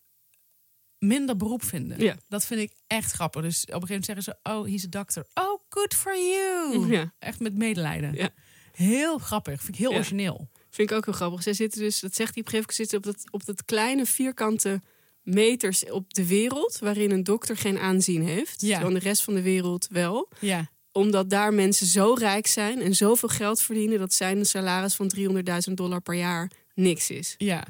minder 0.98 1.36
beroep 1.36 1.62
vinden. 1.64 2.00
Ja. 2.00 2.16
Dat 2.28 2.46
vind 2.46 2.60
ik 2.60 2.72
echt 2.86 3.12
grappig. 3.12 3.42
Dus 3.42 3.62
op 3.62 3.82
een 3.82 3.86
gegeven 3.86 4.04
moment 4.06 4.24
zeggen 4.24 4.24
ze: 4.44 4.50
Oh, 4.58 4.66
he's 4.66 4.84
a 4.84 4.88
doctor. 4.88 5.26
Oh, 5.34 5.60
good 5.68 5.94
for 5.94 6.16
you. 6.18 6.86
Ja. 6.96 7.12
Echt 7.18 7.40
met 7.40 7.54
medelijden. 7.54 8.14
Ja. 8.14 8.30
Heel 8.72 9.18
grappig. 9.18 9.60
Vind 9.60 9.68
ik 9.74 9.80
heel 9.80 9.90
Ja. 9.90 9.96
origineel. 9.96 10.48
Vind 10.70 10.90
ik 10.90 10.96
ook 10.96 11.04
heel 11.04 11.14
grappig. 11.14 11.42
Zij 11.42 11.52
zitten 11.52 11.80
dus, 11.80 12.00
dat 12.00 12.14
zegt 12.14 12.34
hij 12.34 12.42
op 12.42 12.52
een 12.52 12.60
gegeven 12.60 12.74
moment, 12.74 12.90
zitten 12.90 12.98
op 12.98 13.04
dat, 13.04 13.32
op 13.32 13.44
dat 13.44 13.64
kleine 13.64 14.06
vierkante 14.06 14.80
meters 15.26 15.90
op 15.90 16.14
de 16.14 16.26
wereld, 16.26 16.78
waarin 16.80 17.10
een 17.10 17.22
dokter 17.24 17.56
geen 17.56 17.78
aanzien 17.78 18.22
heeft. 18.22 18.60
Ja. 18.60 18.72
Terwijl 18.72 18.94
de 18.98 19.04
rest 19.08 19.22
van 19.22 19.34
de 19.34 19.42
wereld 19.42 19.86
wel. 19.90 20.28
Ja. 20.40 20.70
Omdat 20.92 21.30
daar 21.30 21.54
mensen 21.54 21.86
zo 21.86 22.14
rijk 22.18 22.46
zijn 22.46 22.80
en 22.80 22.94
zoveel 22.94 23.28
geld 23.28 23.60
verdienen, 23.60 23.98
dat 23.98 24.12
zijn 24.12 24.38
een 24.38 24.46
salaris 24.46 24.94
van 24.94 25.12
300.000 25.68 25.74
dollar 25.74 26.00
per 26.00 26.14
jaar 26.14 26.50
niks 26.74 27.10
is. 27.10 27.34
Ja. 27.38 27.64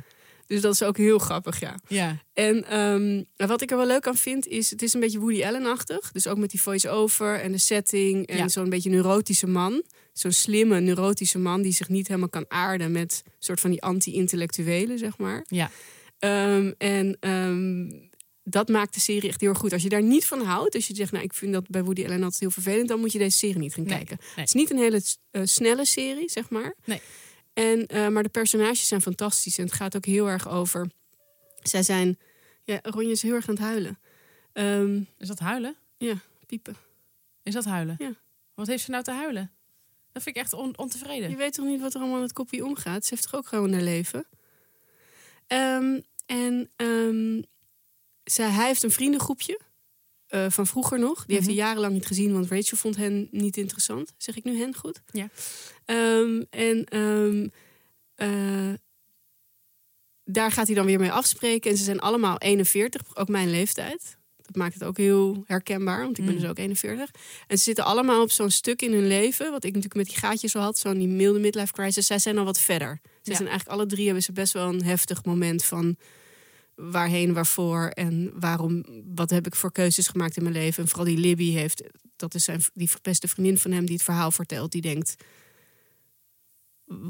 Dus 0.47 0.61
dat 0.61 0.73
is 0.73 0.83
ook 0.83 0.97
heel 0.97 1.19
grappig, 1.19 1.61
ja. 1.61 1.75
Ja. 1.89 2.23
En 2.33 2.65
ehm, 2.65 3.23
wat 3.49 3.63
ik 3.63 3.71
er 3.71 3.77
wel 3.77 3.87
leuk 3.87 4.07
aan 4.07 4.17
vind, 4.17 4.47
is 4.47 4.71
het 4.71 4.83
is 4.83 4.95
een 4.95 5.01
beetje 5.01 5.19
Woody 5.19 5.45
Allen-achtig. 5.45 6.13
Dus 6.13 6.27
ook 6.27 6.37
met 6.39 6.51
die 6.51 6.61
voice-over 6.63 7.41
en 7.41 7.53
de 7.53 7.59
setting. 7.59 8.27
En 8.27 8.37
Ja. 8.37 8.49
zo'n 8.49 8.69
beetje 8.69 8.91
neurotische 8.91 9.47
man. 9.47 9.83
Zo'n 10.13 10.33
slimme, 10.33 10.81
neurotische 10.81 11.39
man 11.39 11.63
die 11.63 11.73
zich 11.73 11.89
niet 11.89 12.09
helemaal 12.09 12.29
kan 12.29 12.45
aarden 12.49 12.93
met 12.93 13.23
soort 13.39 13.61
van 13.61 13.71
die 13.71 13.83
anti-intellectuelen, 13.83 14.99
zeg 14.99 15.19
maar. 15.19 15.45
Ja. 15.47 15.71
Ehm, 16.19 16.73
en 16.79 17.17
ehm, 17.21 17.91
dat 18.43 18.69
maakt 18.69 18.95
de 18.95 19.01
serie 19.01 19.29
echt 19.29 19.41
heel 19.41 19.49
erg 19.51 19.59
goed. 19.59 19.73
Als 19.73 19.83
je 19.83 19.89
daar 19.89 20.03
niet 20.03 20.27
van 20.27 20.41
houdt, 20.43 20.75
als 20.75 20.87
je 20.87 20.95
zegt, 20.95 21.13
nou, 21.13 21.25
ik 21.25 21.33
vind 21.35 21.53
dat 21.53 21.69
bij 21.69 21.85
Woody 21.85 22.05
Allen 22.05 22.23
altijd 22.23 22.41
heel 22.41 22.51
vervelend, 22.51 22.89
dan 22.89 23.01
moet 23.01 23.13
je 23.13 23.19
deze 23.19 23.37
serie 23.37 23.59
niet 23.59 23.75
gaan 23.75 23.85
Nee, 23.85 23.97
kijken. 23.97 24.17
nee. 24.21 24.29
Het 24.37 24.47
is 24.49 24.53
niet 24.53 24.71
een 24.71 24.79
hele 24.79 25.03
eh, 25.31 25.41
snelle 25.45 25.85
serie, 25.85 26.31
zeg 26.31 26.51
maar. 26.51 26.75
Nee. 26.85 27.01
En, 27.53 27.87
eh, 27.87 28.09
maar 28.09 28.23
de 28.23 28.29
personages 28.29 28.89
zijn 28.89 29.03
fantastisch. 29.03 29.59
En 29.59 29.65
het 29.65 29.73
gaat 29.75 29.97
ook 29.97 30.05
heel 30.05 30.29
erg 30.29 30.49
over. 30.49 30.91
Zij 31.63 31.83
zijn. 31.83 32.19
Ja, 32.65 32.79
Ronje 32.83 33.11
is 33.11 33.23
heel 33.23 33.35
erg 33.35 33.49
aan 33.49 33.55
het 33.55 33.65
huilen. 33.65 33.99
Ehm, 34.53 35.01
Is 35.19 35.29
dat 35.29 35.39
huilen? 35.39 35.77
piepen. 36.47 36.77
Is 37.43 37.53
dat 37.55 37.65
huilen? 37.65 37.95
Ja. 37.99 38.13
Wat 38.55 38.67
heeft 38.67 38.85
ze 38.85 38.91
nou 38.91 39.03
te 39.03 39.11
huilen? 39.11 39.51
Dat 40.13 40.23
vind 40.23 40.37
ik 40.37 40.43
echt 40.43 40.53
on- 40.53 40.79
ontevreden. 40.79 41.31
Je 41.31 41.37
weet 41.37 41.53
toch 41.55 41.67
niet 41.67 41.81
wat 41.81 41.95
er 41.95 42.01
allemaal 42.01 42.17
in 42.17 42.23
het 42.23 42.33
kopje 42.33 42.65
omgaat? 42.65 43.05
Ze 43.05 43.15
heeft 43.15 43.31
toch 43.31 43.41
ook 43.41 43.47
gewoon 43.47 43.73
haar 43.73 43.83
leven? 43.83 44.27
Ehm, 45.47 46.01
en 46.27 46.71
zij, 48.25 48.51
hij 48.51 48.67
heeft 48.67 48.83
een 48.83 48.91
vriendengroepje. 48.91 49.61
eh, 50.27 50.47
van 50.51 50.67
vroeger 50.67 50.99
nog. 50.99 51.25
Die 51.27 51.35
heeft 51.35 51.47
hij 51.49 51.57
Mhm. 51.57 51.65
jarenlang 51.65 51.93
niet 51.93 52.07
gezien, 52.07 52.33
want 52.33 52.51
Rachel 52.51 52.77
vond 52.77 52.97
hen 52.97 53.29
niet 53.31 53.57
interessant. 53.57 54.13
Zeg 54.17 54.37
ik 54.37 54.45
nu 54.45 54.59
hen 54.59 54.75
goed? 54.75 55.01
Ja. 55.13 55.29
Ehm, 55.85 56.43
en 56.51 56.85
eh, 58.15 58.73
daar 60.25 60.53
gaat 60.53 60.67
hij 60.67 60.75
dan 60.77 60.87
weer 60.87 60.99
mee 60.99 61.11
afspreken. 61.13 61.71
En 61.71 61.77
ze 61.77 61.85
zijn 61.85 62.01
allemaal 62.01 62.39
41, 62.39 63.17
ook 63.17 63.29
mijn 63.29 63.51
leeftijd. 63.51 64.17
Dat 64.37 64.57
maakt 64.57 64.75
het 64.75 64.85
ook 64.85 64.97
heel 64.97 65.45
herkenbaar, 65.47 66.03
want 66.03 66.19
ik 66.19 66.25
ben 66.25 66.35
Mm. 66.35 66.41
dus 66.41 66.49
ook 66.51 66.59
41. 66.59 67.11
En 67.47 67.57
ze 67.59 67.63
zitten 67.65 67.85
allemaal 67.85 68.23
op 68.23 68.31
zo'n 68.31 68.51
stuk 68.51 68.83
in 68.83 68.93
hun 68.93 69.07
leven, 69.07 69.51
wat 69.51 69.65
ik 69.65 69.69
natuurlijk 69.75 69.95
met 69.95 70.07
die 70.07 70.17
gaatjes 70.19 70.57
al 70.57 70.63
had, 70.63 70.79
zo'n 70.79 70.99
die 70.99 71.09
milde 71.09 71.39
midlife 71.39 71.73
crisis. 71.73 72.07
Zij 72.07 72.19
zijn 72.19 72.39
al 72.39 72.45
wat 72.45 72.59
verder. 72.59 73.01
Ze 73.27 73.31
Ja. 73.33 73.37
zijn 73.37 73.49
eigenlijk 73.49 73.79
alle 73.79 73.89
drie 73.89 74.05
hebben 74.05 74.23
ze 74.23 74.33
best 74.33 74.53
wel 74.53 74.69
een 74.69 74.85
heftig 74.85 75.25
moment 75.25 75.65
van 75.65 75.97
waarheen, 76.75 77.33
waarvoor 77.33 77.89
en 77.89 78.33
waarom. 78.41 78.85
Wat 79.15 79.31
heb 79.31 79.47
ik 79.47 79.55
voor 79.55 79.73
keuzes 79.73 80.09
gemaakt 80.09 80.37
in 80.37 80.43
mijn 80.43 80.55
leven? 80.55 80.83
En 80.83 80.89
vooral 80.89 81.07
die 81.07 81.19
Libby 81.19 81.51
heeft, 81.51 81.83
dat 82.17 82.35
is 82.35 82.45
zijn 82.45 82.61
die 82.75 82.91
beste 83.03 83.29
vriendin 83.29 83.59
van 83.59 83.71
hem 83.71 83.85
die 83.87 83.95
het 83.95 84.05
verhaal 84.05 84.31
vertelt, 84.31 84.73
die 84.73 84.81
denkt: 84.83 85.15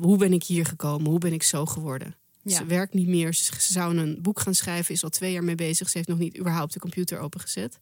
hoe 0.00 0.16
ben 0.16 0.32
ik 0.32 0.42
hier 0.44 0.66
gekomen? 0.66 1.10
Hoe 1.10 1.18
ben 1.18 1.32
ik 1.32 1.42
zo 1.42 1.66
geworden? 1.66 2.16
Ja. 2.42 2.56
Ze 2.56 2.64
werkt 2.64 2.94
niet 2.94 3.06
meer. 3.08 3.32
Ze 3.34 3.52
zou 3.72 3.96
een 3.96 4.22
boek 4.22 4.40
gaan 4.40 4.54
schrijven. 4.54 4.94
Is 4.94 5.04
al 5.04 5.08
twee 5.10 5.32
jaar 5.32 5.44
mee 5.44 5.54
bezig. 5.54 5.88
Ze 5.88 5.96
heeft 5.96 6.08
nog 6.08 6.18
niet 6.18 6.38
überhaupt 6.38 6.72
de 6.72 6.78
computer 6.78 7.18
opengezet. 7.18 7.78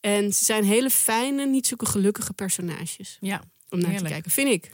En 0.00 0.32
ze 0.32 0.44
zijn 0.44 0.64
hele 0.64 0.90
fijne, 0.90 1.46
niet 1.46 1.66
zulke 1.66 1.86
gelukkige 1.86 2.32
personages. 2.32 3.16
ja. 3.20 3.42
Om 3.68 3.78
naar 3.78 3.90
Heerlijk. 3.90 4.06
te 4.08 4.12
kijken, 4.12 4.30
vind 4.30 4.48
ik. 4.48 4.70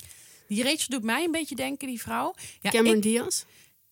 Die 0.49 0.63
Rachel 0.63 0.87
doet 0.89 1.03
mij 1.03 1.25
een 1.25 1.31
beetje 1.31 1.55
denken, 1.55 1.89
die 1.89 2.01
vrouw. 2.01 2.35
Ja, 2.61 2.71
Cameron 2.71 2.97
ik- 2.97 3.03
Diaz. 3.03 3.45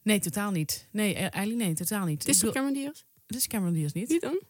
Nee, 0.02 0.18
totaal 0.20 0.50
niet. 0.50 0.88
Nee, 0.90 1.14
eh, 1.14 1.20
eigenlijk 1.20 1.56
nee, 1.64 1.74
totaal 1.74 2.06
niet. 2.06 2.18
Het 2.18 2.28
is 2.28 2.38
toch 2.38 2.52
Cameron 2.52 2.74
Diaz? 2.74 3.02
Het 3.26 3.36
is 3.36 3.46
Cameron 3.46 3.74
Diaz 3.74 3.92
niet. 3.92 4.08
Wie 4.08 4.20
dan? 4.20 4.40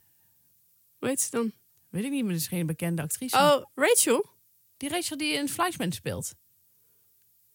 Hoe 0.98 1.08
heet 1.08 1.20
ze 1.20 1.30
dan? 1.30 1.52
Weet 1.88 2.04
ik 2.04 2.10
niet, 2.10 2.22
maar 2.24 2.32
het 2.32 2.40
is 2.40 2.48
geen 2.48 2.66
bekende 2.66 3.02
actrice. 3.02 3.36
Oh, 3.36 3.64
Rachel? 3.74 4.26
Die 4.76 4.88
Rachel 4.88 5.16
die 5.16 5.32
in 5.32 5.48
Fleischman 5.48 5.92
speelt. 5.92 6.34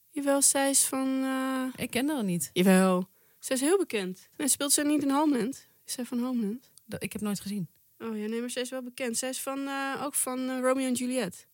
Jawel, 0.10 0.42
zij 0.42 0.70
is 0.70 0.84
van... 0.84 1.24
eh, 1.24 1.84
Ik 1.84 1.90
ken 1.90 2.10
haar 2.10 2.24
niet. 2.24 2.50
Jawel. 2.54 3.10
Zij 3.40 3.56
is 3.56 3.62
heel 3.62 3.78
bekend. 3.78 4.30
Nee, 4.38 4.48
speelt 4.48 4.72
zij 4.72 4.84
niet 4.84 5.04
in 5.04 5.10
Homeland? 5.10 5.68
Is 5.86 5.94
zij 5.94 6.06
van 6.06 6.20
Homeland? 6.20 6.72
Dat- 6.86 7.04
Ik 7.04 7.14
heb 7.14 7.22
nooit 7.22 7.40
gezien. 7.40 7.68
Oh 7.98 8.18
ja, 8.18 8.28
nee, 8.28 8.40
maar 8.40 8.50
zij 8.50 8.62
is 8.62 8.70
wel 8.70 8.82
bekend. 8.84 9.18
Zij 9.18 9.30
is 9.30 9.42
van, 9.42 9.68
eh, 9.68 10.02
ook 10.04 10.14
van 10.14 10.60
Romeo 10.62 10.86
en 10.88 10.94
Juliet. 10.94 11.48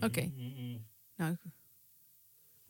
Oké. 0.00 0.32
Nou, 1.16 1.36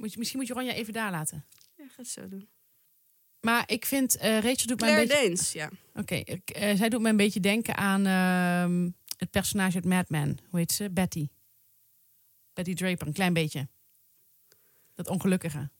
moet 0.02 0.12
je, 0.12 0.18
misschien 0.18 0.38
moet 0.38 0.48
je 0.48 0.54
Ronja 0.54 0.72
even 0.72 0.92
daar 0.92 1.10
laten. 1.10 1.46
Ja, 1.76 1.84
gaat 1.88 2.06
zo 2.06 2.28
doen. 2.28 2.48
Maar 3.40 3.62
ik 3.66 3.86
vind, 3.86 4.16
eh, 4.16 4.38
Rachel 4.38 4.66
doet 4.66 4.80
mij 4.80 4.88
een 4.88 5.06
Claire 5.06 5.06
beetje... 5.06 5.22
Danes, 5.22 5.52
ja. 5.52 5.70
Oké, 5.94 6.14
eh, 6.14 6.76
zij 6.76 6.88
doet 6.88 7.00
mij 7.00 7.10
een 7.10 7.16
beetje 7.16 7.40
denken 7.40 7.76
aan 7.76 8.06
ehm, 8.06 8.90
het 9.16 9.30
personage 9.30 9.74
uit 9.74 9.84
Mad 9.84 10.08
Men. 10.08 10.38
Hoe 10.50 10.58
heet 10.58 10.72
ze? 10.72 10.90
Betty. 10.90 11.28
Betty 12.52 12.74
Draper, 12.74 13.06
een 13.06 13.12
klein 13.12 13.32
beetje. 13.32 13.68
Dat 14.94 15.08
ongelukkige. 15.08 15.70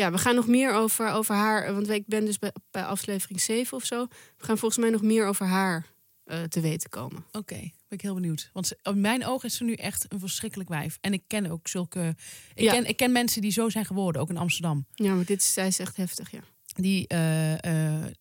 Ja, 0.00 0.10
we 0.10 0.18
gaan 0.18 0.34
nog 0.34 0.46
meer 0.46 0.72
over, 0.72 1.10
over 1.10 1.34
haar. 1.34 1.74
Want 1.74 1.88
ik 1.88 2.06
ben 2.06 2.24
dus 2.24 2.38
bij, 2.38 2.52
bij 2.70 2.84
aflevering 2.84 3.40
7 3.40 3.76
of 3.76 3.84
zo. 3.84 4.06
We 4.36 4.44
gaan 4.44 4.58
volgens 4.58 4.80
mij 4.80 4.90
nog 4.90 5.02
meer 5.02 5.26
over 5.26 5.46
haar 5.46 5.86
eh, 6.24 6.42
te 6.42 6.60
weten 6.60 6.90
komen. 6.90 7.24
Oké, 7.32 7.54
ben 7.58 7.70
ik 7.88 8.00
heel 8.00 8.14
benieuwd. 8.14 8.50
Want 8.52 8.72
in 8.82 9.00
mijn 9.00 9.24
ogen 9.26 9.48
is 9.48 9.56
ze 9.56 9.64
nu 9.64 9.72
echt 9.72 10.12
een 10.12 10.18
verschrikkelijk 10.18 10.68
wijf. 10.68 10.98
En 11.00 11.12
ik 11.12 11.22
ken 11.26 11.46
ook 11.46 11.68
zulke... 11.68 12.16
Ik, 12.54 12.64
Ja. 12.64 12.72
ken, 12.72 12.88
ik 12.88 12.96
ken 12.96 13.12
mensen 13.12 13.42
die 13.42 13.50
zo 13.50 13.68
zijn 13.68 13.84
geworden, 13.84 14.22
ook 14.22 14.28
in 14.28 14.36
Amsterdam. 14.36 14.86
Ja, 14.94 15.14
maar 15.14 15.24
dit 15.24 15.40
is, 15.40 15.52
zij 15.52 15.66
is 15.66 15.78
echt 15.78 15.96
heftig, 15.96 16.30
ja. 16.30 16.40
Die 16.66 17.06
eh, 17.06 17.94
eh, 17.94 18.12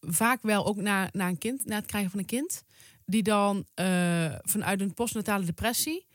vaak 0.00 0.42
wel 0.42 0.66
ook 0.66 0.76
na, 0.76 1.08
na 1.12 1.28
een 1.28 1.38
kind, 1.38 1.64
na 1.64 1.76
het 1.76 1.86
krijgen 1.86 2.10
van 2.10 2.20
een 2.20 2.26
kind... 2.26 2.64
die 3.04 3.22
dan 3.22 3.66
vanuit 4.42 4.80
een 4.80 4.94
postnatale 4.94 5.44
depressie 5.44 6.06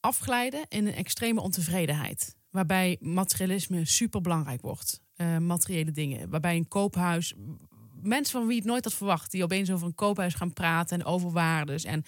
afglijden 0.00 0.64
in 0.68 0.86
een 0.86 0.94
extreme 0.94 1.40
ontevredenheid. 1.40 2.36
Waarbij 2.50 2.96
materialisme 3.00 3.84
super 3.84 4.20
belangrijk 4.20 4.60
wordt. 4.60 5.00
Materiële 5.40 5.92
dingen. 5.92 6.30
Waarbij 6.30 6.56
een 6.56 6.68
koophuis. 6.68 7.34
Mensen 8.02 8.32
van 8.32 8.46
wie 8.46 8.54
je 8.54 8.60
het 8.60 8.70
nooit 8.70 8.84
had 8.84 8.94
verwacht. 8.94 9.30
Die 9.30 9.42
opeens 9.42 9.70
over 9.70 9.86
een 9.86 9.94
koophuis 9.94 10.34
gaan 10.34 10.52
praten 10.52 10.98
en 10.98 11.06
over 11.06 11.32
waardes. 11.32 11.84
En, 11.84 12.04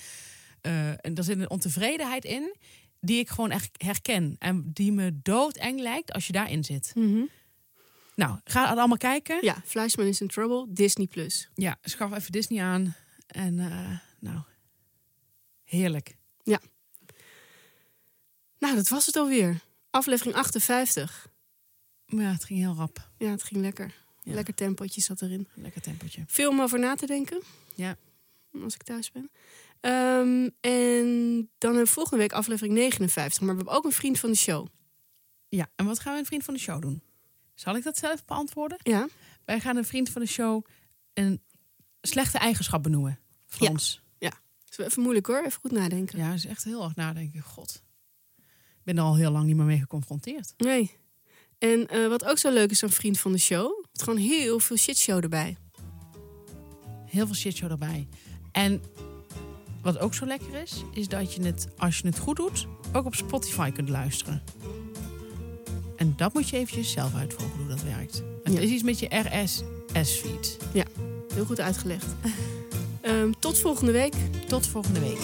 eh, 0.61 0.89
en 0.91 1.15
er 1.15 1.25
zit 1.25 1.39
een 1.39 1.51
ontevredenheid 1.51 2.25
in. 2.25 2.57
Die 3.01 3.19
ik 3.19 3.29
gewoon 3.29 3.51
echt 3.51 3.71
herken. 3.83 4.37
En 4.39 4.71
die 4.73 4.93
me 4.93 5.19
doodeng 5.23 5.81
lijkt 5.81 6.13
als 6.13 6.27
je 6.27 6.33
daarin 6.33 6.65
zit. 6.65 6.93
Nou, 8.15 8.39
ga 8.45 8.69
het 8.69 8.79
allemaal 8.79 8.97
kijken. 8.97 9.39
Ja, 9.41 9.63
Fleischman 9.65 10.07
is 10.07 10.21
in 10.21 10.29
Trouble, 10.29 10.67
Disney+. 10.69 11.07
Plus. 11.07 11.49
Ja, 11.55 11.79
schaf 11.83 12.15
even 12.15 12.33
Disney 12.33 12.63
aan. 12.63 12.95
En 13.27 13.59
eh, 13.59 13.99
nou, 14.21 14.41
heerlijk. 15.65 16.17
Nou, 18.59 18.75
dat 18.75 18.89
was 18.89 19.07
het 19.07 19.17
alweer. 19.17 19.61
Aflevering 19.91 20.37
58. 20.37 21.29
Maar 22.07 22.25
ja, 22.25 22.33
het 22.33 22.45
ging 22.45 22.59
heel 22.59 22.75
rap. 22.75 23.11
Ja, 23.19 23.31
het 23.31 23.43
ging 23.43 23.61
lekker. 23.61 23.95
Ja. 24.29 24.35
Lekker 24.35 24.55
tempootje 24.55 25.01
zat 25.01 25.23
erin. 25.23 25.49
Lekker 25.55 25.81
tempotje. 25.81 26.23
Veel 26.27 26.51
om 26.51 26.61
over 26.61 26.79
na 26.79 26.95
te 26.95 27.07
denken. 27.07 27.43
Ja. 27.75 27.97
Als 28.63 28.75
ik 28.75 28.83
thuis 28.83 29.11
ben. 29.13 29.31
Ehm, 29.81 30.49
en 30.61 31.51
dan 31.59 31.77
we 31.77 31.87
volgende 31.87 32.23
week 32.23 32.33
aflevering 32.33 32.75
59. 32.75 33.41
Maar 33.41 33.51
we 33.51 33.57
hebben 33.57 33.75
ook 33.75 33.85
een 33.85 33.93
vriend 33.93 34.19
van 34.19 34.31
de 34.31 34.37
show. 34.37 34.67
Ja, 35.49 35.71
en 35.77 35.87
wat 35.87 35.99
gaan 36.01 36.13
we 36.13 36.19
een 36.19 36.27
vriend 36.27 36.45
van 36.45 36.55
de 36.55 36.61
show 36.61 36.81
doen? 36.83 37.03
Zal 37.55 37.77
ik 37.77 37.83
dat 37.83 37.99
zelf 37.99 38.25
beantwoorden? 38.25 38.79
Ja, 38.83 39.09
Wij 39.45 39.61
gaan 39.61 39.77
een 39.77 39.85
vriend 39.85 40.09
van 40.11 40.23
de 40.23 40.29
show 40.29 40.65
een 41.15 41.43
slechte 42.01 42.39
eigenschap 42.39 42.83
benoemen. 42.83 43.19
Van 43.47 43.67
Ja. 43.67 43.73
ons. 43.73 44.03
is 44.71 44.77
wel 44.77 44.87
even 44.87 45.03
moeilijk 45.03 45.27
hoor. 45.27 45.39
Even 45.45 45.61
goed 45.61 45.71
nadenken. 45.71 46.19
Ja, 46.19 46.27
dat 46.29 46.37
is 46.37 46.47
echt 46.47 46.65
heel 46.65 46.85
erg 46.85 46.95
nadenken. 46.97 47.41
God. 47.43 47.83
Ik 48.37 48.85
ben 48.85 48.97
er 48.97 49.03
al 49.03 49.17
heel 49.17 49.31
lang 49.31 49.47
niet 49.47 49.57
meer 49.57 49.65
mee 49.65 49.79
geconfronteerd. 49.79 50.55
Nee. 50.57 50.97
En 51.59 51.87
eh, 51.87 52.09
wat 52.09 52.25
ook 52.25 52.39
zo 52.39 52.51
leuk 52.53 52.71
is 52.71 52.83
aan 52.83 52.91
vriend 52.91 53.19
van 53.19 53.33
de 53.33 53.39
show. 53.39 53.85
Het 53.93 54.03
gewoon 54.03 54.19
heel 54.19 54.61
veel 54.61 54.77
shitshow 54.77 55.23
erbij. 55.23 55.57
Heel 57.07 57.27
veel 57.27 57.35
shitshow 57.35 57.71
erbij. 57.71 58.09
En 58.53 58.83
wat 59.83 59.99
ook 59.99 60.15
zo 60.15 60.27
lekker 60.27 60.55
is, 60.63 60.83
is 60.93 61.09
dat 61.09 61.35
je 61.35 61.43
het, 61.43 61.69
als 61.77 61.99
je 61.99 62.07
het 62.07 62.19
goed 62.19 62.37
doet, 62.37 62.67
ook 62.93 63.07
op 63.07 63.15
Spotify 63.15 63.71
kunt 63.71 63.89
luisteren. 63.89 64.43
En 65.97 66.13
dat 66.17 66.35
moet 66.35 66.49
je 66.49 66.57
eventjes 66.57 66.91
zelf 66.93 67.15
uitvolgen 67.15 67.59
hoe 67.59 67.69
dat 67.69 67.83
werkt. 67.83 68.23
Het 68.43 68.53
Ja. 68.53 68.61
is 68.61 68.71
iets 68.71 68.83
met 68.83 68.99
je 68.99 69.09
RSS-feed. 69.11 70.57
Heel 71.35 71.45
goed 71.45 71.61
uitgelegd. 71.61 72.07
Ehm, 73.01 73.33
tot 73.39 73.59
volgende 73.59 73.93
week. 73.93 74.15
Tot 74.47 74.67
volgende 74.67 75.01
week. 75.01 75.19